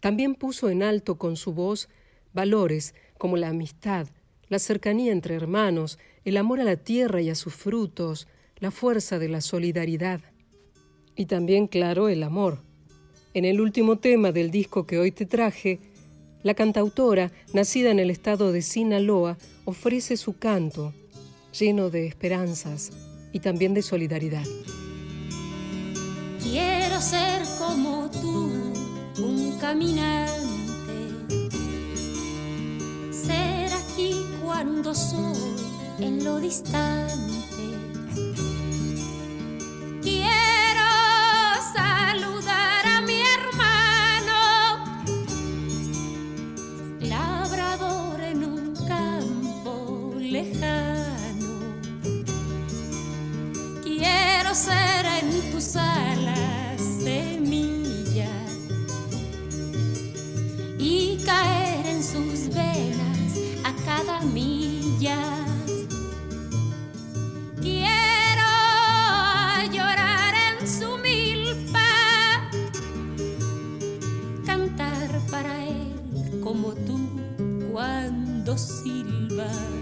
también 0.00 0.34
puso 0.34 0.70
en 0.70 0.82
alto 0.82 1.18
con 1.18 1.36
su 1.36 1.52
voz 1.52 1.88
valores 2.32 2.94
como 3.18 3.36
la 3.36 3.48
amistad, 3.48 4.06
la 4.48 4.58
cercanía 4.58 5.12
entre 5.12 5.34
hermanos, 5.34 5.98
el 6.24 6.36
amor 6.36 6.60
a 6.60 6.64
la 6.64 6.76
tierra 6.76 7.20
y 7.20 7.30
a 7.30 7.34
sus 7.34 7.54
frutos, 7.54 8.28
la 8.58 8.70
fuerza 8.70 9.18
de 9.18 9.28
la 9.28 9.40
solidaridad. 9.40 10.20
Y 11.16 11.26
también, 11.26 11.66
claro, 11.66 12.08
el 12.08 12.22
amor. 12.22 12.62
En 13.32 13.44
el 13.44 13.60
último 13.60 13.98
tema 13.98 14.32
del 14.32 14.50
disco 14.50 14.86
que 14.86 14.98
hoy 14.98 15.12
te 15.12 15.26
traje, 15.26 15.78
la 16.42 16.54
cantautora, 16.54 17.30
nacida 17.52 17.90
en 17.90 17.98
el 17.98 18.10
estado 18.10 18.52
de 18.52 18.62
Sinaloa, 18.62 19.36
ofrece 19.64 20.16
su 20.16 20.38
canto, 20.38 20.94
lleno 21.58 21.90
de 21.90 22.06
esperanzas 22.06 22.90
y 23.32 23.40
también 23.40 23.74
de 23.74 23.82
solidaridad. 23.82 24.46
Quiero 26.42 27.00
ser 27.00 27.42
como 27.58 28.10
tú, 28.10 28.50
un 29.22 29.58
caminante 29.60 30.59
ser 33.26 33.72
aquí 33.72 34.26
cuando 34.42 34.94
soy 34.94 35.56
en 35.98 36.24
lo 36.24 36.38
distante. 36.40 37.64
Quiero 40.02 40.90
saludar 41.74 42.86
a 42.86 43.00
mi 43.02 43.20
hermano, 43.36 44.38
labrador 47.00 48.20
en 48.20 48.44
un 48.44 48.74
campo 48.86 50.14
lejano. 50.18 51.52
Quiero 53.82 54.54
ser 54.54 55.04
en 55.20 55.52
tus 55.52 55.76
alas 55.76 56.80
semilla 57.02 58.30
y 60.78 61.18
caer 61.24 61.59
silbar. 78.56 79.79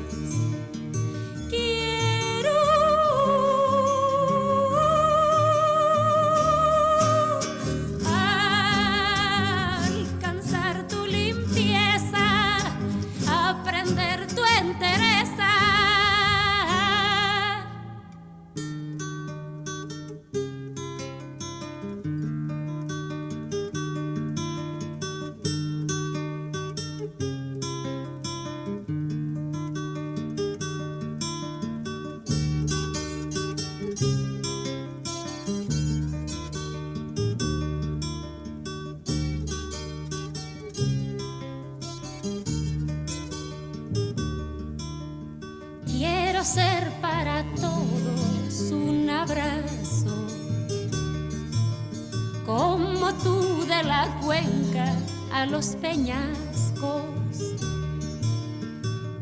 A 55.39 55.47
los 55.47 55.77
peñascos. 55.77 57.55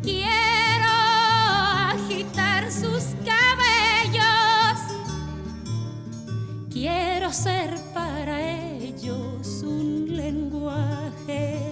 Quiero 0.02 0.92
agitar 1.92 2.72
sus 2.72 3.14
cabellos, 3.24 4.78
quiero 6.70 7.30
ser 7.32 7.76
para 7.92 8.40
ellos 8.78 9.62
un 9.62 10.16
lenguaje. 10.16 11.66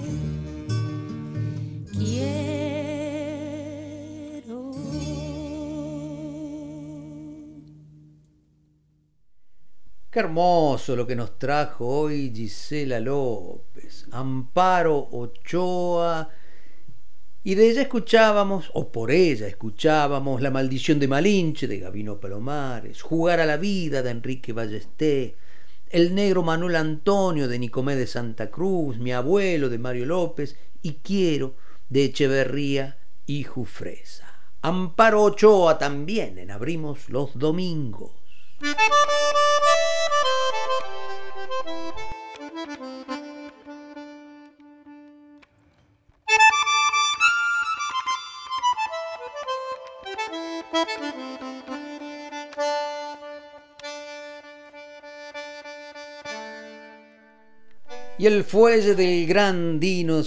Qué 10.14 10.20
hermoso 10.20 10.94
lo 10.94 11.08
que 11.08 11.16
nos 11.16 11.40
trajo 11.40 11.88
hoy 11.88 12.30
Gisela 12.32 13.00
López, 13.00 14.03
Amparo 14.14 15.08
Ochoa. 15.10 16.30
Y 17.42 17.56
de 17.56 17.70
ella 17.70 17.82
escuchábamos, 17.82 18.70
o 18.72 18.90
por 18.90 19.10
ella 19.10 19.46
escuchábamos, 19.46 20.40
La 20.40 20.50
maldición 20.50 20.98
de 20.98 21.08
Malinche 21.08 21.66
de 21.66 21.80
Gabino 21.80 22.20
Palomares, 22.20 23.02
Jugar 23.02 23.40
a 23.40 23.46
la 23.46 23.56
vida 23.56 24.02
de 24.02 24.10
Enrique 24.10 24.52
Ballesté, 24.52 25.36
El 25.90 26.14
negro 26.14 26.42
Manuel 26.42 26.76
Antonio 26.76 27.48
de 27.48 27.58
Nicomé 27.58 27.96
de 27.96 28.06
Santa 28.06 28.50
Cruz, 28.50 28.98
Mi 28.98 29.12
abuelo 29.12 29.68
de 29.68 29.78
Mario 29.78 30.06
López 30.06 30.56
y 30.80 30.94
Quiero 31.02 31.56
de 31.88 32.04
Echeverría 32.04 32.96
y 33.26 33.42
Jufresa. 33.42 34.32
Amparo 34.62 35.24
Ochoa 35.24 35.76
también 35.76 36.38
en 36.38 36.50
Abrimos 36.50 37.10
los 37.10 37.38
Domingos. 37.38 38.12
El 58.26 58.42
fuelle 58.42 58.94
del 58.94 59.26
gran 59.26 59.78
Dino 59.78 60.22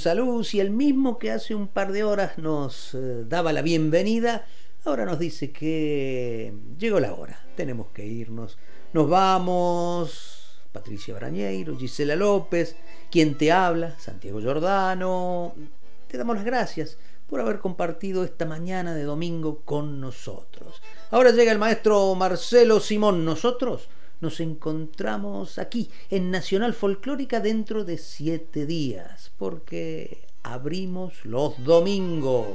y 0.53 0.60
el 0.60 0.69
mismo 0.69 1.18
que 1.18 1.32
hace 1.32 1.56
un 1.56 1.68
par 1.68 1.91
de 1.91 2.03
horas 2.03 2.38
nos 2.38 2.94
eh, 2.94 3.24
daba 3.26 3.52
la 3.52 3.64
bienvenida, 3.64 4.45
ahora 4.86 5.03
nos 5.03 5.18
dice 5.18 5.52
que 5.52 6.53
llegó 6.78 6.99
la 6.99 7.15
hora, 7.15 7.44
tenemos 7.56 7.88
que 7.95 8.06
irnos. 8.06 8.60
Nos 8.94 9.10
vamos, 9.10 10.60
Patricia 10.72 11.15
Brañeiro, 11.15 11.76
Gisela 11.76 12.15
López, 12.15 12.76
quien 13.10 13.36
te 13.36 13.52
habla, 13.52 13.98
Santiago 13.98 14.41
Giordano. 14.41 15.56
Te 16.07 16.19
damos 16.19 16.36
las 16.36 16.45
gracias 16.45 16.99
por 17.28 17.41
haber 17.41 17.57
compartido 17.57 18.24
esta 18.24 18.45
mañana 18.45 18.94
de 18.94 19.06
domingo 19.06 19.61
con 19.65 19.99
nosotros. 19.99 20.84
Ahora 21.10 21.32
llega 21.32 21.52
el 21.52 21.57
maestro 21.57 22.14
Marcelo 22.14 22.80
Simón. 22.80 23.26
Nosotros 23.26 23.90
nos 24.22 24.39
encontramos 24.39 25.60
aquí 25.60 25.89
en 26.10 26.31
Nacional 26.31 26.73
Folclórica 26.73 27.39
dentro 27.39 27.84
de 27.84 27.98
siete 27.98 28.65
días, 28.65 29.31
porque 29.38 30.27
abrimos 30.44 31.26
los 31.26 31.64
domingos. 31.64 32.48